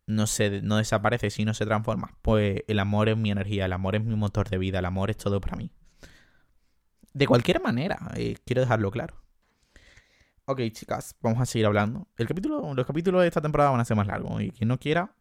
No 0.06 0.28
se. 0.28 0.62
no 0.62 0.76
desaparece, 0.76 1.30
sino 1.30 1.54
se 1.54 1.66
transforma. 1.66 2.18
Pues 2.22 2.64
el 2.68 2.78
amor 2.78 3.08
es 3.08 3.16
mi 3.16 3.32
energía, 3.32 3.64
el 3.64 3.72
amor 3.72 3.96
es 3.96 4.04
mi 4.04 4.18
motor 4.18 4.50
de 4.50 4.58
vida, 4.58 4.80
el 4.80 4.86
amor 4.86 5.12
es 5.12 5.18
todo 5.18 5.40
para 5.40 5.56
mí. 5.56 5.72
De 7.14 7.26
cualquier 7.26 7.62
manera, 7.62 8.12
eh, 8.16 8.36
quiero 8.46 8.64
dejarlo 8.64 8.92
claro. 8.92 9.25
Ok, 10.46 10.62
chicas, 10.72 11.16
vamos 11.22 11.42
a 11.42 11.46
seguir 11.46 11.66
hablando. 11.66 12.08
El 12.18 12.28
capítulo, 12.28 12.74
los 12.74 12.86
capítulos 12.86 13.22
de 13.22 13.28
esta 13.28 13.42
temporada 13.42 13.72
van 13.72 13.80
a 13.80 13.86
ser 13.86 13.98
más 13.98 14.08
largos. 14.08 14.42
Y 14.42 14.52
quien 14.52 14.68
no 14.70 14.80
quiera, 14.80 15.16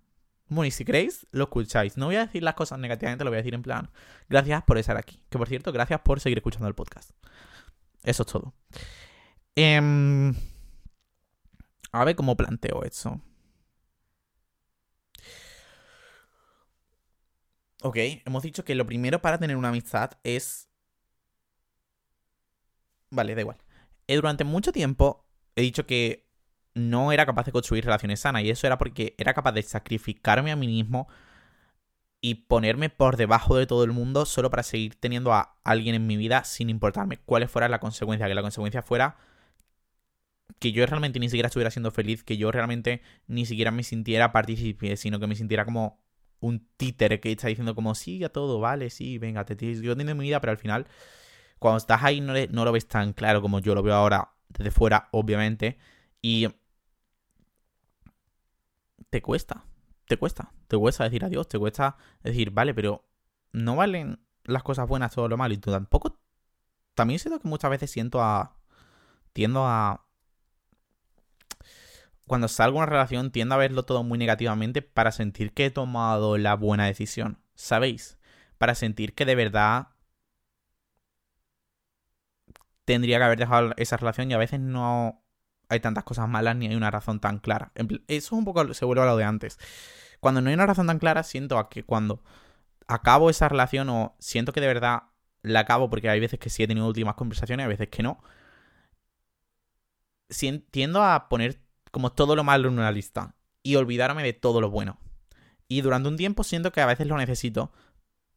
bueno, 0.48 0.66
y 0.66 0.70
si 0.70 0.84
queréis, 0.84 1.26
lo 1.30 1.44
escucháis. 1.44 1.96
No 1.96 2.06
voy 2.06 2.16
a 2.16 2.26
decir 2.26 2.42
las 2.42 2.54
cosas 2.54 2.78
negativamente, 2.78 3.24
lo 3.24 3.30
voy 3.30 3.36
a 3.36 3.42
decir 3.42 3.54
en 3.54 3.62
plan. 3.62 3.90
Gracias 4.28 4.62
por 4.64 4.78
estar 4.78 4.96
aquí. 4.96 5.20
Que 5.30 5.38
por 5.38 5.48
cierto, 5.48 5.72
gracias 5.72 6.00
por 6.00 6.20
seguir 6.20 6.38
escuchando 6.38 6.68
el 6.68 6.74
podcast. 6.74 7.10
Eso 8.02 8.22
es 8.22 8.28
todo. 8.28 8.54
Em, 9.56 10.34
a 11.92 12.04
ver 12.04 12.16
cómo 12.16 12.36
planteo 12.36 12.82
eso. 12.84 13.20
Ok, 17.82 17.96
hemos 18.24 18.42
dicho 18.42 18.64
que 18.64 18.74
lo 18.74 18.86
primero 18.86 19.20
para 19.20 19.38
tener 19.38 19.56
una 19.56 19.68
amistad 19.68 20.12
es... 20.22 20.68
Vale, 23.10 23.34
da 23.34 23.40
igual. 23.42 23.63
Eh, 24.08 24.16
durante 24.16 24.44
mucho 24.44 24.72
tiempo 24.72 25.24
he 25.56 25.62
dicho 25.62 25.86
que 25.86 26.26
no 26.74 27.12
era 27.12 27.26
capaz 27.26 27.46
de 27.46 27.52
construir 27.52 27.84
relaciones 27.84 28.20
sanas 28.20 28.42
y 28.42 28.50
eso 28.50 28.66
era 28.66 28.78
porque 28.78 29.14
era 29.18 29.34
capaz 29.34 29.52
de 29.52 29.62
sacrificarme 29.62 30.50
a 30.52 30.56
mí 30.56 30.66
mismo 30.66 31.08
y 32.20 32.34
ponerme 32.46 32.88
por 32.90 33.16
debajo 33.16 33.56
de 33.56 33.66
todo 33.66 33.84
el 33.84 33.92
mundo 33.92 34.24
solo 34.24 34.50
para 34.50 34.62
seguir 34.62 34.94
teniendo 34.96 35.32
a 35.32 35.56
alguien 35.62 35.94
en 35.94 36.06
mi 36.06 36.16
vida 36.16 36.44
sin 36.44 36.70
importarme 36.70 37.18
cuáles 37.18 37.50
fuera 37.50 37.68
la 37.68 37.80
consecuencia, 37.80 38.26
que 38.26 38.34
la 38.34 38.42
consecuencia 38.42 38.82
fuera 38.82 39.16
que 40.58 40.72
yo 40.72 40.86
realmente 40.86 41.18
ni 41.20 41.28
siquiera 41.28 41.48
estuviera 41.48 41.70
siendo 41.70 41.90
feliz, 41.90 42.24
que 42.24 42.36
yo 42.36 42.50
realmente 42.50 43.02
ni 43.26 43.46
siquiera 43.46 43.70
me 43.70 43.82
sintiera 43.82 44.32
partícipe, 44.32 44.96
sino 44.96 45.20
que 45.20 45.26
me 45.26 45.34
sintiera 45.36 45.64
como 45.64 46.02
un 46.40 46.66
títere 46.76 47.20
que 47.20 47.32
está 47.32 47.48
diciendo 47.48 47.74
como, 47.74 47.94
sí, 47.94 48.22
a 48.24 48.28
todo, 48.30 48.60
vale, 48.60 48.90
sí, 48.90 49.18
venga, 49.18 49.44
te 49.44 49.56
yo 49.80 49.96
tengo 49.96 50.14
mi 50.14 50.24
vida, 50.24 50.40
pero 50.40 50.52
al 50.52 50.58
final, 50.58 50.86
cuando 51.64 51.78
estás 51.78 52.02
ahí 52.02 52.20
no, 52.20 52.34
lo 52.34 52.72
ves 52.72 52.86
tan 52.86 53.14
claro 53.14 53.40
como 53.40 53.58
yo 53.58 53.74
lo 53.74 53.82
veo 53.82 53.94
ahora 53.94 54.34
desde 54.50 54.70
fuera, 54.70 55.08
obviamente, 55.12 55.78
y 56.20 56.46
te 59.08 59.22
cuesta, 59.22 59.64
te 60.06 60.18
cuesta, 60.18 60.52
te 60.68 60.76
cuesta 60.76 61.04
decir 61.04 61.24
adiós, 61.24 61.48
te 61.48 61.58
cuesta 61.58 61.96
decir, 62.22 62.50
vale, 62.50 62.74
pero 62.74 63.08
no 63.52 63.76
valen 63.76 64.20
las 64.42 64.62
cosas 64.62 64.86
buenas 64.86 65.14
todo 65.14 65.26
lo 65.26 65.38
malo 65.38 65.54
y 65.54 65.56
tú 65.56 65.70
tampoco... 65.70 66.18
También 66.92 67.18
siento 67.18 67.40
que 67.40 67.48
muchas 67.48 67.70
veces 67.70 67.90
siento 67.90 68.20
a... 68.20 68.58
Tiendo 69.32 69.66
a 69.66 70.04
cuando 72.26 72.48
salgo 72.48 72.76
una 72.76 72.86
relación 72.86 73.30
tiendo 73.30 73.54
a 73.54 73.58
verlo 73.58 73.84
todo 73.84 74.02
muy 74.02 74.18
negativamente 74.18 74.82
para 74.82 75.12
sentir 75.12 75.54
que 75.54 75.64
he 75.64 75.70
tomado 75.70 76.36
la 76.36 76.56
buena 76.56 76.84
decisión, 76.84 77.38
¿sabéis? 77.54 78.18
Para 78.58 78.74
sentir 78.74 79.14
que 79.14 79.24
de 79.24 79.34
verdad 79.34 79.93
tendría 82.84 83.18
que 83.18 83.24
haber 83.24 83.38
dejado 83.38 83.72
esa 83.76 83.96
relación 83.96 84.30
y 84.30 84.34
a 84.34 84.38
veces 84.38 84.60
no 84.60 85.22
hay 85.68 85.80
tantas 85.80 86.04
cosas 86.04 86.28
malas 86.28 86.56
ni 86.56 86.66
hay 86.66 86.74
una 86.74 86.90
razón 86.90 87.20
tan 87.20 87.38
clara. 87.38 87.72
Eso 87.74 87.98
es 88.06 88.32
un 88.32 88.44
poco, 88.44 88.74
se 88.74 88.84
vuelve 88.84 89.02
a 89.02 89.06
lo 89.06 89.16
de 89.16 89.24
antes. 89.24 89.58
Cuando 90.20 90.40
no 90.40 90.48
hay 90.48 90.54
una 90.54 90.66
razón 90.66 90.86
tan 90.86 90.98
clara, 90.98 91.22
siento 91.22 91.58
a 91.58 91.68
que 91.68 91.84
cuando 91.84 92.22
acabo 92.86 93.30
esa 93.30 93.48
relación 93.48 93.88
o 93.88 94.14
siento 94.18 94.52
que 94.52 94.60
de 94.60 94.66
verdad 94.66 95.04
la 95.42 95.60
acabo 95.60 95.90
porque 95.90 96.08
hay 96.08 96.20
veces 96.20 96.38
que 96.38 96.50
sí 96.50 96.62
he 96.62 96.66
tenido 96.66 96.86
últimas 96.86 97.14
conversaciones, 97.14 97.64
hay 97.64 97.70
veces 97.70 97.88
que 97.88 98.02
no, 98.02 98.22
tiendo 100.70 101.02
a 101.02 101.28
poner 101.28 101.60
como 101.90 102.12
todo 102.12 102.34
lo 102.34 102.44
malo 102.44 102.68
en 102.68 102.74
una 102.74 102.90
lista 102.90 103.34
y 103.62 103.76
olvidarme 103.76 104.22
de 104.22 104.32
todo 104.32 104.60
lo 104.60 104.70
bueno. 104.70 104.98
Y 105.68 105.80
durante 105.80 106.08
un 106.08 106.16
tiempo 106.16 106.44
siento 106.44 106.72
que 106.72 106.80
a 106.80 106.86
veces 106.86 107.06
lo 107.06 107.16
necesito 107.16 107.72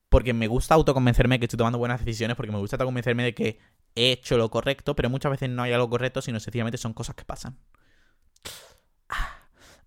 porque 0.10 0.34
me 0.34 0.48
gusta 0.48 0.76
autoconvencerme 0.76 1.40
que 1.40 1.46
estoy 1.46 1.58
tomando 1.58 1.78
buenas 1.78 2.00
decisiones, 2.00 2.38
porque 2.38 2.52
me 2.52 2.60
gusta 2.60 2.76
autoconvencerme 2.76 3.24
de 3.24 3.34
que 3.34 3.60
he 3.98 4.12
hecho 4.12 4.38
lo 4.38 4.50
correcto, 4.50 4.96
pero 4.96 5.10
muchas 5.10 5.32
veces 5.32 5.50
no 5.50 5.64
hay 5.64 5.74
algo 5.74 5.90
correcto, 5.90 6.22
sino 6.22 6.40
sencillamente 6.40 6.78
son 6.78 6.94
cosas 6.94 7.16
que 7.16 7.26
pasan. 7.26 7.58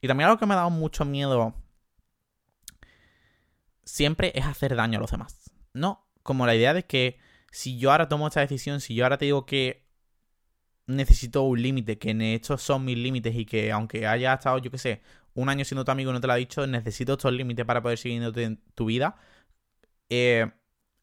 Y 0.00 0.08
también 0.08 0.28
algo 0.28 0.38
que 0.38 0.46
me 0.46 0.54
ha 0.54 0.58
dado 0.58 0.70
mucho 0.70 1.04
miedo 1.04 1.54
siempre 3.84 4.32
es 4.34 4.44
hacer 4.46 4.74
daño 4.74 4.98
a 4.98 5.00
los 5.00 5.10
demás. 5.10 5.50
No, 5.74 6.08
como 6.22 6.46
la 6.46 6.54
idea 6.54 6.74
de 6.74 6.84
que 6.84 7.18
si 7.50 7.78
yo 7.78 7.90
ahora 7.90 8.08
tomo 8.08 8.26
esta 8.26 8.40
decisión, 8.40 8.80
si 8.80 8.94
yo 8.94 9.04
ahora 9.04 9.18
te 9.18 9.26
digo 9.26 9.46
que 9.46 9.86
necesito 10.86 11.42
un 11.42 11.62
límite, 11.62 11.98
que 11.98 12.34
estos 12.34 12.62
son 12.62 12.84
mis 12.84 12.98
límites 12.98 13.34
y 13.34 13.44
que 13.44 13.70
aunque 13.72 14.06
haya 14.06 14.34
estado, 14.34 14.58
yo 14.58 14.70
qué 14.70 14.78
sé, 14.78 15.02
un 15.34 15.48
año 15.48 15.64
siendo 15.64 15.84
tu 15.84 15.90
amigo 15.92 16.10
y 16.10 16.14
no 16.14 16.20
te 16.20 16.26
lo 16.26 16.32
ha 16.32 16.36
dicho, 16.36 16.66
necesito 16.66 17.12
estos 17.12 17.32
límites 17.32 17.64
para 17.64 17.82
poder 17.82 17.98
seguir 17.98 18.22
en 18.22 18.60
tu 18.74 18.86
vida. 18.86 19.16
Eh, 20.08 20.50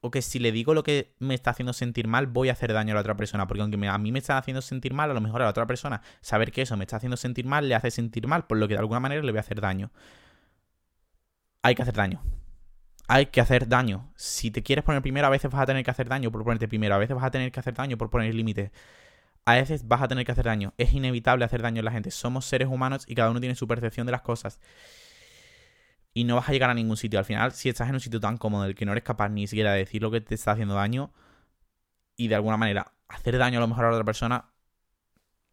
o 0.01 0.11
que 0.11 0.21
si 0.21 0.39
le 0.39 0.51
digo 0.51 0.73
lo 0.73 0.83
que 0.83 1.15
me 1.19 1.33
está 1.33 1.51
haciendo 1.51 1.73
sentir 1.73 2.07
mal, 2.07 2.27
voy 2.27 2.49
a 2.49 2.53
hacer 2.53 2.73
daño 2.73 2.91
a 2.91 2.95
la 2.95 3.01
otra 3.01 3.17
persona. 3.17 3.47
Porque 3.47 3.61
aunque 3.61 3.87
a 3.87 3.97
mí 3.97 4.11
me 4.11 4.19
está 4.19 4.37
haciendo 4.37 4.61
sentir 4.61 4.93
mal, 4.93 5.09
a 5.11 5.13
lo 5.13 5.21
mejor 5.21 5.41
a 5.41 5.45
la 5.45 5.51
otra 5.51 5.65
persona 5.65 6.01
saber 6.21 6.51
que 6.51 6.61
eso 6.61 6.77
me 6.77 6.83
está 6.83 6.97
haciendo 6.97 7.17
sentir 7.17 7.45
mal 7.45 7.67
le 7.67 7.75
hace 7.75 7.91
sentir 7.91 8.27
mal, 8.27 8.45
por 8.45 8.57
lo 8.57 8.67
que 8.67 8.75
de 8.75 8.79
alguna 8.79 8.99
manera 8.99 9.21
le 9.23 9.31
voy 9.31 9.37
a 9.37 9.41
hacer 9.41 9.59
daño. 9.61 9.91
Hay 11.63 11.75
que 11.75 11.81
hacer 11.81 11.95
daño. 11.95 12.21
Hay 13.07 13.27
que 13.27 13.41
hacer 13.41 13.67
daño. 13.67 14.11
Si 14.15 14.51
te 14.51 14.63
quieres 14.63 14.83
poner 14.83 15.01
primero, 15.01 15.27
a 15.27 15.29
veces 15.29 15.49
vas 15.51 15.61
a 15.61 15.65
tener 15.65 15.83
que 15.83 15.91
hacer 15.91 16.07
daño 16.09 16.31
por 16.31 16.43
ponerte 16.43 16.67
primero. 16.67 16.95
A 16.95 16.97
veces 16.97 17.15
vas 17.15 17.25
a 17.25 17.31
tener 17.31 17.51
que 17.51 17.59
hacer 17.59 17.73
daño 17.73 17.97
por 17.97 18.09
poner 18.09 18.33
límites. 18.35 18.71
A 19.45 19.55
veces 19.55 19.87
vas 19.87 20.01
a 20.01 20.07
tener 20.07 20.25
que 20.25 20.31
hacer 20.31 20.45
daño. 20.45 20.73
Es 20.77 20.93
inevitable 20.93 21.45
hacer 21.45 21.61
daño 21.61 21.79
a 21.81 21.83
la 21.83 21.91
gente. 21.91 22.11
Somos 22.11 22.45
seres 22.45 22.67
humanos 22.67 23.05
y 23.07 23.15
cada 23.15 23.31
uno 23.31 23.39
tiene 23.39 23.55
su 23.55 23.67
percepción 23.67 24.05
de 24.05 24.11
las 24.11 24.21
cosas 24.21 24.59
y 26.17 26.23
no 26.23 26.35
vas 26.35 26.49
a 26.49 26.51
llegar 26.51 26.71
a 26.71 26.73
ningún 26.73 26.97
sitio. 26.97 27.19
Al 27.19 27.25
final, 27.25 27.51
si 27.51 27.69
estás 27.69 27.87
en 27.89 27.93
un 27.93 27.99
sitio 27.99 28.19
tan 28.19 28.37
cómodo 28.37 28.63
del 28.63 28.73
que 28.73 28.87
no 28.87 28.91
eres 28.91 29.03
capaz 29.03 29.29
ni 29.29 29.45
siquiera 29.45 29.73
de 29.73 29.79
decir 29.79 30.01
lo 30.01 30.09
que 30.09 30.19
te 30.19 30.33
está 30.33 30.53
haciendo 30.53 30.73
daño 30.73 31.13
y 32.15 32.27
de 32.27 32.33
alguna 32.33 32.57
manera 32.57 32.91
hacer 33.07 33.37
daño 33.37 33.59
a 33.59 33.61
lo 33.61 33.67
mejor 33.67 33.85
a 33.85 33.89
la 33.89 33.97
otra 33.97 34.03
persona, 34.03 34.51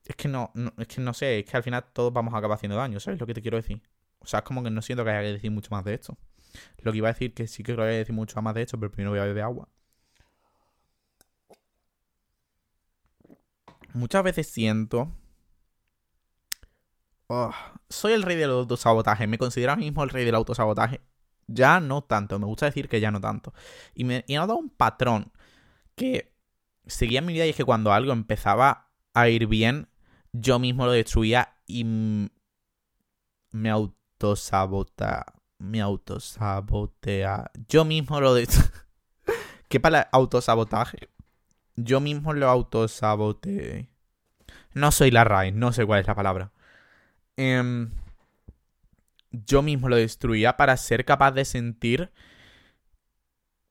es 0.07 0.17
que 0.17 0.27
no, 0.27 0.53
es 0.79 0.89
que 0.89 1.03
no 1.03 1.12
sé, 1.12 1.41
es 1.41 1.45
que 1.45 1.55
al 1.59 1.62
final 1.62 1.85
todos 1.93 2.15
vamos 2.15 2.33
a 2.33 2.39
acabar 2.39 2.57
haciendo 2.57 2.79
daño, 2.79 2.99
¿sabes 2.99 3.21
lo 3.21 3.27
que 3.27 3.35
te 3.35 3.43
quiero 3.43 3.59
decir? 3.59 3.83
O 4.21 4.27
sea, 4.27 4.39
es 4.39 4.45
como 4.47 4.65
que 4.65 4.71
no 4.71 4.81
siento 4.81 5.05
que 5.05 5.11
haya 5.11 5.21
que 5.21 5.33
decir 5.35 5.51
mucho 5.51 5.69
más 5.71 5.85
de 5.85 5.93
esto. 5.93 6.17
Lo 6.79 6.93
que 6.93 6.99
iba 6.99 7.11
a 7.11 7.12
decir 7.12 7.35
que 7.35 7.47
sí 7.47 7.62
que 7.62 7.75
voy 7.75 7.85
a 7.85 7.89
decir 7.89 8.15
mucho 8.15 8.41
más 8.41 8.55
de 8.55 8.62
esto, 8.62 8.81
pero 8.81 8.91
primero 8.91 9.11
voy 9.11 9.21
a 9.21 9.25
beber 9.25 9.43
agua. 9.43 9.69
Muchas 13.93 14.25
veces 14.25 14.47
siento 14.47 15.12
Oh, 17.29 17.53
soy 17.89 18.12
el 18.12 18.22
rey 18.22 18.37
del 18.37 18.51
autosabotaje. 18.51 19.27
Me 19.27 19.39
considero 19.39 19.77
mismo 19.77 20.03
el 20.03 20.11
rey 20.11 20.25
del 20.25 20.35
autosabotaje. 20.35 21.01
Ya 21.47 21.81
no 21.81 22.03
tanto. 22.03 22.39
Me 22.39 22.47
gusta 22.47 22.66
decir 22.66 22.89
que 22.89 23.01
ya 23.01 23.11
no 23.11 23.20
tanto. 23.20 23.53
Y 23.95 24.05
me 24.05 24.25
he 24.29 24.37
notado 24.37 24.59
un 24.59 24.70
patrón 24.70 25.33
que 25.95 26.35
seguía 26.87 27.20
en 27.20 27.27
mi 27.27 27.33
vida 27.33 27.47
y 27.47 27.51
es 27.51 27.57
que 27.57 27.64
cuando 27.64 27.93
algo 27.93 28.12
empezaba 28.12 28.91
a 29.14 29.29
ir 29.29 29.47
bien, 29.47 29.89
yo 30.33 30.59
mismo 30.59 30.87
lo 30.87 30.93
destruía 30.93 31.57
y 31.66 31.85
me 33.53 33.70
autosabota. 33.70 35.27
Me 35.59 35.81
autosabotea. 35.81 37.51
Yo 37.68 37.85
mismo 37.85 38.20
lo 38.20 38.35
destruía. 38.35 38.70
¿Qué 39.68 39.81
para 39.81 40.03
autosabotaje? 40.12 41.09
Yo 41.77 42.01
mismo 42.01 42.33
lo 42.35 42.49
autosaboteé. 42.49 43.89
No 44.75 44.93
soy 44.93 45.11
la 45.11 45.25
raíz, 45.25 45.55
no 45.55 45.72
sé 45.72 45.87
cuál 45.87 46.01
es 46.01 46.07
la 46.07 46.14
palabra. 46.14 46.53
Em, 47.37 47.91
yo 49.30 49.62
mismo 49.62 49.89
lo 49.89 49.97
destruía 49.97 50.57
para 50.57 50.76
ser 50.76 51.05
capaz 51.05 51.32
de 51.32 51.45
sentir 51.45 52.12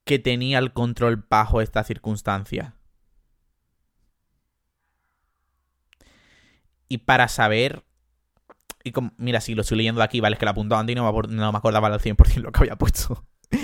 que 0.05 0.19
tenía 0.19 0.59
el 0.59 0.73
control 0.73 1.25
bajo 1.29 1.61
esta 1.61 1.83
circunstancia. 1.83 2.75
Y 6.87 6.99
para 6.99 7.27
saber... 7.27 7.83
Y 8.83 8.91
como, 8.91 9.13
mira, 9.17 9.39
si 9.39 9.55
lo 9.55 9.61
estoy 9.61 9.77
leyendo 9.77 10.01
aquí, 10.03 10.19
vale, 10.19 10.33
es 10.35 10.39
que 10.39 10.45
lo 10.45 10.51
apuntado 10.51 10.81
antes 10.81 10.93
y 10.93 10.95
no 10.95 11.11
me, 11.11 11.27
no 11.33 11.51
me 11.51 11.57
acordaba 11.57 11.87
al 11.87 12.01
100% 12.01 12.43
lo 12.43 12.51
que 12.51 12.59
había 12.59 12.75
puesto. 12.75 13.25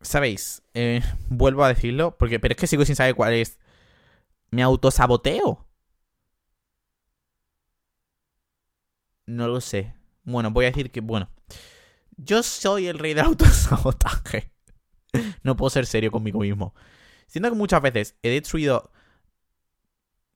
¿Sabéis? 0.00 0.62
Eh, 0.74 1.02
vuelvo 1.28 1.64
a 1.64 1.68
decirlo, 1.68 2.16
porque, 2.18 2.38
pero 2.40 2.52
es 2.52 2.58
que 2.60 2.66
sigo 2.66 2.84
sin 2.84 2.96
saber 2.96 3.14
cuál 3.14 3.34
es. 3.34 3.58
Me 4.50 4.62
autosaboteo. 4.62 5.65
No 9.26 9.48
lo 9.48 9.60
sé. 9.60 9.94
Bueno, 10.24 10.50
voy 10.50 10.66
a 10.66 10.68
decir 10.68 10.90
que, 10.90 11.00
bueno. 11.00 11.28
Yo 12.16 12.42
soy 12.42 12.86
el 12.86 12.98
rey 12.98 13.14
del 13.14 13.26
autosabotaje. 13.26 14.52
no 15.42 15.56
puedo 15.56 15.70
ser 15.70 15.86
serio 15.86 16.10
conmigo 16.10 16.40
mismo. 16.40 16.74
Siento 17.26 17.50
que 17.50 17.56
muchas 17.56 17.82
veces 17.82 18.16
he 18.22 18.30
destruido. 18.30 18.90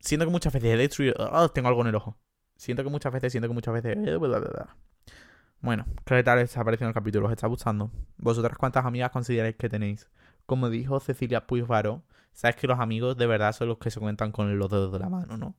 Siento 0.01 0.27
que 0.27 0.33
muchas 0.33 0.53
veces 0.53 0.75
he 0.75 0.77
destruido. 0.77 1.15
Oh, 1.19 1.49
tengo 1.49 1.69
algo 1.69 1.81
en 1.83 1.89
el 1.89 1.95
ojo. 1.95 2.19
Siento 2.57 2.85
que 2.85 2.91
muchas 2.91 3.13
veces, 3.13 3.33
siento 3.33 3.49
que 3.49 3.55
muchas 3.55 3.75
veces. 3.75 3.97
Bueno, 5.61 5.87
creo 6.05 6.19
que 6.19 6.25
tal 6.25 6.37
vez 6.37 6.51
está 6.51 6.61
apareciendo 6.61 6.89
el 6.89 6.95
capítulo. 6.95 7.27
¿Os 7.27 7.33
está 7.33 7.47
gustando? 7.47 7.91
¿Vosotras 8.19 8.59
cuántas 8.59 8.85
amigas 8.85 9.11
consideráis 9.11 9.57
que 9.57 9.69
tenéis? 9.69 10.09
Como 10.47 10.69
dijo 10.69 11.01
Cecilia 11.01 11.47
Puigvaro, 11.47 12.03
sabes 12.33 12.57
que 12.57 12.67
los 12.67 12.81
amigos 12.81 13.17
de 13.17 13.27
verdad 13.27 13.53
son 13.53 13.69
los 13.69 13.79
que 13.79 13.91
se 13.91 14.01
cuentan 14.01 14.33
con 14.33 14.59
los 14.59 14.71
dedos 14.71 14.93
de 14.93 14.99
la 14.99 15.09
mano, 15.09 15.37
¿no? 15.37 15.55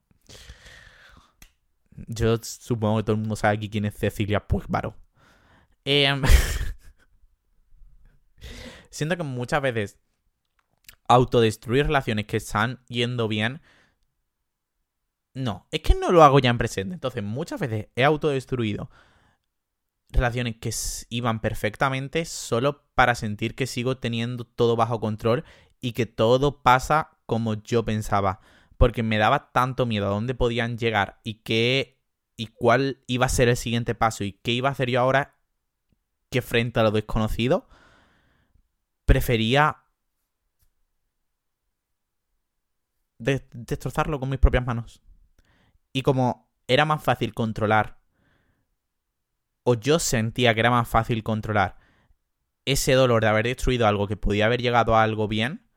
Yo 2.08 2.36
supongo 2.42 2.98
que 2.98 3.02
todo 3.04 3.14
el 3.14 3.20
mundo 3.20 3.36
sabe 3.36 3.56
aquí 3.56 3.68
quién 3.68 3.84
es 3.84 3.94
Cecilia 3.94 4.46
Puigvaro. 4.46 4.96
Em, 5.84 6.22
siento 8.90 9.16
que 9.16 9.22
muchas 9.22 9.62
veces 9.62 9.98
autodestruir 11.08 11.86
relaciones 11.86 12.26
que 12.26 12.38
están 12.38 12.80
yendo 12.88 13.28
bien. 13.28 13.60
No, 15.34 15.66
es 15.70 15.80
que 15.80 15.94
no 15.94 16.12
lo 16.12 16.22
hago 16.22 16.38
ya 16.38 16.50
en 16.50 16.58
presente. 16.58 16.94
Entonces, 16.94 17.22
muchas 17.22 17.60
veces 17.60 17.88
he 17.96 18.04
autodestruido 18.04 18.90
relaciones 20.10 20.56
que 20.56 20.70
iban 21.08 21.40
perfectamente 21.40 22.24
solo 22.26 22.84
para 22.94 23.14
sentir 23.14 23.54
que 23.54 23.66
sigo 23.66 23.96
teniendo 23.96 24.44
todo 24.44 24.76
bajo 24.76 25.00
control 25.00 25.44
y 25.80 25.92
que 25.92 26.06
todo 26.06 26.62
pasa 26.62 27.18
como 27.26 27.54
yo 27.54 27.84
pensaba 27.84 28.40
porque 28.82 29.04
me 29.04 29.16
daba 29.16 29.52
tanto 29.52 29.86
miedo 29.86 30.08
a 30.08 30.10
dónde 30.10 30.34
podían 30.34 30.76
llegar 30.76 31.20
y 31.22 31.34
qué 31.34 32.02
y 32.36 32.48
cuál 32.48 32.98
iba 33.06 33.26
a 33.26 33.28
ser 33.28 33.48
el 33.48 33.56
siguiente 33.56 33.94
paso 33.94 34.24
y 34.24 34.32
qué 34.32 34.50
iba 34.50 34.68
a 34.68 34.72
hacer 34.72 34.90
yo 34.90 34.98
ahora 34.98 35.36
que 36.30 36.42
frente 36.42 36.80
a 36.80 36.82
lo 36.82 36.90
desconocido 36.90 37.68
prefería 39.04 39.84
destrozarlo 43.18 44.18
con 44.18 44.30
mis 44.30 44.40
propias 44.40 44.66
manos. 44.66 45.00
Y 45.92 46.02
como 46.02 46.50
era 46.66 46.84
más 46.84 47.04
fácil 47.04 47.34
controlar, 47.34 48.00
o 49.62 49.74
yo 49.74 50.00
sentía 50.00 50.54
que 50.54 50.60
era 50.60 50.70
más 50.72 50.88
fácil 50.88 51.22
controlar 51.22 51.78
ese 52.64 52.94
dolor 52.94 53.22
de 53.22 53.28
haber 53.28 53.46
destruido 53.46 53.86
algo 53.86 54.08
que 54.08 54.16
podía 54.16 54.46
haber 54.46 54.60
llegado 54.60 54.96
a 54.96 55.04
algo 55.04 55.28
bien, 55.28 55.68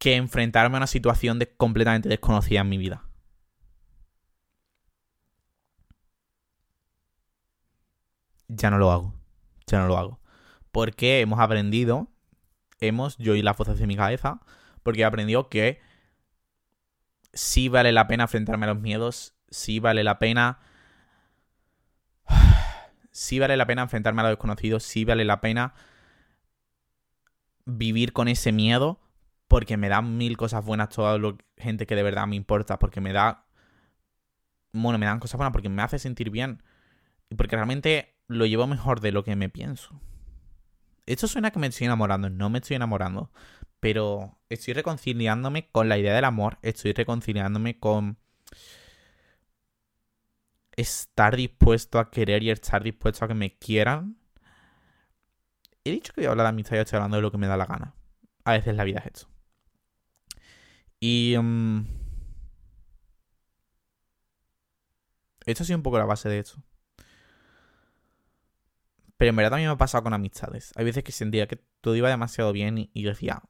que 0.00 0.16
enfrentarme 0.16 0.76
a 0.76 0.78
una 0.78 0.86
situación 0.86 1.38
de 1.38 1.54
completamente 1.54 2.08
desconocida 2.08 2.62
en 2.62 2.70
mi 2.70 2.78
vida. 2.78 3.04
Ya 8.48 8.70
no 8.70 8.78
lo 8.78 8.90
hago. 8.90 9.14
Ya 9.66 9.78
no 9.78 9.86
lo 9.86 9.98
hago. 9.98 10.18
Porque 10.72 11.20
hemos 11.20 11.38
aprendido, 11.38 12.08
hemos, 12.80 13.18
yo 13.18 13.34
y 13.34 13.42
la 13.42 13.52
voces 13.52 13.78
de 13.78 13.86
mi 13.86 13.94
cabeza, 13.94 14.40
porque 14.82 15.02
he 15.02 15.04
aprendido 15.04 15.50
que 15.50 15.82
sí 17.34 17.68
vale 17.68 17.92
la 17.92 18.08
pena 18.08 18.24
enfrentarme 18.24 18.64
a 18.64 18.70
los 18.72 18.80
miedos, 18.80 19.34
sí 19.50 19.80
vale 19.80 20.02
la 20.02 20.18
pena... 20.18 20.58
Sí 23.12 23.40
vale 23.40 23.56
la 23.56 23.66
pena 23.66 23.82
enfrentarme 23.82 24.20
a 24.20 24.24
lo 24.24 24.28
desconocido, 24.30 24.80
sí 24.80 25.04
vale 25.04 25.24
la 25.24 25.40
pena 25.40 25.74
vivir 27.66 28.12
con 28.12 28.28
ese 28.28 28.52
miedo 28.52 29.00
porque 29.50 29.76
me 29.76 29.88
da 29.88 30.00
mil 30.00 30.36
cosas 30.36 30.64
buenas 30.64 30.90
toda 30.90 31.18
la 31.18 31.34
gente 31.56 31.84
que 31.84 31.96
de 31.96 32.04
verdad 32.04 32.24
me 32.28 32.36
importa, 32.36 32.78
porque 32.78 33.00
me 33.00 33.12
da... 33.12 33.46
Bueno, 34.72 34.96
me 34.96 35.06
dan 35.06 35.18
cosas 35.18 35.38
buenas 35.38 35.52
porque 35.52 35.68
me 35.68 35.82
hace 35.82 35.98
sentir 35.98 36.30
bien 36.30 36.62
y 37.30 37.34
porque 37.34 37.56
realmente 37.56 38.14
lo 38.28 38.46
llevo 38.46 38.68
mejor 38.68 39.00
de 39.00 39.10
lo 39.10 39.24
que 39.24 39.34
me 39.34 39.48
pienso. 39.48 40.00
Esto 41.04 41.26
suena 41.26 41.50
que 41.50 41.58
me 41.58 41.66
estoy 41.66 41.86
enamorando, 41.86 42.30
no 42.30 42.48
me 42.48 42.58
estoy 42.58 42.76
enamorando, 42.76 43.32
pero 43.80 44.38
estoy 44.50 44.72
reconciliándome 44.72 45.68
con 45.72 45.88
la 45.88 45.98
idea 45.98 46.14
del 46.14 46.26
amor, 46.26 46.58
estoy 46.62 46.92
reconciliándome 46.92 47.80
con 47.80 48.18
estar 50.76 51.34
dispuesto 51.34 51.98
a 51.98 52.12
querer 52.12 52.44
y 52.44 52.50
estar 52.50 52.84
dispuesto 52.84 53.24
a 53.24 53.28
que 53.28 53.34
me 53.34 53.58
quieran. 53.58 54.16
He 55.82 55.90
dicho 55.90 56.12
que 56.12 56.20
voy 56.20 56.28
a 56.28 56.30
hablar 56.30 56.44
de 56.44 56.50
amistad 56.50 56.76
y 56.76 56.78
estoy 56.78 56.98
hablando 56.98 57.16
de 57.16 57.22
lo 57.22 57.32
que 57.32 57.38
me 57.38 57.48
da 57.48 57.56
la 57.56 57.66
gana. 57.66 57.96
A 58.44 58.52
veces 58.52 58.76
la 58.76 58.84
vida 58.84 59.00
es 59.00 59.06
esto. 59.06 59.39
Y... 61.00 61.34
Um, 61.36 61.86
esto 65.46 65.62
ha 65.62 65.66
sido 65.66 65.78
un 65.78 65.82
poco 65.82 65.98
la 65.98 66.04
base 66.04 66.28
de 66.28 66.38
esto. 66.38 66.62
Pero 69.16 69.30
en 69.30 69.36
verdad 69.36 69.50
también 69.50 69.68
me 69.68 69.74
ha 69.74 69.78
pasado 69.78 70.04
con 70.04 70.14
amistades. 70.14 70.72
Hay 70.76 70.84
veces 70.84 71.02
que 71.02 71.12
sentía 71.12 71.48
que 71.48 71.56
todo 71.80 71.96
iba 71.96 72.08
demasiado 72.08 72.52
bien 72.52 72.90
y, 72.92 73.02
decía... 73.02 73.42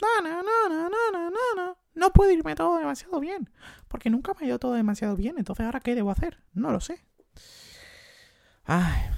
No, 0.00 0.22
no, 0.22 0.42
no, 0.42 0.68
no, 0.68 0.88
no, 0.88 1.30
no, 1.30 1.30
no. 1.56 1.78
No 1.94 2.30
irme 2.30 2.54
todo 2.54 2.78
demasiado 2.78 3.20
bien. 3.20 3.50
Porque 3.88 4.10
nunca 4.10 4.32
me 4.34 4.44
ha 4.44 4.48
ido 4.48 4.58
todo 4.58 4.74
demasiado 4.74 5.16
bien. 5.16 5.36
Entonces, 5.38 5.66
¿ahora 5.66 5.80
qué 5.80 5.94
debo 5.94 6.10
hacer? 6.10 6.42
No 6.52 6.70
lo 6.70 6.80
sé. 6.80 7.04
Ay. 8.64 9.10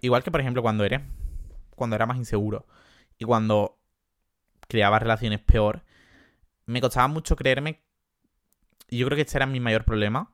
Igual 0.00 0.22
que, 0.22 0.30
por 0.30 0.40
ejemplo, 0.40 0.62
cuando 0.62 0.84
era... 0.84 1.06
Cuando 1.76 1.96
era 1.96 2.06
más 2.06 2.16
inseguro. 2.16 2.66
Y 3.18 3.24
cuando 3.24 3.78
creaba 4.68 4.98
relaciones 4.98 5.40
peor, 5.40 5.84
me 6.66 6.80
costaba 6.80 7.08
mucho 7.08 7.36
creerme. 7.36 7.82
Yo 8.90 9.06
creo 9.06 9.16
que 9.16 9.22
este 9.22 9.38
era 9.38 9.46
mi 9.46 9.60
mayor 9.60 9.84
problema. 9.84 10.30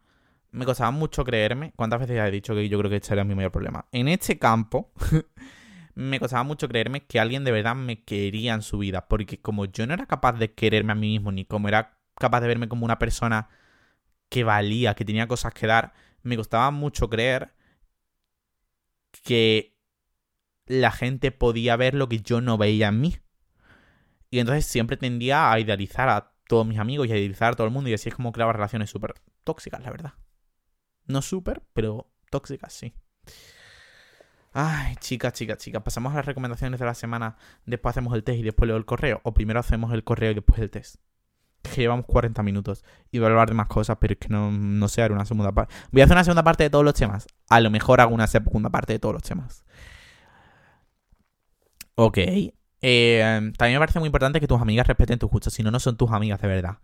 me 0.52 0.64
costaba 0.64 0.90
mucho 0.90 1.24
creerme. 1.24 1.72
¿Cuántas 1.76 2.00
veces 2.00 2.18
he 2.18 2.30
dicho 2.30 2.54
que 2.54 2.68
yo 2.68 2.78
creo 2.78 2.90
que 2.90 2.96
este 2.96 3.14
era 3.14 3.24
mi 3.24 3.34
mayor 3.34 3.52
problema? 3.52 3.86
En 3.92 4.08
este 4.08 4.38
campo, 4.38 4.92
me 5.94 6.18
costaba 6.18 6.42
mucho 6.42 6.68
creerme 6.68 7.06
que 7.06 7.20
alguien 7.20 7.44
de 7.44 7.52
verdad 7.52 7.76
me 7.76 8.02
quería 8.04 8.54
en 8.54 8.62
su 8.62 8.78
vida. 8.78 9.06
Porque 9.08 9.40
como 9.40 9.66
yo 9.66 9.86
no 9.86 9.94
era 9.94 10.06
capaz 10.06 10.32
de 10.32 10.52
quererme 10.52 10.92
a 10.92 10.96
mí 10.96 11.08
mismo, 11.08 11.32
ni 11.32 11.44
como 11.44 11.68
era 11.68 11.98
capaz 12.16 12.40
de 12.40 12.48
verme 12.48 12.68
como 12.68 12.84
una 12.84 12.98
persona 12.98 13.48
que 14.28 14.44
valía, 14.44 14.94
que 14.94 15.04
tenía 15.04 15.26
cosas 15.26 15.52
que 15.54 15.66
dar, 15.66 15.92
me 16.22 16.36
costaba 16.36 16.70
mucho 16.70 17.08
creer 17.08 17.54
que 19.24 19.76
la 20.66 20.92
gente 20.92 21.32
podía 21.32 21.76
ver 21.76 21.94
lo 21.94 22.08
que 22.08 22.20
yo 22.20 22.40
no 22.40 22.56
veía 22.56 22.88
en 22.88 23.00
mí. 23.00 23.16
Y 24.30 24.38
entonces 24.38 24.64
siempre 24.66 24.96
tendía 24.96 25.50
a 25.52 25.58
idealizar 25.58 26.08
a 26.08 26.32
todos 26.46 26.66
mis 26.66 26.78
amigos 26.78 27.08
y 27.08 27.12
a 27.12 27.16
idealizar 27.16 27.52
a 27.52 27.56
todo 27.56 27.66
el 27.66 27.72
mundo. 27.72 27.90
Y 27.90 27.94
así 27.94 28.08
es 28.08 28.14
como 28.14 28.32
creaba 28.32 28.52
relaciones 28.52 28.90
súper 28.90 29.14
tóxicas, 29.44 29.82
la 29.82 29.90
verdad. 29.90 30.14
No 31.06 31.22
súper, 31.22 31.62
pero 31.72 32.10
tóxicas, 32.30 32.72
sí. 32.72 32.94
Ay, 34.52 34.96
chicas, 34.96 35.32
chicas, 35.32 35.58
chicas. 35.58 35.82
Pasamos 35.82 36.12
a 36.12 36.16
las 36.16 36.26
recomendaciones 36.26 36.80
de 36.80 36.86
la 36.86 36.94
semana. 36.94 37.36
Después 37.66 37.92
hacemos 37.92 38.14
el 38.14 38.24
test 38.24 38.38
y 38.38 38.42
después 38.42 38.66
leo 38.68 38.76
el 38.76 38.84
correo. 38.84 39.20
O 39.24 39.32
primero 39.34 39.60
hacemos 39.60 39.92
el 39.92 40.04
correo 40.04 40.32
y 40.32 40.34
después 40.34 40.60
el 40.60 40.70
test. 40.70 40.96
Es 41.62 41.72
que 41.72 41.82
llevamos 41.82 42.06
40 42.06 42.42
minutos. 42.42 42.84
Y 43.10 43.18
voy 43.18 43.26
a 43.26 43.30
hablar 43.30 43.48
de 43.48 43.54
más 43.54 43.68
cosas, 43.68 43.98
pero 44.00 44.14
es 44.14 44.18
que 44.18 44.28
no, 44.28 44.50
no 44.50 44.88
sé, 44.88 45.02
haré 45.02 45.14
una 45.14 45.24
segunda 45.24 45.52
parte. 45.52 45.74
Voy 45.92 46.00
a 46.02 46.04
hacer 46.04 46.16
una 46.16 46.24
segunda 46.24 46.42
parte 46.42 46.64
de 46.64 46.70
todos 46.70 46.84
los 46.84 46.94
temas. 46.94 47.26
A 47.48 47.60
lo 47.60 47.70
mejor 47.70 48.00
hago 48.00 48.14
una 48.14 48.26
segunda 48.26 48.70
parte 48.70 48.94
de 48.94 48.98
todos 48.98 49.14
los 49.14 49.22
temas. 49.22 49.64
Ok. 51.94 52.18
Eh, 52.82 53.52
también 53.58 53.74
me 53.76 53.80
parece 53.80 53.98
muy 53.98 54.06
importante 54.06 54.40
que 54.40 54.46
tus 54.48 54.60
amigas 54.60 54.86
respeten 54.86 55.18
tus 55.18 55.30
gustos, 55.30 55.52
si 55.52 55.62
no, 55.62 55.70
no 55.70 55.80
son 55.80 55.96
tus 55.96 56.10
amigas 56.10 56.40
de 56.40 56.48
verdad. 56.48 56.78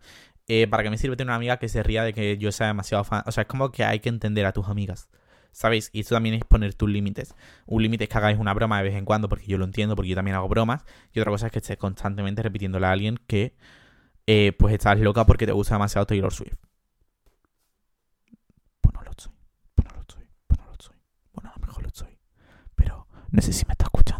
Eh, 0.47 0.67
¿Para 0.67 0.83
qué 0.83 0.89
me 0.89 0.97
sirve 0.97 1.15
tener 1.15 1.29
una 1.29 1.35
amiga 1.35 1.57
que 1.57 1.67
se 1.69 1.83
ría 1.83 2.03
de 2.03 2.13
que 2.13 2.37
yo 2.37 2.51
sea 2.51 2.67
demasiado 2.67 3.03
fan? 3.03 3.23
O 3.25 3.31
sea, 3.31 3.41
es 3.43 3.47
como 3.47 3.71
que 3.71 3.83
hay 3.83 3.99
que 3.99 4.09
entender 4.09 4.45
a 4.45 4.53
tus 4.53 4.67
amigas. 4.67 5.09
¿Sabéis? 5.51 5.89
Y 5.91 6.01
eso 6.01 6.13
también 6.15 6.35
es 6.35 6.43
poner 6.45 6.75
tus 6.75 6.89
límites. 6.89 7.33
Un 7.65 7.81
límite 7.81 8.03
es 8.03 8.09
que 8.09 8.17
hagáis 8.17 8.37
una 8.37 8.53
broma 8.53 8.77
de 8.77 8.83
vez 8.83 8.95
en 8.95 9.05
cuando, 9.05 9.27
porque 9.27 9.47
yo 9.47 9.57
lo 9.57 9.65
entiendo, 9.65 9.95
porque 9.95 10.09
yo 10.09 10.15
también 10.15 10.35
hago 10.35 10.47
bromas. 10.47 10.85
Y 11.13 11.19
otra 11.19 11.31
cosa 11.31 11.47
es 11.47 11.51
que 11.51 11.59
estés 11.59 11.77
constantemente 11.77 12.43
repitiéndole 12.43 12.85
a 12.85 12.91
alguien 12.91 13.19
que, 13.27 13.55
eh, 14.27 14.53
pues, 14.57 14.73
estás 14.73 14.99
loca 14.99 15.25
porque 15.25 15.45
te 15.47 15.51
gusta 15.53 15.75
demasiado 15.75 16.05
Taylor 16.05 16.31
Swift. 16.33 16.57
Pues 18.81 18.93
lo 19.05 19.11
soy. 19.17 19.33
Pues. 19.75 19.87
Pues 20.47 20.59
lo 20.59 20.73
soy. 20.79 20.95
Bueno, 21.33 21.49
a 21.49 21.59
lo 21.59 21.65
mejor 21.65 21.83
lo 21.83 21.89
soy. 21.91 22.17
Pero 22.75 23.07
no 23.31 23.41
sé 23.41 23.51
si 23.51 23.65
me 23.65 23.71
está 23.71 23.85
escuchando. 23.85 24.16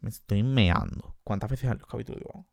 Me 0.00 0.10
estoy 0.10 0.42
meando. 0.42 1.16
¿Cuántas 1.24 1.50
veces 1.50 1.70
los 1.70 1.86
capítulos 1.86 2.20
digo? 2.20 2.46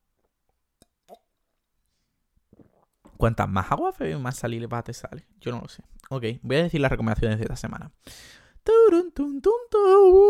¿Cuántas 3.17 3.49
más 3.49 3.71
agua 3.71 3.93
bebes, 3.97 4.19
más 4.19 4.35
salir 4.37 4.67
te 4.83 4.93
sale? 4.93 5.27
Yo 5.39 5.51
no 5.51 5.61
lo 5.61 5.67
sé. 5.67 5.83
Ok, 6.09 6.23
voy 6.41 6.57
a 6.57 6.63
decir 6.63 6.79
las 6.81 6.91
recomendaciones 6.91 7.39
de 7.39 7.45
esta 7.45 7.55
semana. 7.55 7.91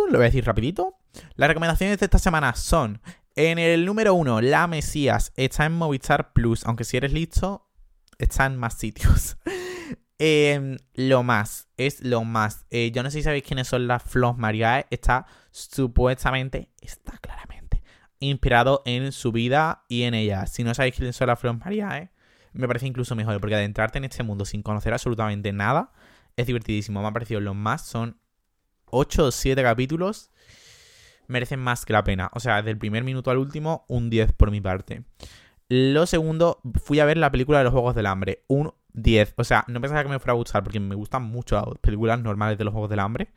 Lo 0.09 0.11
voy 0.11 0.21
a 0.21 0.25
decir 0.25 0.45
rapidito. 0.45 0.95
Las 1.35 1.49
recomendaciones 1.49 1.99
de 1.99 2.05
esta 2.05 2.19
semana 2.19 2.55
son... 2.55 3.01
En 3.35 3.59
el 3.59 3.85
número 3.85 4.15
uno, 4.15 4.41
La 4.41 4.65
Mesías 4.65 5.31
está 5.35 5.65
en 5.65 5.73
Movistar 5.73 6.33
Plus. 6.33 6.65
Aunque 6.65 6.83
si 6.83 6.97
eres 6.97 7.13
listo, 7.13 7.69
está 8.17 8.47
en 8.47 8.57
más 8.57 8.73
sitios. 8.73 9.37
Em, 10.19 10.77
lo 10.95 11.21
más, 11.23 11.67
es 11.77 12.03
lo 12.03 12.23
más. 12.23 12.65
Eh, 12.71 12.91
yo 12.91 13.03
no 13.03 13.11
sé 13.11 13.19
si 13.19 13.23
sabéis 13.23 13.43
quiénes 13.43 13.67
son 13.67 13.87
las 13.87 14.03
Flos 14.03 14.37
Mariae. 14.37 14.87
Está 14.89 15.27
supuestamente, 15.51 16.69
está 16.81 17.17
claramente 17.19 17.83
inspirado 18.19 18.81
en 18.85 19.11
su 19.11 19.31
vida 19.31 19.83
y 19.87 20.03
en 20.03 20.13
ella. 20.13 20.47
Si 20.47 20.63
no 20.63 20.73
sabéis 20.73 20.95
quiénes 20.95 21.15
son 21.15 21.27
las 21.27 21.39
Flos 21.39 21.57
Mariae, 21.59 22.11
me 22.53 22.67
parece 22.67 22.87
incluso 22.87 23.15
mejor, 23.15 23.39
porque 23.39 23.55
adentrarte 23.55 23.99
en 23.99 24.05
este 24.05 24.23
mundo 24.23 24.45
sin 24.45 24.63
conocer 24.63 24.93
absolutamente 24.93 25.53
nada 25.53 25.91
es 26.35 26.47
divertidísimo. 26.47 27.01
Me 27.01 27.07
ha 27.07 27.13
parecido 27.13 27.39
los 27.39 27.55
más, 27.55 27.85
son 27.85 28.17
8 28.85 29.25
o 29.25 29.31
7 29.31 29.61
capítulos. 29.61 30.31
Merecen 31.27 31.59
más 31.59 31.85
que 31.85 31.93
la 31.93 32.03
pena. 32.03 32.31
O 32.33 32.39
sea, 32.39 32.57
desde 32.57 32.71
el 32.71 32.77
primer 32.77 33.03
minuto 33.03 33.29
al 33.29 33.37
último, 33.37 33.85
un 33.87 34.09
10 34.09 34.31
por 34.33 34.49
mi 34.49 34.61
parte. 34.61 35.03
Lo 35.67 36.05
segundo, 36.05 36.61
fui 36.81 36.99
a 37.01 37.05
ver 37.05 37.17
la 37.17 37.31
película 37.31 37.57
de 37.57 37.65
los 37.65 37.73
Juegos 37.73 37.95
del 37.95 38.05
Hambre. 38.05 38.45
Un 38.47 38.73
10. 38.97 39.35
O 39.37 39.43
sea, 39.43 39.63
no 39.67 39.79
pensaba 39.79 40.03
que 40.03 40.09
me 40.09 40.19
fuera 40.19 40.33
a 40.33 40.35
gustar 40.35 40.63
porque 40.63 40.79
me 40.79 40.95
gustan 40.95 41.23
mucho 41.23 41.55
las 41.55 41.77
películas 41.79 42.19
normales 42.19 42.57
de 42.57 42.65
los 42.65 42.73
Juegos 42.73 42.89
del 42.89 42.99
Hambre. 42.99 43.29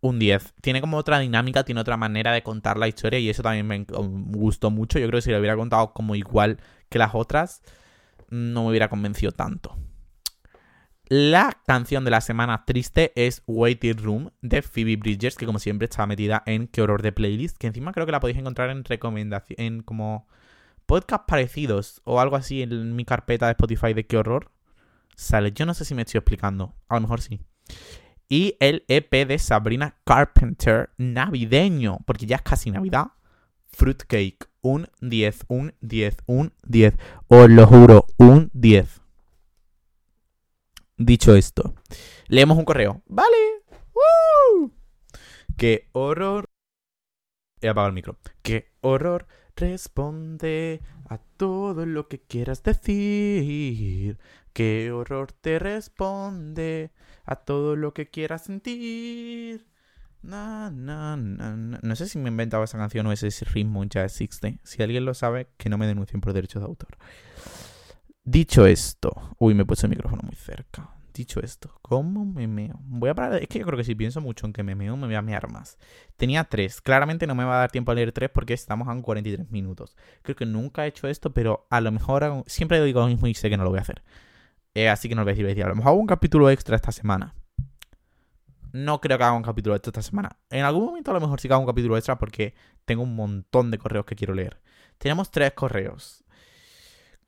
Un 0.00 0.18
10. 0.18 0.54
Tiene 0.60 0.80
como 0.80 0.96
otra 0.96 1.18
dinámica, 1.18 1.64
tiene 1.64 1.80
otra 1.80 1.96
manera 1.96 2.32
de 2.32 2.42
contar 2.42 2.78
la 2.78 2.88
historia 2.88 3.18
y 3.18 3.28
eso 3.28 3.42
también 3.42 3.66
me 3.66 3.84
gustó 3.88 4.70
mucho. 4.70 4.98
Yo 4.98 5.08
creo 5.08 5.18
que 5.18 5.22
si 5.22 5.30
lo 5.30 5.38
hubiera 5.38 5.56
contado 5.56 5.92
como 5.92 6.14
igual 6.14 6.58
que 6.88 6.98
las 6.98 7.14
otras, 7.14 7.62
no 8.30 8.64
me 8.64 8.70
hubiera 8.70 8.88
convencido 8.88 9.32
tanto. 9.32 9.76
La 11.08 11.58
canción 11.66 12.04
de 12.04 12.10
la 12.10 12.22
semana 12.22 12.64
triste 12.64 13.12
es 13.14 13.42
Waiting 13.46 13.98
Room 13.98 14.30
de 14.40 14.62
Phoebe 14.62 14.96
Bridgers, 14.96 15.36
que 15.36 15.44
como 15.46 15.58
siempre 15.58 15.84
está 15.86 16.06
metida 16.06 16.42
en 16.46 16.66
Qué 16.66 16.80
horror 16.80 17.02
de 17.02 17.12
playlist, 17.12 17.58
que 17.58 17.66
encima 17.66 17.92
creo 17.92 18.06
que 18.06 18.12
la 18.12 18.20
podéis 18.20 18.38
encontrar 18.38 18.70
en 18.70 18.84
recomendación, 18.84 19.60
en 19.60 19.82
como 19.82 20.26
podcast 20.86 21.26
parecidos 21.26 22.00
o 22.04 22.20
algo 22.20 22.36
así 22.36 22.62
en 22.62 22.96
mi 22.96 23.04
carpeta 23.04 23.46
de 23.46 23.52
Spotify 23.52 23.94
de 23.94 24.06
qué 24.06 24.16
horror 24.16 24.50
sale. 25.16 25.52
Yo 25.52 25.66
no 25.66 25.74
sé 25.74 25.84
si 25.84 25.94
me 25.94 26.02
estoy 26.02 26.18
explicando. 26.18 26.74
A 26.88 26.94
lo 26.94 27.02
mejor 27.02 27.20
sí. 27.20 27.40
Y 28.28 28.56
el 28.60 28.84
EP 28.88 29.26
de 29.26 29.38
Sabrina 29.38 29.96
Carpenter 30.04 30.90
navideño, 30.96 31.98
porque 32.06 32.26
ya 32.26 32.36
es 32.36 32.42
casi 32.42 32.70
Navidad. 32.70 33.08
Fruitcake, 33.66 34.48
un 34.60 34.88
10, 35.00 35.44
un 35.48 35.74
10, 35.80 36.16
un 36.26 36.52
10. 36.62 36.94
Os 37.28 37.50
lo 37.50 37.66
juro, 37.66 38.06
un 38.16 38.50
10. 38.54 39.00
Dicho 40.96 41.34
esto, 41.34 41.74
leemos 42.28 42.56
un 42.56 42.64
correo. 42.64 43.02
Vale. 43.06 43.36
¡Woo! 43.94 44.72
Qué 45.56 45.88
horror. 45.92 46.48
He 47.60 47.68
apagado 47.68 47.88
el 47.88 47.94
micro. 47.94 48.18
Qué 48.42 48.72
horror. 48.80 49.26
Responde 49.56 50.82
a 51.08 51.18
todo 51.18 51.86
lo 51.86 52.08
que 52.08 52.20
quieras 52.20 52.62
decir. 52.62 54.18
Qué 54.52 54.90
horror 54.92 55.32
te 55.32 55.58
responde 55.58 56.90
a 57.24 57.36
todo 57.36 57.76
lo 57.76 57.94
que 57.94 58.08
quieras 58.08 58.44
sentir. 58.44 59.66
No 60.22 60.70
sé 61.94 62.08
si 62.08 62.18
me 62.18 62.26
he 62.26 62.32
inventado 62.32 62.64
esa 62.64 62.78
canción 62.78 63.06
o 63.06 63.12
ese 63.12 63.44
ritmo 63.44 63.84
ya 63.84 64.04
existe. 64.04 64.58
Si 64.62 64.82
alguien 64.82 65.04
lo 65.04 65.14
sabe, 65.14 65.48
que 65.56 65.68
no 65.68 65.78
me 65.78 65.86
denuncien 65.86 66.20
por 66.20 66.32
derechos 66.32 66.62
de 66.62 66.66
autor. 66.66 66.96
Dicho 68.24 68.66
esto, 68.66 69.36
uy, 69.38 69.54
me 69.54 69.62
he 69.62 69.66
puesto 69.66 69.86
el 69.86 69.90
micrófono 69.90 70.22
muy 70.24 70.34
cerca. 70.34 70.90
Dicho 71.14 71.38
esto, 71.38 71.78
¿cómo 71.80 72.24
me 72.24 72.48
meo? 72.48 72.80
Voy 72.80 73.08
a 73.08 73.14
parar. 73.14 73.40
Es 73.40 73.46
que 73.46 73.60
yo 73.60 73.64
creo 73.64 73.76
que 73.76 73.84
si 73.84 73.94
pienso 73.94 74.20
mucho 74.20 74.46
en 74.46 74.52
que 74.52 74.64
me 74.64 74.74
meo, 74.74 74.96
me 74.96 75.06
voy 75.06 75.14
a 75.14 75.22
mear 75.22 75.48
más. 75.48 75.78
Tenía 76.16 76.42
tres. 76.42 76.80
Claramente 76.80 77.28
no 77.28 77.36
me 77.36 77.44
va 77.44 77.54
a 77.54 77.60
dar 77.60 77.70
tiempo 77.70 77.92
a 77.92 77.94
leer 77.94 78.10
tres 78.10 78.30
porque 78.30 78.52
estamos 78.52 78.88
a 78.88 79.00
43 79.00 79.48
minutos. 79.52 79.96
Creo 80.22 80.34
que 80.34 80.44
nunca 80.44 80.84
he 80.84 80.88
hecho 80.88 81.06
esto, 81.06 81.32
pero 81.32 81.68
a 81.70 81.80
lo 81.80 81.92
mejor 81.92 82.42
siempre 82.48 82.84
digo 82.84 82.98
lo 82.98 83.06
mismo 83.06 83.28
y 83.28 83.34
sé 83.34 83.48
que 83.48 83.56
no 83.56 83.62
lo 83.62 83.70
voy 83.70 83.78
a 83.78 83.82
hacer. 83.82 84.02
Eh, 84.74 84.88
así 84.88 85.08
que 85.08 85.14
no 85.14 85.20
lo 85.20 85.26
voy 85.26 85.30
a 85.30 85.34
decir, 85.34 85.44
voy 85.44 85.52
a 85.52 85.54
decir. 85.54 85.64
A 85.66 85.68
lo 85.68 85.76
mejor 85.76 85.90
hago 85.90 86.00
un 86.00 86.08
capítulo 86.08 86.50
extra 86.50 86.74
esta 86.74 86.90
semana. 86.90 87.36
No 88.72 89.00
creo 89.00 89.16
que 89.16 89.22
haga 89.22 89.34
un 89.34 89.44
capítulo 89.44 89.76
extra 89.76 89.90
esta 89.90 90.02
semana. 90.02 90.36
En 90.50 90.64
algún 90.64 90.84
momento 90.84 91.12
a 91.12 91.14
lo 91.14 91.20
mejor 91.20 91.40
sí 91.40 91.46
que 91.46 91.54
hago 91.54 91.62
un 91.62 91.68
capítulo 91.68 91.96
extra 91.96 92.18
porque 92.18 92.56
tengo 92.84 93.04
un 93.04 93.14
montón 93.14 93.70
de 93.70 93.78
correos 93.78 94.04
que 94.04 94.16
quiero 94.16 94.34
leer. 94.34 94.60
Tenemos 94.98 95.30
tres 95.30 95.52
correos. 95.52 96.24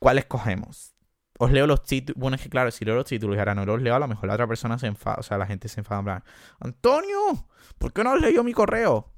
¿Cuáles 0.01 0.25
cogemos? 0.25 0.96
Os 1.39 1.51
leo 1.53 1.67
los 1.67 1.83
títulos. 1.83 2.19
Bueno, 2.21 2.37
es 2.37 2.43
que 2.43 2.49
claro, 2.49 2.71
si 2.71 2.85
leo 2.85 2.95
los 2.95 3.05
títulos 3.07 3.37
y 3.37 3.39
ahora 3.39 3.55
no 3.55 3.65
los 3.65 3.81
leo, 3.81 3.95
a 3.95 3.99
lo 3.99 4.09
mejor 4.09 4.29
la 4.29 4.35
otra 4.35 4.47
persona 4.47 4.79
se 4.79 4.87
enfada. 4.87 5.17
O 5.19 5.23
sea, 5.23 5.39
la 5.39 5.47
gente 5.47 5.69
se 5.69 5.81
enfada 5.81 6.01
en 6.01 6.23
Antonio, 6.69 7.47
¿por 7.79 7.93
qué 7.93 8.05
no 8.05 8.13
has 8.13 8.21
leído 8.21 8.43
mi 8.45 8.53
correo? 8.53 9.11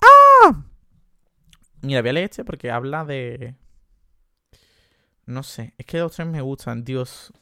¡Ah! 0.00 0.64
Mira, 1.82 2.00
voy 2.00 2.10
a 2.10 2.12
leer 2.12 2.24
este 2.30 2.44
porque 2.44 2.70
habla 2.70 3.04
de. 3.04 3.56
No 5.26 5.42
sé, 5.42 5.74
es 5.78 5.86
que 5.86 5.98
los 5.98 6.12
tres 6.12 6.26
me 6.28 6.40
gustan, 6.40 6.84
Dios. 6.84 7.32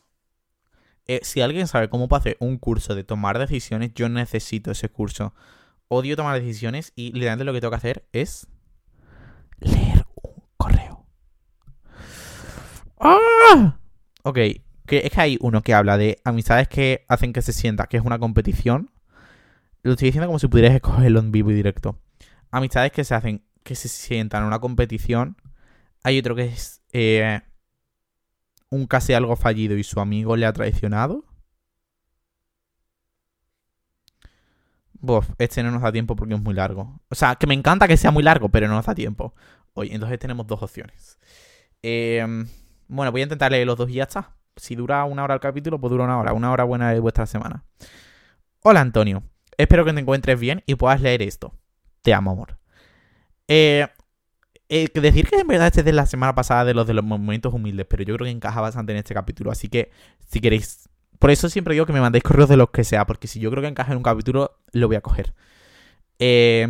Eh, 1.06 1.20
si 1.22 1.40
alguien 1.40 1.66
sabe 1.66 1.88
cómo 1.88 2.08
hacer 2.14 2.36
un 2.40 2.58
curso 2.58 2.94
de 2.94 3.04
tomar 3.04 3.38
decisiones, 3.38 3.92
yo 3.94 4.08
necesito 4.08 4.70
ese 4.70 4.88
curso 4.88 5.34
odio 5.90 6.16
tomar 6.16 6.40
decisiones 6.40 6.92
y 6.94 7.12
literalmente 7.12 7.44
lo 7.44 7.52
que 7.52 7.60
tengo 7.60 7.72
que 7.72 7.76
hacer 7.76 8.04
es 8.12 8.46
leer 9.58 10.06
un 10.22 10.42
correo. 10.56 11.04
¡Ah! 13.00 13.76
Ok, 14.22 14.38
que 14.86 14.98
es 15.04 15.10
que 15.10 15.20
hay 15.20 15.38
uno 15.40 15.62
que 15.62 15.74
habla 15.74 15.98
de 15.98 16.20
amistades 16.24 16.68
que 16.68 17.04
hacen 17.08 17.32
que 17.32 17.42
se 17.42 17.52
sienta 17.52 17.88
que 17.88 17.96
es 17.96 18.04
una 18.04 18.20
competición. 18.20 18.90
Lo 19.82 19.92
estoy 19.92 20.06
diciendo 20.06 20.28
como 20.28 20.38
si 20.38 20.46
pudieras 20.46 20.74
escogerlo 20.74 21.18
en 21.18 21.32
vivo 21.32 21.50
y 21.50 21.54
directo. 21.54 21.98
Amistades 22.52 22.92
que 22.92 23.02
se 23.02 23.14
hacen 23.14 23.44
que 23.64 23.74
se 23.74 23.88
sientan 23.88 24.42
en 24.42 24.46
una 24.46 24.60
competición. 24.60 25.36
Hay 26.04 26.18
otro 26.18 26.36
que 26.36 26.44
es 26.44 26.82
eh, 26.92 27.40
un 28.70 28.86
casi 28.86 29.12
algo 29.12 29.34
fallido 29.34 29.76
y 29.76 29.82
su 29.82 29.98
amigo 30.00 30.36
le 30.36 30.46
ha 30.46 30.52
traicionado. 30.52 31.24
Buf, 35.00 35.30
este 35.38 35.62
no 35.62 35.70
nos 35.70 35.82
da 35.82 35.90
tiempo 35.90 36.14
porque 36.14 36.34
es 36.34 36.40
muy 36.40 36.54
largo. 36.54 37.00
O 37.08 37.14
sea, 37.14 37.34
que 37.36 37.46
me 37.46 37.54
encanta 37.54 37.88
que 37.88 37.96
sea 37.96 38.10
muy 38.10 38.22
largo, 38.22 38.48
pero 38.50 38.68
no 38.68 38.74
nos 38.74 38.86
da 38.86 38.94
tiempo. 38.94 39.34
Oye, 39.74 39.94
entonces 39.94 40.18
tenemos 40.18 40.46
dos 40.46 40.62
opciones. 40.62 41.18
Em, 41.82 42.46
bueno, 42.88 43.10
voy 43.12 43.22
a 43.22 43.24
intentar 43.24 43.50
leer 43.50 43.66
los 43.66 43.78
dos 43.78 43.88
y 43.88 43.94
ya 43.94 44.04
está. 44.04 44.36
Si 44.56 44.74
dura 44.74 45.04
una 45.04 45.24
hora 45.24 45.34
el 45.34 45.40
capítulo, 45.40 45.80
pues 45.80 45.90
dura 45.90 46.04
una 46.04 46.18
hora. 46.18 46.32
Una 46.34 46.52
hora 46.52 46.64
buena 46.64 46.92
de 46.92 47.00
vuestra 47.00 47.26
semana. 47.26 47.64
Hola, 48.62 48.80
Antonio. 48.80 49.22
Espero 49.56 49.84
que 49.84 49.92
te 49.92 50.00
encuentres 50.00 50.38
bien 50.38 50.62
y 50.66 50.74
puedas 50.74 51.00
leer 51.00 51.22
esto. 51.22 51.54
Te 52.02 52.12
amo, 52.12 52.32
amor. 52.32 52.58
Eh, 53.48 53.86
eh, 54.68 54.88
decir 54.94 55.28
que 55.28 55.36
en 55.36 55.46
verdad 55.46 55.68
este 55.68 55.80
es 55.80 55.86
de 55.86 55.92
la 55.92 56.06
semana 56.06 56.34
pasada 56.34 56.64
de 56.64 56.74
los 56.74 56.86
de 56.86 56.94
los 56.94 57.04
momentos 57.04 57.52
humildes, 57.54 57.86
pero 57.88 58.04
yo 58.04 58.14
creo 58.16 58.26
que 58.26 58.30
encaja 58.30 58.60
bastante 58.60 58.92
en 58.92 58.98
este 58.98 59.14
capítulo. 59.14 59.50
Así 59.50 59.68
que, 59.68 59.90
si 60.26 60.40
queréis. 60.40 60.89
Por 61.20 61.30
eso 61.30 61.48
siempre 61.48 61.74
digo 61.74 61.86
que 61.86 61.92
me 61.92 62.00
mandéis 62.00 62.24
correos 62.24 62.48
de 62.48 62.56
los 62.56 62.70
que 62.70 62.82
sea, 62.82 63.06
porque 63.06 63.28
si 63.28 63.38
yo 63.38 63.50
creo 63.50 63.62
que 63.62 63.68
encaja 63.68 63.92
en 63.92 63.98
un 63.98 64.02
capítulo, 64.02 64.58
lo 64.72 64.88
voy 64.88 64.96
a 64.96 65.00
coger. 65.00 65.34
Eh, 66.18 66.66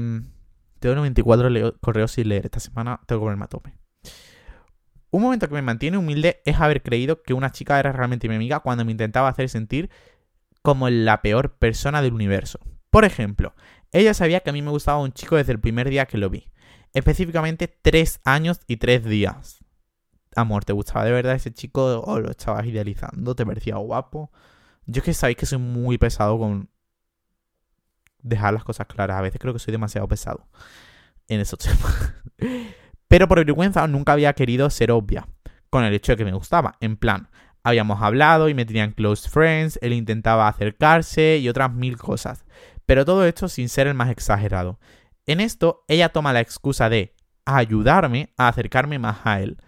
tengo 0.80 0.94
94 0.96 1.78
correos 1.80 2.12
sin 2.12 2.28
leer. 2.28 2.46
Esta 2.46 2.58
semana 2.58 3.00
tengo 3.06 3.20
que 3.20 3.24
ponerme 3.26 3.44
a 3.44 3.48
tope. 3.48 3.74
Un 5.10 5.22
momento 5.22 5.48
que 5.48 5.54
me 5.54 5.62
mantiene 5.62 5.98
humilde 5.98 6.40
es 6.44 6.58
haber 6.60 6.82
creído 6.82 7.22
que 7.22 7.32
una 7.32 7.52
chica 7.52 7.78
era 7.78 7.92
realmente 7.92 8.28
mi 8.28 8.34
amiga 8.34 8.60
cuando 8.60 8.84
me 8.84 8.92
intentaba 8.92 9.28
hacer 9.28 9.48
sentir 9.48 9.88
como 10.62 10.90
la 10.90 11.22
peor 11.22 11.56
persona 11.58 12.02
del 12.02 12.12
universo. 12.12 12.58
Por 12.90 13.04
ejemplo, 13.04 13.54
ella 13.92 14.14
sabía 14.14 14.40
que 14.40 14.50
a 14.50 14.52
mí 14.52 14.62
me 14.62 14.70
gustaba 14.70 14.98
un 14.98 15.12
chico 15.12 15.36
desde 15.36 15.52
el 15.52 15.60
primer 15.60 15.90
día 15.90 16.06
que 16.06 16.18
lo 16.18 16.28
vi. 16.28 16.50
Específicamente 16.92 17.68
tres 17.68 18.20
años 18.24 18.60
y 18.66 18.78
tres 18.78 19.04
días. 19.04 19.59
Amor, 20.36 20.64
¿te 20.64 20.72
gustaba 20.72 21.04
de 21.04 21.12
verdad 21.12 21.34
ese 21.34 21.52
chico 21.52 22.00
o 22.00 22.20
lo 22.20 22.30
estabas 22.30 22.66
idealizando? 22.66 23.34
¿Te 23.34 23.44
parecía 23.44 23.76
guapo? 23.76 24.30
Yo 24.86 25.00
es 25.00 25.04
que 25.04 25.14
sabéis 25.14 25.36
que 25.38 25.46
soy 25.46 25.58
muy 25.58 25.98
pesado 25.98 26.38
con 26.38 26.70
dejar 28.22 28.54
las 28.54 28.64
cosas 28.64 28.86
claras. 28.86 29.16
A 29.18 29.22
veces 29.22 29.40
creo 29.40 29.52
que 29.52 29.58
soy 29.58 29.72
demasiado 29.72 30.06
pesado 30.08 30.46
en 31.28 31.40
esos 31.40 31.58
temas. 31.58 32.14
Pero 33.08 33.26
por 33.26 33.38
vergüenza 33.38 33.86
nunca 33.86 34.12
había 34.12 34.32
querido 34.34 34.70
ser 34.70 34.92
obvia 34.92 35.28
con 35.68 35.84
el 35.84 35.94
hecho 35.94 36.12
de 36.12 36.16
que 36.16 36.24
me 36.24 36.32
gustaba. 36.32 36.76
En 36.80 36.96
plan, 36.96 37.28
habíamos 37.62 38.02
hablado 38.02 38.48
y 38.48 38.54
me 38.54 38.64
tenían 38.64 38.92
close 38.92 39.28
friends, 39.28 39.78
él 39.82 39.92
intentaba 39.92 40.48
acercarse 40.48 41.38
y 41.38 41.48
otras 41.48 41.72
mil 41.72 41.96
cosas. 41.96 42.44
Pero 42.86 43.04
todo 43.04 43.24
esto 43.24 43.48
sin 43.48 43.68
ser 43.68 43.86
el 43.86 43.94
más 43.94 44.10
exagerado. 44.10 44.78
En 45.26 45.40
esto, 45.40 45.84
ella 45.88 46.10
toma 46.10 46.32
la 46.32 46.40
excusa 46.40 46.88
de 46.88 47.14
ayudarme 47.44 48.32
a 48.36 48.48
acercarme 48.48 48.98
más 48.98 49.18
a 49.24 49.40
él. 49.40 49.58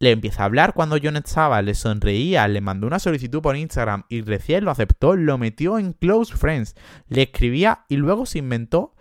Le 0.00 0.12
empieza 0.12 0.42
a 0.42 0.44
hablar 0.46 0.74
cuando 0.74 0.96
yo 0.96 1.10
estaba, 1.10 1.60
le 1.60 1.74
sonreía, 1.74 2.46
le 2.46 2.60
mandó 2.60 2.86
una 2.86 3.00
solicitud 3.00 3.42
por 3.42 3.56
Instagram 3.56 4.04
y 4.08 4.22
recién 4.22 4.64
lo 4.64 4.70
aceptó, 4.70 5.16
lo 5.16 5.38
metió 5.38 5.78
en 5.78 5.92
Close 5.92 6.36
Friends, 6.36 6.76
le 7.08 7.22
escribía 7.22 7.84
y 7.88 7.96
luego 7.96 8.24
se 8.24 8.38
inventó 8.38 8.94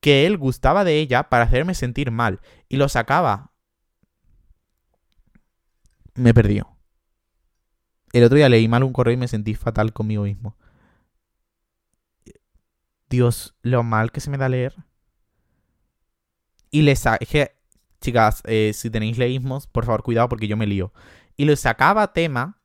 que 0.00 0.26
él 0.26 0.36
gustaba 0.38 0.84
de 0.84 1.00
ella 1.00 1.28
para 1.28 1.44
hacerme 1.44 1.74
sentir 1.74 2.10
mal 2.10 2.40
y 2.68 2.76
lo 2.76 2.88
sacaba. 2.88 3.52
Me 6.14 6.32
perdió. 6.32 6.76
El 8.12 8.22
otro 8.22 8.36
día 8.36 8.48
leí 8.48 8.68
mal 8.68 8.84
un 8.84 8.92
correo 8.92 9.14
y 9.14 9.16
me 9.16 9.26
sentí 9.26 9.54
fatal 9.54 9.92
conmigo 9.92 10.22
mismo. 10.22 10.56
Dios, 13.08 13.56
lo 13.62 13.82
mal 13.82 14.12
que 14.12 14.20
se 14.20 14.30
me 14.30 14.38
da 14.38 14.48
leer. 14.48 14.74
Y 16.70 16.82
le 16.82 16.94
que, 17.28 17.53
chicas, 18.04 18.42
eh, 18.46 18.72
si 18.74 18.90
tenéis 18.90 19.18
leísmos, 19.18 19.66
por 19.66 19.84
favor, 19.84 20.02
cuidado 20.02 20.28
porque 20.28 20.48
yo 20.48 20.56
me 20.56 20.66
lío. 20.66 20.92
Y 21.36 21.46
le 21.46 21.56
sacaba 21.56 22.12
tema. 22.12 22.60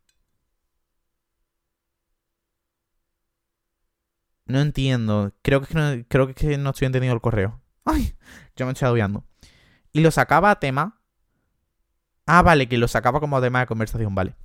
No 4.45 4.59
entiendo. 4.59 5.33
Creo 5.41 5.61
que 5.61 5.73
no, 5.73 6.03
creo 6.07 6.33
que 6.33 6.57
no 6.57 6.71
estoy 6.71 6.87
entendiendo 6.87 7.15
el 7.15 7.21
correo. 7.21 7.61
Ay, 7.85 8.15
yo 8.55 8.65
me 8.65 8.73
estoy 8.73 8.87
adueando. 8.87 9.25
Y 9.93 10.01
lo 10.01 10.11
sacaba 10.11 10.51
a 10.51 10.59
tema. 10.59 11.01
Ah, 12.25 12.41
vale, 12.43 12.67
que 12.67 12.77
lo 12.77 12.87
sacaba 12.87 13.19
como 13.19 13.41
tema 13.41 13.61
de 13.61 13.67
conversación, 13.67 14.13
vale. 14.15 14.35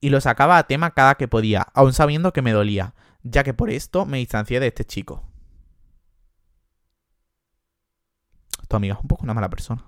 Y 0.00 0.10
lo 0.10 0.20
sacaba 0.20 0.58
a 0.58 0.66
tema 0.66 0.92
cada 0.92 1.16
que 1.16 1.28
podía, 1.28 1.62
aun 1.74 1.92
sabiendo 1.92 2.32
que 2.32 2.42
me 2.42 2.52
dolía, 2.52 2.94
ya 3.22 3.44
que 3.44 3.54
por 3.54 3.70
esto 3.70 4.06
me 4.06 4.18
distancié 4.18 4.60
de 4.60 4.68
este 4.68 4.84
chico. 4.84 5.28
tu 8.68 8.76
amiga 8.76 8.94
es 8.94 9.00
un 9.00 9.08
poco 9.08 9.24
una 9.24 9.34
mala 9.34 9.48
persona. 9.50 9.84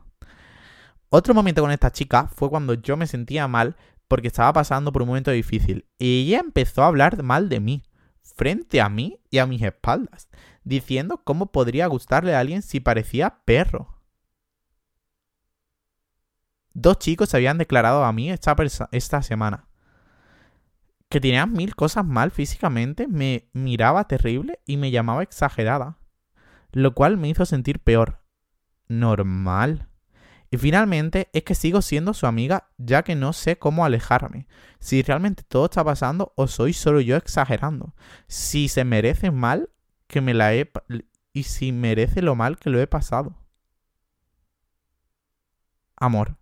Otro 1.13 1.35
momento 1.35 1.61
con 1.61 1.73
esta 1.73 1.91
chica 1.91 2.29
fue 2.29 2.49
cuando 2.49 2.75
yo 2.75 2.97
me 2.97 3.09
sentía 3.09 3.49
mal 3.49 3.77
porque 4.07 4.29
estaba 4.29 4.53
pasando 4.53 4.93
por 4.93 5.03
un 5.03 5.09
momento 5.09 5.33
difícil 5.33 5.85
y 5.99 6.23
ella 6.23 6.39
empezó 6.39 6.85
a 6.85 6.87
hablar 6.87 7.21
mal 7.25 7.49
de 7.49 7.59
mí, 7.59 7.83
frente 8.23 8.81
a 8.81 8.89
mí 8.89 9.21
y 9.29 9.39
a 9.39 9.47
mis 9.47 9.61
espaldas, 9.63 10.29
diciendo 10.63 11.23
cómo 11.25 11.47
podría 11.47 11.89
gustarle 11.89 12.35
a 12.35 12.39
alguien 12.39 12.63
si 12.63 12.79
parecía 12.79 13.43
perro. 13.45 14.01
Dos 16.75 17.01
chicos 17.01 17.29
se 17.29 17.37
habían 17.37 17.59
declarado 17.59 18.05
a 18.05 18.13
mí 18.13 18.31
esta, 18.31 18.55
esta 18.93 19.23
semana. 19.23 19.67
Que 21.09 21.21
tenían 21.21 21.53
mil 21.53 21.75
cosas 21.75 22.07
mal 22.07 22.31
físicamente, 22.31 23.09
me 23.09 23.49
miraba 23.53 24.07
terrible 24.07 24.61
y 24.65 24.77
me 24.77 24.93
llamaba 24.93 25.25
exagerada. 25.25 25.99
Lo 26.71 26.95
cual 26.95 27.17
me 27.17 27.29
hizo 27.29 27.45
sentir 27.45 27.81
peor, 27.81 28.23
normal. 28.87 29.90
Y 30.51 30.59
finalmente 30.59 31.31
es 31.33 31.45
que 31.45 31.55
sigo 31.55 31.81
siendo 31.81 32.13
su 32.13 32.27
amiga 32.27 32.71
ya 32.77 33.05
que 33.05 33.15
no 33.15 33.33
sé 33.33 33.57
cómo 33.57 33.85
alejarme. 33.85 34.49
Si 34.81 35.01
realmente 35.03 35.45
todo 35.45 35.67
está 35.67 35.85
pasando 35.85 36.33
o 36.37 36.49
soy 36.49 36.73
solo 36.73 37.01
yo 37.01 37.17
exagerando. 37.17 37.95
Si 38.27 38.69
se 38.69 38.85
merece 38.85 39.31
mal 39.31 39.71
que 40.09 40.21
me 40.21 40.35
la 40.35 40.55
he... 40.55 40.71
y 41.33 41.45
si 41.45 41.71
merece 41.71 42.21
lo 42.21 42.35
mal 42.35 42.59
que 42.59 42.71
lo 42.71 42.81
he 42.81 42.89
pasado. 42.89 43.37
Amor. 45.97 46.37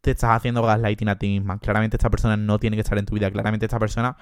Te 0.00 0.10
estás 0.10 0.30
haciendo 0.30 0.62
gaslighting 0.62 1.08
a 1.08 1.18
ti 1.18 1.28
misma. 1.28 1.60
Claramente 1.60 1.96
esta 1.96 2.10
persona 2.10 2.36
no 2.36 2.58
tiene 2.58 2.76
que 2.76 2.80
estar 2.80 2.98
en 2.98 3.06
tu 3.06 3.14
vida. 3.14 3.30
Claramente 3.30 3.66
esta 3.66 3.78
persona 3.78 4.16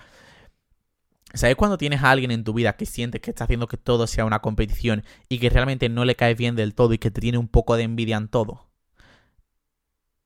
¿Sabes 1.34 1.56
cuando 1.56 1.76
tienes 1.78 2.02
a 2.02 2.10
alguien 2.10 2.30
en 2.30 2.44
tu 2.44 2.54
vida 2.54 2.76
que 2.76 2.86
sientes 2.86 3.20
que 3.20 3.30
está 3.30 3.44
haciendo 3.44 3.68
que 3.68 3.76
todo 3.76 4.06
sea 4.06 4.24
una 4.24 4.40
competición 4.40 5.04
y 5.28 5.38
que 5.38 5.50
realmente 5.50 5.88
no 5.88 6.04
le 6.04 6.16
caes 6.16 6.36
bien 6.36 6.56
del 6.56 6.74
todo 6.74 6.94
y 6.94 6.98
que 6.98 7.10
te 7.10 7.20
tiene 7.20 7.38
un 7.38 7.48
poco 7.48 7.76
de 7.76 7.82
envidia 7.82 8.16
en 8.16 8.28
todo? 8.28 8.66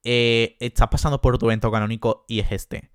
Eh, 0.05 0.57
estás 0.61 0.88
pasando 0.88 1.20
por 1.20 1.38
tu 1.38 1.46
evento 1.46 1.70
canónico 1.70 2.24
y 2.28 2.40
es 2.40 2.53
este. 2.53 2.90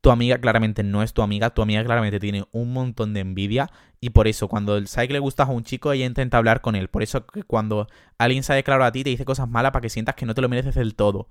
Tu 0.00 0.10
amiga 0.10 0.38
claramente 0.38 0.82
no 0.82 1.02
es 1.02 1.14
tu 1.14 1.22
amiga, 1.22 1.50
tu 1.50 1.62
amiga 1.62 1.84
claramente 1.84 2.20
tiene 2.20 2.44
un 2.52 2.72
montón 2.72 3.14
de 3.14 3.20
envidia 3.20 3.70
y 4.00 4.10
por 4.10 4.28
eso 4.28 4.48
cuando 4.48 4.84
sabe 4.86 5.08
que 5.08 5.14
le 5.14 5.18
gustas 5.18 5.48
a 5.48 5.52
un 5.52 5.64
chico 5.64 5.92
ella 5.92 6.06
intenta 6.06 6.38
hablar 6.38 6.60
con 6.60 6.76
él. 6.76 6.88
Por 6.88 7.02
eso 7.02 7.26
que 7.26 7.42
cuando 7.42 7.88
alguien 8.18 8.42
sabe 8.42 8.64
claro 8.64 8.84
a 8.84 8.92
ti 8.92 9.04
te 9.04 9.10
dice 9.10 9.24
cosas 9.24 9.48
malas 9.48 9.72
para 9.72 9.82
que 9.82 9.90
sientas 9.90 10.14
que 10.14 10.26
no 10.26 10.34
te 10.34 10.42
lo 10.42 10.48
mereces 10.48 10.74
del 10.74 10.94
todo. 10.94 11.28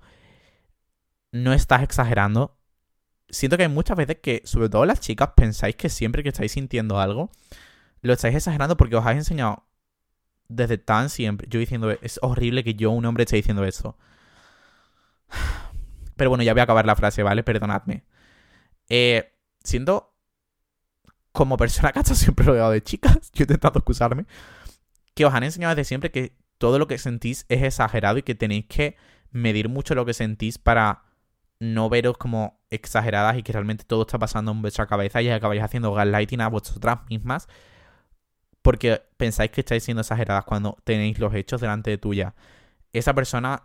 No 1.32 1.52
estás 1.52 1.82
exagerando, 1.82 2.56
siento 3.28 3.56
que 3.56 3.64
hay 3.64 3.68
muchas 3.68 3.96
veces 3.96 4.18
que, 4.20 4.42
sobre 4.44 4.68
todo 4.68 4.84
las 4.86 5.00
chicas, 5.00 5.30
pensáis 5.36 5.76
que 5.76 5.88
siempre 5.88 6.22
que 6.22 6.28
estáis 6.30 6.52
sintiendo 6.52 6.98
algo, 6.98 7.30
lo 8.02 8.12
estáis 8.12 8.34
exagerando 8.34 8.76
porque 8.76 8.96
os 8.96 9.04
habéis 9.04 9.20
enseñado 9.20 9.64
desde 10.48 10.78
tan 10.78 11.10
siempre. 11.10 11.48
Yo 11.50 11.60
diciendo, 11.60 11.90
es 11.90 12.18
horrible 12.22 12.64
que 12.64 12.74
yo, 12.74 12.90
un 12.90 13.04
hombre, 13.06 13.24
esté 13.24 13.36
diciendo 13.36 13.64
eso. 13.64 13.96
Pero 16.16 16.30
bueno, 16.30 16.44
ya 16.44 16.52
voy 16.52 16.60
a 16.60 16.64
acabar 16.64 16.86
la 16.86 16.96
frase, 16.96 17.22
¿vale? 17.22 17.42
Perdonadme. 17.42 18.04
Eh, 18.88 19.32
siento, 19.64 20.14
como 21.32 21.56
persona 21.56 21.92
que 21.92 21.98
estado 21.98 22.16
siempre 22.16 22.46
rodeado 22.46 22.70
de 22.70 22.82
chicas, 22.82 23.30
yo 23.34 23.42
he 23.42 23.44
intentado 23.44 23.78
excusarme, 23.78 24.26
que 25.14 25.24
os 25.24 25.34
han 25.34 25.44
enseñado 25.44 25.74
desde 25.74 25.88
siempre 25.88 26.10
que 26.10 26.36
todo 26.58 26.78
lo 26.78 26.86
que 26.86 26.98
sentís 26.98 27.46
es 27.48 27.62
exagerado 27.62 28.18
y 28.18 28.22
que 28.22 28.34
tenéis 28.34 28.66
que 28.66 28.96
medir 29.30 29.68
mucho 29.68 29.94
lo 29.94 30.04
que 30.06 30.14
sentís 30.14 30.58
para 30.58 31.02
no 31.60 31.88
veros 31.88 32.18
como 32.18 32.60
exageradas 32.70 33.36
y 33.38 33.42
que 33.42 33.52
realmente 33.52 33.84
todo 33.84 34.02
está 34.02 34.18
pasando 34.18 34.52
en 34.52 34.62
vuestra 34.62 34.86
cabeza 34.86 35.22
y 35.22 35.30
acabáis 35.30 35.62
haciendo 35.62 35.92
gaslighting 35.92 36.40
a 36.40 36.48
vosotras 36.48 37.00
mismas 37.08 37.48
porque 38.64 39.02
pensáis 39.18 39.50
que 39.50 39.60
estáis 39.60 39.84
siendo 39.84 40.00
exageradas 40.00 40.44
cuando 40.44 40.78
tenéis 40.84 41.18
los 41.18 41.34
hechos 41.34 41.60
delante 41.60 41.90
de 41.90 41.98
tuya. 41.98 42.34
Esa 42.94 43.12
persona 43.12 43.64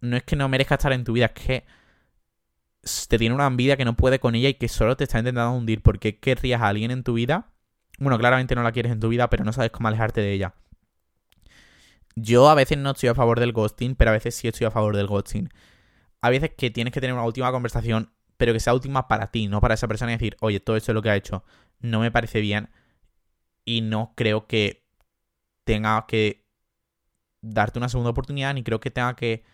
no 0.00 0.16
es 0.16 0.22
que 0.22 0.34
no 0.34 0.48
merezca 0.48 0.76
estar 0.76 0.94
en 0.94 1.04
tu 1.04 1.12
vida, 1.12 1.26
es 1.26 1.32
que 1.32 1.66
te 3.06 3.18
tiene 3.18 3.34
una 3.34 3.46
envidia 3.46 3.76
que 3.76 3.84
no 3.84 3.96
puede 3.96 4.18
con 4.20 4.34
ella 4.34 4.48
y 4.48 4.54
que 4.54 4.68
solo 4.68 4.96
te 4.96 5.04
está 5.04 5.18
intentando 5.18 5.52
hundir. 5.52 5.82
porque 5.82 6.20
querrías 6.20 6.62
a 6.62 6.68
alguien 6.68 6.90
en 6.90 7.02
tu 7.02 7.12
vida? 7.12 7.52
Bueno, 7.98 8.18
claramente 8.18 8.54
no 8.54 8.62
la 8.62 8.72
quieres 8.72 8.92
en 8.92 9.00
tu 9.00 9.10
vida, 9.10 9.28
pero 9.28 9.44
no 9.44 9.52
sabes 9.52 9.70
cómo 9.70 9.88
alejarte 9.88 10.22
de 10.22 10.32
ella. 10.32 10.54
Yo 12.16 12.48
a 12.48 12.54
veces 12.54 12.78
no 12.78 12.92
estoy 12.92 13.10
a 13.10 13.14
favor 13.14 13.40
del 13.40 13.52
ghosting, 13.52 13.94
pero 13.94 14.10
a 14.10 14.14
veces 14.14 14.34
sí 14.34 14.48
estoy 14.48 14.66
a 14.66 14.70
favor 14.70 14.96
del 14.96 15.06
ghosting 15.06 15.50
a 16.24 16.30
veces 16.30 16.52
que 16.56 16.70
tienes 16.70 16.90
que 16.90 17.02
tener 17.02 17.12
una 17.12 17.26
última 17.26 17.52
conversación, 17.52 18.10
pero 18.38 18.54
que 18.54 18.58
sea 18.58 18.72
última 18.72 19.08
para 19.08 19.30
ti, 19.30 19.46
no 19.46 19.60
para 19.60 19.74
esa 19.74 19.86
persona 19.88 20.12
y 20.12 20.14
decir, 20.14 20.38
oye, 20.40 20.58
todo 20.58 20.74
esto 20.74 20.90
es 20.90 20.94
lo 20.94 21.02
que 21.02 21.10
ha 21.10 21.16
hecho, 21.16 21.44
no 21.80 22.00
me 22.00 22.10
parece 22.10 22.40
bien 22.40 22.70
y 23.66 23.82
no 23.82 24.14
creo 24.16 24.46
que 24.46 24.86
tenga 25.64 26.06
que 26.08 26.46
darte 27.42 27.78
una 27.78 27.90
segunda 27.90 28.10
oportunidad, 28.12 28.54
ni 28.54 28.62
creo 28.62 28.80
que 28.80 28.90
tenga 28.90 29.14
que... 29.16 29.44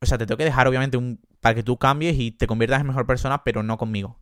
O 0.00 0.06
sea, 0.06 0.16
te 0.16 0.24
tengo 0.24 0.38
que 0.38 0.46
dejar 0.46 0.68
obviamente 0.68 0.96
un... 0.96 1.20
para 1.40 1.54
que 1.54 1.62
tú 1.62 1.76
cambies 1.76 2.18
y 2.18 2.30
te 2.30 2.46
conviertas 2.46 2.80
en 2.80 2.86
mejor 2.86 3.06
persona, 3.06 3.44
pero 3.44 3.62
no 3.62 3.76
conmigo. 3.76 4.18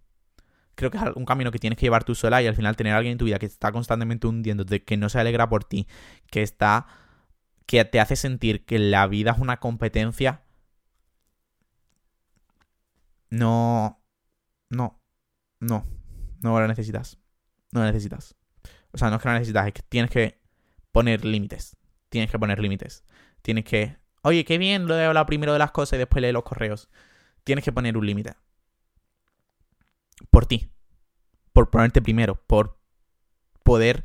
creo 0.74 0.90
que 0.90 0.98
es 0.98 1.04
un 1.14 1.26
camino 1.26 1.52
que 1.52 1.60
tienes 1.60 1.78
que 1.78 1.86
llevar 1.86 2.02
tú 2.02 2.16
sola 2.16 2.42
y 2.42 2.48
al 2.48 2.56
final 2.56 2.74
tener 2.74 2.92
a 2.92 2.96
alguien 2.96 3.12
en 3.12 3.18
tu 3.18 3.26
vida 3.26 3.38
que 3.38 3.46
está 3.46 3.70
constantemente 3.70 4.26
hundiéndote, 4.26 4.82
que 4.82 4.96
no 4.96 5.08
se 5.08 5.20
alegra 5.20 5.48
por 5.48 5.62
ti, 5.62 5.86
que 6.28 6.42
está 6.42 6.88
que 7.66 7.84
te 7.84 8.00
hace 8.00 8.16
sentir 8.16 8.64
que 8.64 8.80
la 8.80 9.06
vida 9.06 9.32
es 9.32 9.38
una 9.38 9.58
competencia, 9.58 10.45
no, 13.30 14.02
no, 14.70 15.02
no, 15.60 15.86
no 16.40 16.60
lo 16.60 16.68
necesitas. 16.68 17.18
No 17.72 17.80
lo 17.80 17.86
necesitas. 17.86 18.36
O 18.92 18.98
sea, 18.98 19.10
no 19.10 19.16
es 19.16 19.22
que 19.22 19.28
lo 19.28 19.34
necesitas, 19.34 19.66
es 19.66 19.72
que 19.72 19.82
tienes 19.82 20.10
que 20.10 20.40
poner 20.92 21.24
límites. 21.24 21.76
Tienes 22.08 22.30
que 22.30 22.38
poner 22.38 22.58
límites. 22.58 23.04
Tienes 23.42 23.64
que, 23.64 23.98
oye, 24.22 24.44
qué 24.44 24.58
bien 24.58 24.86
lo 24.86 24.98
he 24.98 25.04
hablado 25.04 25.26
primero 25.26 25.52
de 25.52 25.58
las 25.58 25.70
cosas 25.70 25.96
y 25.96 25.98
después 25.98 26.22
lee 26.22 26.32
los 26.32 26.44
correos. 26.44 26.88
Tienes 27.44 27.64
que 27.64 27.72
poner 27.72 27.96
un 27.96 28.06
límite. 28.06 28.34
Por 30.30 30.46
ti. 30.46 30.70
Por 31.52 31.70
ponerte 31.70 32.02
primero. 32.02 32.36
Por 32.46 32.78
poder 33.62 34.04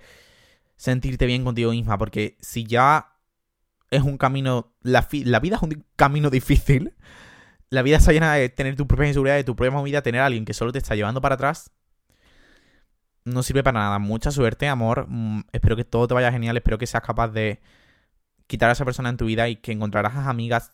sentirte 0.75 1.25
bien 1.25 1.43
contigo 1.43 1.71
misma. 1.71 1.97
Porque 1.97 2.37
si 2.41 2.65
ya 2.65 3.15
es 3.89 4.03
un 4.03 4.17
camino. 4.17 4.75
La, 4.81 5.07
la 5.11 5.39
vida 5.39 5.55
es 5.55 5.61
un 5.61 5.85
camino 5.95 6.29
difícil. 6.29 6.93
La 7.71 7.83
vida 7.83 7.97
está 7.97 8.11
llena 8.11 8.33
de 8.33 8.49
tener 8.49 8.75
tu 8.75 8.85
propia 8.85 9.07
inseguridad, 9.07 9.37
de 9.37 9.45
tu 9.45 9.55
propia 9.55 9.71
movida, 9.71 10.01
tener 10.01 10.21
a 10.21 10.25
alguien 10.25 10.43
que 10.43 10.53
solo 10.53 10.73
te 10.73 10.77
está 10.77 10.93
llevando 10.93 11.21
para 11.21 11.35
atrás. 11.35 11.71
No 13.23 13.43
sirve 13.43 13.63
para 13.63 13.79
nada. 13.79 13.97
Mucha 13.97 14.29
suerte, 14.29 14.67
amor. 14.67 15.05
Mm, 15.07 15.43
espero 15.53 15.77
que 15.77 15.85
todo 15.85 16.07
te 16.07 16.13
vaya 16.13 16.31
genial. 16.33 16.57
Espero 16.57 16.77
que 16.77 16.85
seas 16.85 17.01
capaz 17.01 17.29
de 17.29 17.61
quitar 18.47 18.69
a 18.69 18.73
esa 18.73 18.83
persona 18.85 19.09
en 19.09 19.17
tu 19.17 19.25
vida 19.25 19.47
y 19.47 19.55
que 19.55 19.71
encontrarás 19.71 20.15
amigas 20.15 20.73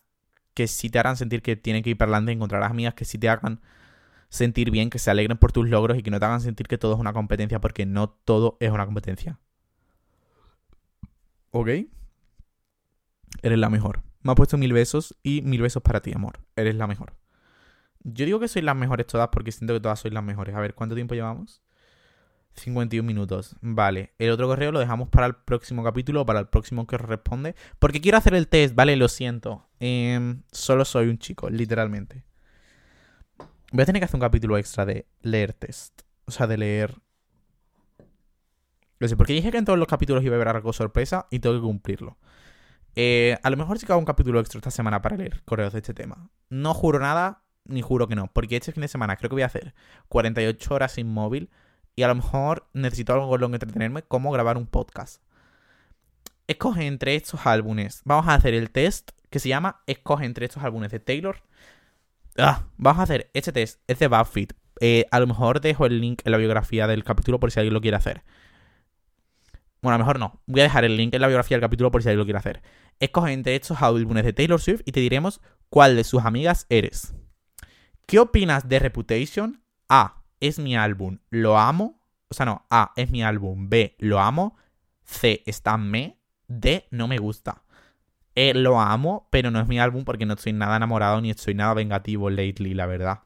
que 0.56 0.68
sí 0.68 0.90
te 0.90 0.98
harán 1.00 1.18
sentir 1.18 1.44
que 1.44 1.56
tienen 1.56 1.84
que 1.84 1.92
ir 1.92 1.98
para 1.98 2.10
adelante. 2.10 2.32
Encontrarás 2.32 2.72
amigas 2.72 2.96
que 2.96 3.06
sí 3.06 3.20
te 3.20 3.30
hagan 3.30 3.62
sentir 4.30 4.72
bien, 4.72 4.90
que 4.90 5.00
se 5.00 5.12
alegren 5.12 5.38
por 5.38 5.52
tus 5.52 5.70
logros 5.70 5.98
y 6.00 6.04
que 6.04 6.12
no 6.12 6.20
te 6.20 6.26
hagan 6.26 6.42
sentir 6.42 6.68
que 6.68 6.80
todo 6.80 6.94
es 6.96 7.00
una 7.00 7.14
competencia, 7.14 7.62
porque 7.62 7.86
no 7.86 8.10
todo 8.10 8.58
es 8.60 8.72
una 8.72 8.86
competencia. 8.86 9.40
¿Ok? 11.52 11.68
Eres 13.42 13.60
la 13.60 13.70
mejor. 13.70 14.07
Me 14.22 14.32
ha 14.32 14.36
puesto 14.36 14.58
mil 14.58 14.74
besos 14.74 15.16
y 15.24 15.42
mil 15.42 15.62
besos 15.62 15.84
para 15.84 16.02
ti, 16.02 16.12
amor. 16.14 16.40
Eres 16.56 16.76
la 16.76 16.88
mejor. 16.88 17.14
Yo 18.04 18.26
digo 18.26 18.40
que 18.40 18.48
sois 18.48 18.64
las 18.64 18.76
mejores 18.76 19.08
todas 19.08 19.30
porque 19.30 19.52
siento 19.52 19.74
que 19.74 19.80
todas 19.80 20.00
sois 20.00 20.14
las 20.14 20.24
mejores. 20.24 20.56
A 20.56 20.60
ver, 20.60 20.74
¿cuánto 20.76 20.96
tiempo 20.96 21.16
llevamos? 21.16 21.62
51 22.58 23.06
minutos. 23.06 23.56
Vale. 23.62 24.14
El 24.18 24.32
otro 24.32 24.48
correo 24.48 24.72
lo 24.72 24.80
dejamos 24.80 25.10
para 25.10 25.28
el 25.28 25.36
próximo 25.36 25.84
capítulo 25.84 26.22
o 26.22 26.26
para 26.26 26.40
el 26.40 26.48
próximo 26.48 26.88
que 26.88 26.98
responde. 26.98 27.56
Porque 27.80 28.02
quiero 28.02 28.18
hacer 28.18 28.34
el 28.34 28.48
test, 28.48 28.76
¿vale? 28.76 28.96
Lo 28.96 29.08
siento. 29.08 29.68
Em, 29.80 30.44
solo 30.52 30.86
soy 30.86 31.08
un 31.08 31.20
chico, 31.20 31.50
literalmente. 31.50 32.24
Voy 33.72 33.84
a 33.84 33.86
tener 33.86 34.00
que 34.00 34.06
hacer 34.06 34.16
un 34.16 34.22
capítulo 34.22 34.58
extra 34.58 34.86
de 34.86 35.06
leer 35.22 35.54
test. 35.54 36.02
O 36.26 36.32
sea, 36.32 36.48
de 36.48 36.58
leer. 36.58 36.96
No 39.00 39.08
sé, 39.08 39.16
porque 39.16 39.34
dije 39.34 39.52
que 39.52 39.58
en 39.58 39.66
todos 39.66 39.78
los 39.78 39.88
capítulos 39.88 40.24
iba 40.24 40.34
a 40.34 40.38
haber 40.38 40.48
algo 40.48 40.74
sorpresa 40.74 41.28
y 41.30 41.40
tengo 41.40 41.56
que 41.56 41.62
cumplirlo. 41.62 42.18
Eh, 43.00 43.38
a 43.44 43.52
lo 43.52 43.58
mejor 43.58 43.78
sí 43.78 43.86
que 43.86 43.92
hago 43.92 44.00
un 44.00 44.06
capítulo 44.06 44.40
extra 44.40 44.58
esta 44.58 44.72
semana 44.72 45.04
para 45.04 45.18
leer 45.18 45.44
correos 45.46 45.72
de 45.72 45.80
este 45.80 45.94
tema. 45.94 46.32
No 46.50 46.74
juro 46.74 46.98
nada, 46.98 47.44
ni 47.64 47.84
juro 47.84 48.08
que 48.08 48.16
no. 48.16 48.34
Porque 48.34 48.56
este 48.56 48.72
fin 48.72 48.82
de 48.82 48.88
semana 48.88 49.18
creo 49.18 49.30
que 49.30 49.36
voy 49.36 49.44
a 49.44 49.46
hacer 49.46 49.76
48 50.10 50.74
horas 50.74 50.94
sin 50.94 51.08
móvil. 51.08 51.52
Y 51.96 52.02
a 52.02 52.08
lo 52.08 52.16
mejor 52.16 52.68
necesito 52.74 53.14
algo 53.14 53.30
con 53.30 53.40
lo 53.40 53.50
que 53.50 53.56
entretenerme, 53.58 54.02
como 54.02 54.32
grabar 54.32 54.58
un 54.58 54.66
podcast. 54.66 55.22
Escoge 56.48 56.88
entre 56.88 57.16
estos 57.16 57.46
álbumes. 57.46 58.02
Vamos 58.04 58.28
a 58.28 58.34
hacer 58.34 58.56
el 58.56 58.72
test 58.72 59.12
que 59.30 59.38
se 59.38 59.50
llama 59.50 59.84
Escoge 59.86 60.26
entre 60.26 60.48
estos 60.48 60.64
álbumes 60.64 60.92
de 60.92 61.00
Taylor. 61.00 61.44
Ah, 62.36 62.64
vamos 62.78 63.00
a 63.00 63.04
hacer 63.04 63.30
este 63.36 63.52
test. 63.52 63.80
Es 63.86 64.00
de 64.00 64.08
BuzzFeed. 64.08 64.50
Eh, 64.80 65.06
a 65.12 65.20
lo 65.20 65.28
mejor 65.28 65.62
dejo 65.62 65.86
el 65.86 66.02
link 66.02 66.22
en 66.26 66.32
la 66.32 66.40
biografía 66.40 66.88
del 66.88 67.04
capítulo 67.04 67.40
por 67.40 67.52
si 67.52 67.60
alguien 67.60 67.76
lo 67.76 67.82
quiere 67.82 67.98
hacer. 67.98 68.24
Bueno, 69.82 69.96
a 69.96 69.98
lo 69.98 70.04
mejor 70.04 70.20
no. 70.20 70.42
Voy 70.48 70.62
a 70.62 70.64
dejar 70.64 70.86
el 70.86 70.98
link 70.98 71.14
en 71.14 71.22
la 71.22 71.28
biografía 71.28 71.56
del 71.56 71.62
capítulo 71.62 71.92
por 71.92 72.02
si 72.02 72.10
alguien 72.10 72.20
lo 72.20 72.26
quiere 72.26 72.40
hacer. 72.40 72.62
Escoge 73.00 73.32
entre 73.32 73.56
estos 73.56 73.82
álbumes 73.82 74.26
de 74.26 74.34
Taylor 74.34 74.60
Swift 74.60 74.82
y 74.86 74.92
te 74.92 75.00
diremos 75.00 75.42
cuál 75.70 75.96
de 75.96 76.04
sus 76.04 76.26
amigas 76.26 76.66
eres. 76.70 77.14
¿Qué 78.08 78.20
opinas 78.20 78.68
de 78.68 78.80
Reputation? 78.80 79.62
A. 79.90 80.24
Es 80.40 80.60
mi 80.60 80.76
álbum. 80.76 81.20
Lo 81.30 81.58
amo. 81.58 82.02
O 82.30 82.34
sea, 82.34 82.46
no. 82.46 82.66
A. 82.70 82.94
Es 82.96 83.12
mi 83.12 83.24
álbum. 83.24 83.70
B. 83.70 83.96
Lo 84.00 84.20
amo. 84.20 84.56
C. 85.04 85.44
Está 85.46 85.78
me. 85.78 86.18
D. 86.48 86.88
No 86.90 87.08
me 87.08 87.18
gusta. 87.18 87.64
E. 88.34 88.54
Lo 88.54 88.80
amo, 88.80 89.28
pero 89.30 89.52
no 89.52 89.60
es 89.60 89.68
mi 89.68 89.80
álbum 89.80 90.06
porque 90.06 90.26
no 90.26 90.36
estoy 90.36 90.54
nada 90.54 90.78
enamorado 90.78 91.20
ni 91.22 91.32
estoy 91.32 91.54
nada 91.54 91.74
vengativo 91.74 92.30
lately, 92.30 92.74
la 92.74 92.86
verdad. 92.86 93.20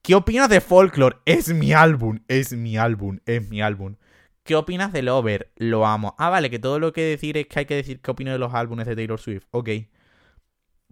¿Qué 0.00 0.14
opinas 0.14 0.48
de 0.48 0.60
Folklore? 0.60 1.16
Es 1.24 1.52
mi 1.52 1.72
álbum. 1.72 2.20
Es 2.28 2.52
mi 2.52 2.76
álbum. 2.76 3.18
Es 3.26 3.48
mi 3.48 3.62
álbum. 3.62 3.96
¿Qué 4.44 4.54
opinas 4.56 4.92
de 4.92 5.00
Lover? 5.02 5.52
Lo 5.56 5.86
amo. 5.86 6.14
Ah, 6.18 6.28
vale, 6.28 6.50
que 6.50 6.58
todo 6.58 6.78
lo 6.78 6.92
que 6.92 7.02
decir 7.02 7.38
es 7.38 7.46
que 7.46 7.60
hay 7.60 7.66
que 7.66 7.76
decir 7.76 8.00
qué 8.00 8.10
opino 8.10 8.30
de 8.30 8.38
los 8.38 8.52
álbumes 8.52 8.86
de 8.86 8.94
Taylor 8.94 9.18
Swift. 9.18 9.46
Ok. 9.50 9.70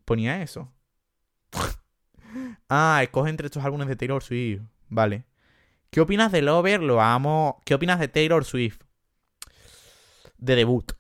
Ponía 0.07 0.43
eso. 0.43 0.73
ah, 2.71 3.01
escoge 3.03 3.29
entre 3.29 3.47
estos 3.47 3.63
álbumes 3.63 3.89
de 3.89 3.97
Taylor 3.97 4.23
Swift. 4.23 4.63
Vale. 4.89 5.27
¿Qué 5.91 6.01
opinas 6.01 6.33
de 6.33 6.41
Lover? 6.41 6.83
Lo 6.83 7.03
amo. 7.03 7.61
¿Qué 7.67 7.75
opinas 7.75 8.01
de 8.01 8.09
Taylor 8.09 8.47
Swift? 8.47 8.81
De 10.39 10.57
debut. 10.57 10.93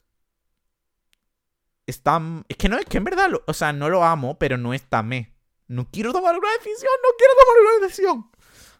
Está... 1.86 2.20
Es 2.48 2.58
que 2.58 2.68
no, 2.68 2.76
es 2.76 2.84
que 2.84 2.98
en 2.98 3.04
verdad, 3.04 3.30
o 3.46 3.54
sea, 3.54 3.72
no 3.72 3.88
lo 3.88 4.04
amo, 4.04 4.38
pero 4.38 4.58
no 4.58 4.74
está 4.74 5.02
me. 5.02 5.34
No 5.68 5.88
quiero 5.90 6.12
tomar 6.12 6.38
una 6.38 6.50
decisión, 6.58 6.92
no 7.02 7.08
quiero 7.16 7.32
tomar 7.40 7.56
una 7.62 7.86
decisión. 7.86 8.30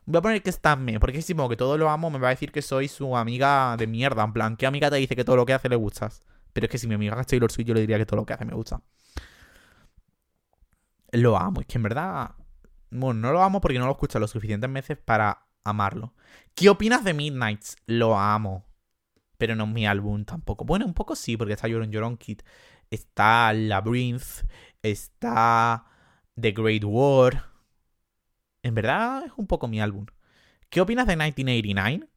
Voy 0.05 0.19
a 0.19 0.23
poner 0.23 0.43
que 0.43 0.51
está 0.51 0.75
me, 0.75 0.99
porque 0.99 1.23
si 1.23 1.35
pongo 1.35 1.49
que 1.49 1.57
todo 1.57 1.79
lo 1.79 1.89
amo, 1.89 2.11
me 2.11 2.19
va 2.19 2.29
a 2.29 2.31
decir 2.31 2.51
que 2.51 2.63
soy 2.63 2.89
su 2.89 3.17
amiga 3.17 3.77
de 3.77 3.87
mierda. 3.87 4.25
En 4.25 4.33
plan, 4.33 4.57
¿qué 4.57 4.67
amiga 4.67 4.91
te 4.91 4.97
dice 4.97 5.15
que 5.15 5.25
todo 5.25 5.37
lo 5.37 5.47
que 5.47 5.53
hace 5.55 5.69
le 5.69 5.77
gustas? 5.77 6.23
Pero 6.53 6.67
es 6.67 6.71
que 6.71 6.79
si 6.79 6.87
mi 6.89 6.95
amiga 6.95 7.21
es 7.21 7.27
Taylor 7.27 7.51
Swift, 7.51 7.69
yo 7.69 7.75
le 7.75 7.81
diría 7.81 7.99
que 7.99 8.07
todo 8.07 8.17
lo 8.17 8.27
que 8.27 8.33
hace 8.33 8.45
me 8.45 8.55
gusta. 8.55 8.83
Lo 11.13 11.37
amo, 11.37 11.61
es 11.61 11.67
que 11.67 11.79
en 11.79 11.83
verdad. 11.85 12.33
Bueno, 12.91 13.21
no 13.21 13.33
lo 13.33 13.43
amo 13.43 13.61
porque 13.61 13.79
no 13.79 13.87
lo 13.87 13.93
escucho 13.93 14.19
lo 14.19 14.27
suficientes 14.27 14.71
veces 14.73 14.99
para 14.99 15.47
amarlo. 15.65 16.15
¿Qué 16.55 16.69
opinas 16.69 17.05
de 17.05 17.15
Midnights? 17.15 17.77
Lo 17.87 18.19
amo. 18.19 18.67
Pero 19.39 19.57
no 19.57 19.65
es 19.65 19.71
mi 19.71 19.87
álbum 19.87 20.25
tampoco. 20.25 20.65
Bueno, 20.65 20.85
un 20.87 20.95
poco 20.95 21.17
sí, 21.17 21.37
porque 21.37 21.55
está 21.55 21.69
Yoron 21.69 21.91
Yoron 21.91 22.17
Kid. 22.17 22.41
Está 22.91 23.53
Labyrinth. 23.53 24.45
Está 24.83 25.85
The 26.39 26.53
Great 26.53 26.85
War. 26.85 27.52
En 28.63 28.75
verdad 28.75 29.25
es 29.27 29.33
un 29.37 29.47
poco 29.47 29.69
mi 29.69 29.81
álbum. 29.81 30.07
¿Qué 30.71 30.81
opinas 30.81 31.07
de 31.07 31.17
1989? 31.17 32.09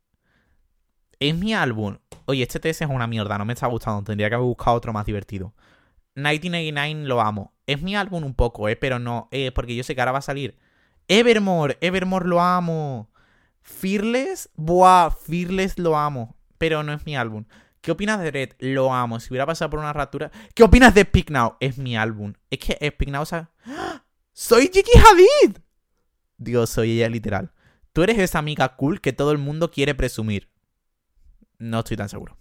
Es 1.19 1.35
mi 1.35 1.53
álbum. 1.53 1.97
Oye, 2.25 2.43
este 2.43 2.59
test 2.59 2.81
es 2.81 2.89
una 2.89 3.07
mierda, 3.07 3.37
no 3.37 3.45
me 3.45 3.53
está 3.53 3.67
gustando. 3.67 4.03
Tendría 4.03 4.29
que 4.29 4.35
haber 4.35 4.45
buscado 4.45 4.77
otro 4.77 4.93
más 4.93 5.05
divertido. 5.05 5.53
1989 6.15 7.07
lo 7.07 7.21
amo. 7.21 7.53
Es 7.65 7.81
mi 7.81 7.95
álbum 7.95 8.23
un 8.23 8.35
poco, 8.35 8.69
¿eh? 8.69 8.75
Pero 8.75 8.99
no, 8.99 9.27
eh, 9.31 9.51
porque 9.51 9.75
yo 9.75 9.83
sé 9.83 9.95
que 9.95 10.01
ahora 10.01 10.11
va 10.11 10.19
a 10.19 10.21
salir. 10.21 10.57
Evermore, 11.07 11.77
Evermore 11.81 12.27
lo 12.27 12.41
amo. 12.41 13.09
Fearless, 13.61 14.49
buah, 14.55 15.09
Fearless 15.11 15.79
lo 15.79 15.97
amo. 15.97 16.35
Pero 16.57 16.83
no 16.83 16.93
es 16.93 17.05
mi 17.05 17.15
álbum. 17.15 17.45
¿Qué 17.81 17.91
opinas 17.91 18.19
de 18.19 18.31
Red? 18.31 18.49
Lo 18.59 18.93
amo. 18.93 19.19
Si 19.19 19.29
hubiera 19.29 19.45
pasado 19.45 19.69
por 19.71 19.79
una 19.79 19.93
ratura. 19.93 20.31
¿Qué 20.53 20.63
opinas 20.63 20.93
de 20.93 21.01
Speak 21.01 21.31
Now? 21.31 21.57
Es 21.59 21.77
mi 21.77 21.97
álbum. 21.97 22.33
Es 22.49 22.59
que 22.59 22.73
Speak 22.91 23.09
Now, 23.09 23.25
¿sabes? 23.25 23.47
¡Ah! 23.65 24.03
¡Soy 24.33 24.69
Gigi 24.73 24.91
Hadid! 24.97 25.64
Digo, 26.37 26.65
soy 26.67 26.91
ella 26.91 27.09
literal. 27.09 27.51
Tú 27.93 28.03
eres 28.03 28.19
esa 28.19 28.39
amiga 28.39 28.75
cool 28.75 29.01
que 29.01 29.13
todo 29.13 29.31
el 29.31 29.37
mundo 29.37 29.71
quiere 29.71 29.95
presumir. 29.95 30.49
No 31.57 31.79
estoy 31.79 31.97
tan 31.97 32.09
seguro. 32.09 32.37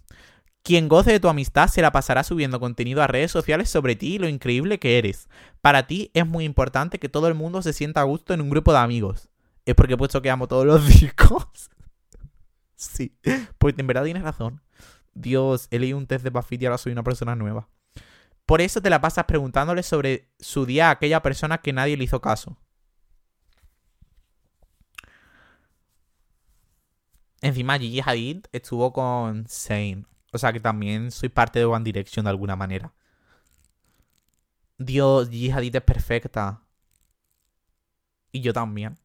Quien 0.63 0.89
goce 0.89 1.11
de 1.11 1.19
tu 1.19 1.29
amistad 1.29 1.67
se 1.67 1.81
la 1.81 1.91
pasará 1.91 2.23
subiendo 2.23 2.59
contenido 2.59 3.03
a 3.03 3.07
redes 3.07 3.31
sociales 3.31 3.69
sobre 3.69 3.95
ti 3.95 4.15
y 4.15 4.17
lo 4.17 4.27
increíble 4.27 4.79
que 4.79 4.97
eres. 4.97 5.29
Para 5.61 5.85
ti 5.85 6.09
es 6.13 6.25
muy 6.25 6.43
importante 6.43 6.97
que 6.97 7.07
todo 7.07 7.27
el 7.27 7.35
mundo 7.35 7.61
se 7.61 7.71
sienta 7.71 8.01
a 8.01 8.05
gusto 8.05 8.33
en 8.33 8.41
un 8.41 8.49
grupo 8.49 8.71
de 8.73 8.79
amigos. 8.79 9.29
Es 9.65 9.75
porque 9.75 9.93
he 9.93 9.97
puesto 9.97 10.21
que 10.21 10.31
amo 10.31 10.47
todos 10.47 10.65
los 10.65 10.87
discos. 10.99 11.69
sí, 12.75 13.15
pues 13.59 13.75
en 13.77 13.87
verdad 13.87 14.05
tienes 14.05 14.23
razón. 14.23 14.61
Dios, 15.13 15.67
he 15.71 15.79
leído 15.79 15.97
un 15.97 16.07
test 16.07 16.23
de 16.23 16.31
Buffy 16.31 16.57
y 16.59 16.65
ahora 16.65 16.77
soy 16.77 16.91
una 16.91 17.03
persona 17.03 17.35
nueva. 17.35 17.69
Por 18.45 18.61
eso 18.61 18.81
te 18.81 18.89
la 18.89 19.01
pasas 19.01 19.25
preguntándole 19.25 19.83
sobre 19.83 20.29
su 20.39 20.65
día 20.65 20.89
a 20.89 20.91
aquella 20.91 21.21
persona 21.21 21.59
que 21.59 21.73
nadie 21.73 21.95
le 21.95 22.03
hizo 22.03 22.21
caso. 22.21 22.57
Encima 27.41 27.77
Gigi 27.77 28.01
Hadid 28.01 28.45
estuvo 28.51 28.91
con 28.93 29.45
Zayn. 29.47 30.07
O 30.31 30.37
sea 30.37 30.51
que 30.51 30.59
también 30.59 31.11
soy 31.11 31.29
parte 31.29 31.59
de 31.59 31.65
One 31.65 31.83
Direction 31.83 32.23
de 32.25 32.29
alguna 32.29 32.55
manera. 32.55 32.93
Dios, 34.77 35.29
Gigi 35.29 35.51
Hadid 35.51 35.75
es 35.75 35.81
perfecta. 35.81 36.61
Y 38.31 38.41
yo 38.41 38.51
también. 38.53 38.97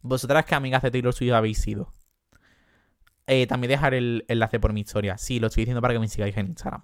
¿Vosotras 0.00 0.44
qué 0.44 0.54
amigas 0.54 0.82
de 0.82 0.90
Taylor 0.90 1.12
Swift 1.12 1.32
habéis 1.32 1.58
sido? 1.58 1.92
Eh, 3.26 3.46
también 3.46 3.70
dejar 3.70 3.92
el 3.92 4.24
enlace 4.28 4.58
por 4.58 4.72
mi 4.72 4.80
historia. 4.80 5.18
Sí, 5.18 5.38
lo 5.38 5.48
estoy 5.48 5.62
diciendo 5.62 5.82
para 5.82 5.92
que 5.92 6.00
me 6.00 6.08
sigáis 6.08 6.36
en 6.36 6.46
Instagram. 6.46 6.82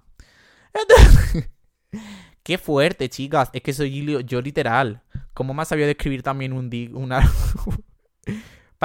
Qué 2.43 2.59
fuerte, 2.59 3.09
chicas. 3.09 3.49
Es 3.53 3.63
que 3.63 3.73
soy 3.73 4.23
yo, 4.25 4.41
literal. 4.41 5.01
¿Cómo 5.33 5.55
más 5.55 5.69
sabía 5.69 5.85
de 5.85 5.93
escribir 5.93 6.21
también 6.21 6.53
un 6.53 6.69
una 6.93 7.27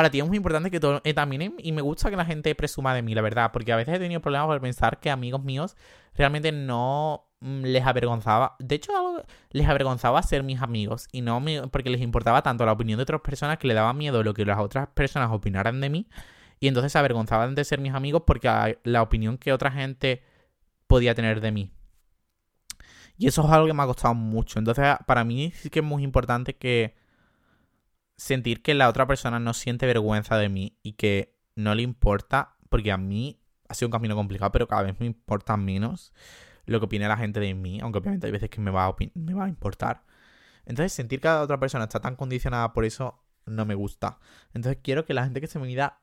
para 0.01 0.11
ti 0.11 0.21
es 0.21 0.27
muy 0.27 0.37
importante 0.39 0.71
que 0.71 0.81
todo... 0.81 1.01
eh, 1.05 1.15
también, 1.15 1.55
y 1.59 1.73
me 1.73 1.83
gusta 1.83 2.11
que 2.11 2.17
la 2.17 2.25
gente 2.25 2.55
presuma 2.55 2.95
de 2.95 3.03
mí, 3.03 3.15
la 3.15 3.23
verdad, 3.23 3.51
porque 3.53 3.73
a 3.73 3.77
veces 3.77 3.95
he 3.97 3.99
tenido 3.99 4.21
problemas 4.23 4.47
por 4.49 4.61
pensar 4.61 4.99
que 5.01 5.11
amigos 5.11 5.45
míos 5.45 5.77
realmente 6.15 6.53
no 6.53 7.27
mm, 7.41 7.65
les 7.65 7.85
avergonzaba. 7.87 8.57
De 8.59 8.77
hecho, 8.77 8.93
les 9.51 9.69
avergonzaba 9.69 10.23
ser 10.23 10.43
mis 10.43 10.63
amigos 10.63 11.09
y 11.13 11.21
no 11.23 11.41
me- 11.41 11.69
porque 11.69 11.91
les 11.91 12.01
importaba 12.01 12.43
tanto 12.43 12.65
la 12.65 12.73
opinión 12.73 12.97
de 12.99 13.03
otras 13.03 13.21
personas 13.21 13.59
que 13.59 13.69
le 13.69 13.75
daba 13.75 13.93
miedo 13.93 14.23
lo 14.23 14.35
que 14.35 14.45
las 14.47 14.59
otras 14.59 14.89
personas 14.89 15.31
opinaran 15.33 15.81
de 15.81 15.91
mí 15.91 16.09
y 16.61 16.69
entonces 16.69 16.93
se 16.93 16.99
avergonzaban 16.99 17.55
de 17.55 17.65
ser 17.65 17.81
mis 17.81 17.95
amigos 17.95 18.23
porque 18.27 18.79
la 18.85 19.03
opinión 19.03 19.39
que 19.39 19.53
otra 19.53 19.71
gente 19.71 20.23
podía 20.89 21.15
tener 21.15 21.41
de 21.41 21.53
mí. 21.53 21.73
Y 23.19 23.27
eso 23.27 23.45
es 23.45 23.51
algo 23.51 23.67
que 23.67 23.75
me 23.75 23.83
ha 23.83 23.87
costado 23.87 24.15
mucho. 24.15 24.59
Entonces, 24.59 24.87
para 25.07 25.25
mí 25.25 25.53
sí 25.55 25.71
que 25.71 25.81
es 25.81 25.85
muy 25.85 26.03
importante 26.03 26.57
que 26.57 26.95
sentir 28.21 28.61
que 28.61 28.75
la 28.75 28.91
otra 28.91 29.07
persona 29.07 29.41
no 29.41 29.55
siente 29.55 29.87
vergüenza 29.87 30.37
de 30.37 30.51
mí 30.51 30.77
y 30.83 30.93
que 30.93 31.35
no 31.57 31.75
le 31.75 31.81
importa, 31.81 32.57
porque 32.69 32.93
a 32.93 32.99
mí 32.99 33.41
ha 33.67 33.75
sido 33.75 33.89
un 33.89 33.93
camino 33.93 34.15
complicado, 34.15 34.53
pero 34.53 34.69
cada 34.69 34.83
vez 34.83 35.01
me 35.01 35.07
importa 35.07 35.57
menos 35.57 36.13
lo 36.67 36.79
que 36.81 36.85
opine 36.85 37.09
la 37.09 37.17
gente 37.17 37.41
de 37.41 37.55
mí, 37.55 37.81
aunque 37.81 37.99
obviamente 37.99 38.27
hay 38.27 38.33
veces 38.33 38.51
que 38.51 38.61
me 38.61 38.71
va 38.71 38.85
a, 38.85 38.95
me 39.15 39.33
va 39.33 39.47
a 39.47 39.49
importar. 39.49 40.05
Entonces, 40.67 40.93
sentir 40.93 41.21
que 41.21 41.29
la 41.29 41.41
otra 41.41 41.59
persona 41.59 41.85
está 41.85 42.01
tan 42.01 42.15
condicionada 42.15 42.75
por 42.75 42.85
eso 42.85 43.25
no 43.47 43.65
me 43.65 43.75
gusta. 43.75 44.19
Entonces, 44.53 44.81
quiero 44.83 45.07
que 45.07 45.15
la 45.15 45.25
gente 45.25 45.41
que 45.41 45.47
esté 45.47 45.59
en 45.59 45.63
mi 45.63 45.69
vida 45.69 46.03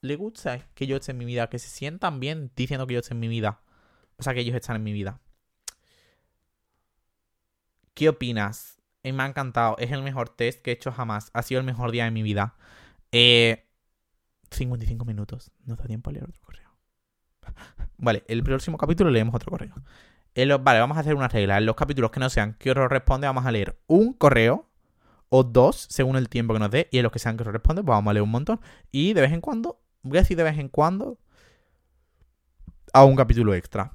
le 0.00 0.16
guste 0.16 0.64
que 0.74 0.86
yo 0.86 0.96
esté 0.96 1.12
en 1.12 1.18
mi 1.18 1.26
vida, 1.26 1.50
que 1.50 1.58
se 1.58 1.68
sientan 1.68 2.20
bien 2.20 2.50
diciendo 2.56 2.86
que 2.86 2.94
yo 2.94 3.00
esté 3.00 3.12
en 3.12 3.20
mi 3.20 3.28
vida. 3.28 3.60
O 4.16 4.22
sea, 4.22 4.32
que 4.32 4.40
ellos 4.40 4.56
están 4.56 4.76
en 4.76 4.82
mi 4.82 4.94
vida. 4.94 5.20
¿Qué 7.92 8.08
opinas? 8.08 8.77
Eh, 9.08 9.12
me 9.12 9.22
ha 9.24 9.26
encantado. 9.26 9.76
Es 9.78 9.90
el 9.92 10.02
mejor 10.02 10.28
test 10.30 10.62
que 10.62 10.70
he 10.70 10.74
hecho 10.74 10.92
jamás. 10.92 11.30
Ha 11.34 11.42
sido 11.42 11.60
el 11.60 11.66
mejor 11.66 11.90
día 11.92 12.04
de 12.04 12.10
mi 12.10 12.22
vida. 12.22 12.54
Eh, 13.12 13.66
55 14.50 15.04
minutos. 15.04 15.52
No 15.64 15.76
da 15.76 15.84
tiempo 15.86 16.10
a 16.10 16.12
leer 16.14 16.24
otro 16.26 16.40
correo. 16.42 16.70
Vale, 17.98 18.24
el 18.28 18.42
próximo 18.42 18.78
capítulo 18.78 19.10
leemos 19.10 19.34
otro 19.34 19.50
correo. 19.50 19.74
Los- 20.34 20.62
vale, 20.62 20.80
vamos 20.80 20.96
a 20.96 21.00
hacer 21.00 21.14
una 21.14 21.28
regla. 21.28 21.58
En 21.58 21.66
los 21.66 21.76
capítulos 21.76 22.10
que 22.12 22.20
no 22.20 22.30
sean 22.30 22.54
que 22.54 22.70
os 22.70 22.76
responde, 22.76 23.26
vamos 23.26 23.46
a 23.46 23.52
leer 23.52 23.80
un 23.88 24.12
correo 24.12 24.68
o 25.30 25.44
dos, 25.44 25.86
según 25.90 26.16
el 26.16 26.28
tiempo 26.28 26.54
que 26.54 26.60
nos 26.60 26.70
dé. 26.70 26.88
Y 26.92 26.98
en 26.98 27.04
los 27.04 27.12
que 27.12 27.18
sean 27.20 27.36
que 27.36 27.44
os 27.44 27.52
responde, 27.52 27.82
pues 27.82 27.94
vamos 27.96 28.10
a 28.10 28.14
leer 28.14 28.22
un 28.24 28.30
montón. 28.30 28.60
Y 28.92 29.14
de 29.14 29.22
vez 29.22 29.32
en 29.32 29.40
cuando, 29.42 29.80
voy 30.02 30.18
a 30.18 30.22
decir 30.22 30.36
de 30.36 30.44
vez 30.44 30.58
en 30.58 30.68
cuando, 30.68 31.18
a 32.92 33.04
un 33.04 33.16
capítulo 33.16 33.54
extra. 33.54 33.92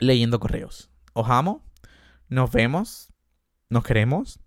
Leyendo 0.00 0.40
correos. 0.40 0.90
Os 1.14 1.28
amo. 1.30 1.62
Nos 2.28 2.50
vemos. 2.50 3.11
Nos 3.72 3.84
queremos. 3.84 4.38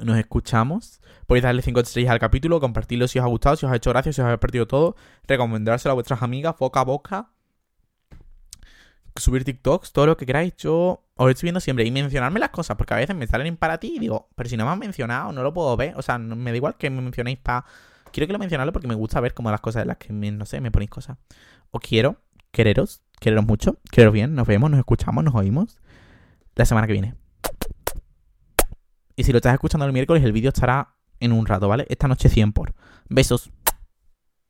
Nos 0.00 0.18
escuchamos. 0.18 1.00
Podéis 1.26 1.44
darle 1.44 1.62
5 1.62 1.80
estrellas 1.80 2.12
al 2.12 2.18
capítulo, 2.18 2.60
compartirlo 2.60 3.08
si 3.08 3.18
os 3.18 3.24
ha 3.24 3.28
gustado, 3.28 3.56
si 3.56 3.64
os 3.64 3.72
ha 3.72 3.76
hecho 3.76 3.88
gracia, 3.88 4.12
si 4.12 4.20
os 4.20 4.28
ha 4.28 4.38
perdido 4.38 4.66
todo, 4.66 4.96
recomendárselo 5.26 5.92
a 5.92 5.94
vuestras 5.94 6.22
amigas, 6.22 6.54
boca 6.58 6.80
a 6.80 6.84
boca, 6.84 7.30
subir 9.16 9.44
TikToks, 9.44 9.92
todo 9.92 10.04
lo 10.04 10.18
que 10.18 10.26
queráis. 10.26 10.54
Yo 10.58 11.06
os 11.16 11.30
estoy 11.30 11.46
viendo 11.46 11.60
siempre 11.60 11.86
y 11.86 11.90
mencionarme 11.90 12.38
las 12.38 12.50
cosas, 12.50 12.76
porque 12.76 12.92
a 12.92 12.98
veces 12.98 13.16
me 13.16 13.26
salen 13.26 13.56
para 13.56 13.78
ti 13.78 13.94
y 13.96 13.98
digo, 13.98 14.28
pero 14.36 14.50
si 14.50 14.58
no 14.58 14.66
me 14.66 14.72
han 14.72 14.78
mencionado, 14.78 15.32
no 15.32 15.42
lo 15.42 15.54
puedo 15.54 15.74
ver. 15.78 15.94
O 15.96 16.02
sea, 16.02 16.18
me 16.18 16.50
da 16.50 16.56
igual 16.58 16.76
que 16.76 16.90
me 16.90 17.00
mencionéis 17.00 17.38
para. 17.38 17.64
Quiero 18.12 18.26
que 18.26 18.34
lo 18.34 18.38
mencionarlo 18.38 18.74
porque 18.74 18.88
me 18.88 18.94
gusta 18.94 19.20
ver 19.20 19.32
como 19.32 19.50
las 19.50 19.62
cosas 19.62 19.84
de 19.84 19.86
las 19.86 19.96
que, 19.96 20.12
no 20.12 20.44
sé, 20.44 20.60
me 20.60 20.70
ponéis 20.70 20.90
cosas. 20.90 21.16
Os 21.70 21.80
quiero, 21.80 22.20
quereros, 22.50 23.00
quereros 23.20 23.46
mucho, 23.46 23.78
quereros 23.90 24.12
bien, 24.12 24.34
nos 24.34 24.46
vemos, 24.46 24.70
nos 24.70 24.80
escuchamos, 24.80 25.24
nos 25.24 25.34
oímos 25.34 25.78
la 26.56 26.66
semana 26.66 26.86
que 26.86 26.92
viene. 26.92 27.14
Y 29.18 29.24
si 29.24 29.32
lo 29.32 29.38
estás 29.38 29.52
escuchando 29.52 29.84
el 29.84 29.92
miércoles, 29.92 30.22
el 30.22 30.30
vídeo 30.30 30.50
estará 30.50 30.94
en 31.18 31.32
un 31.32 31.44
rato, 31.44 31.66
¿vale? 31.66 31.86
Esta 31.88 32.06
noche 32.06 32.28
100 32.28 32.52
por. 32.52 32.72
Besos. 33.08 33.50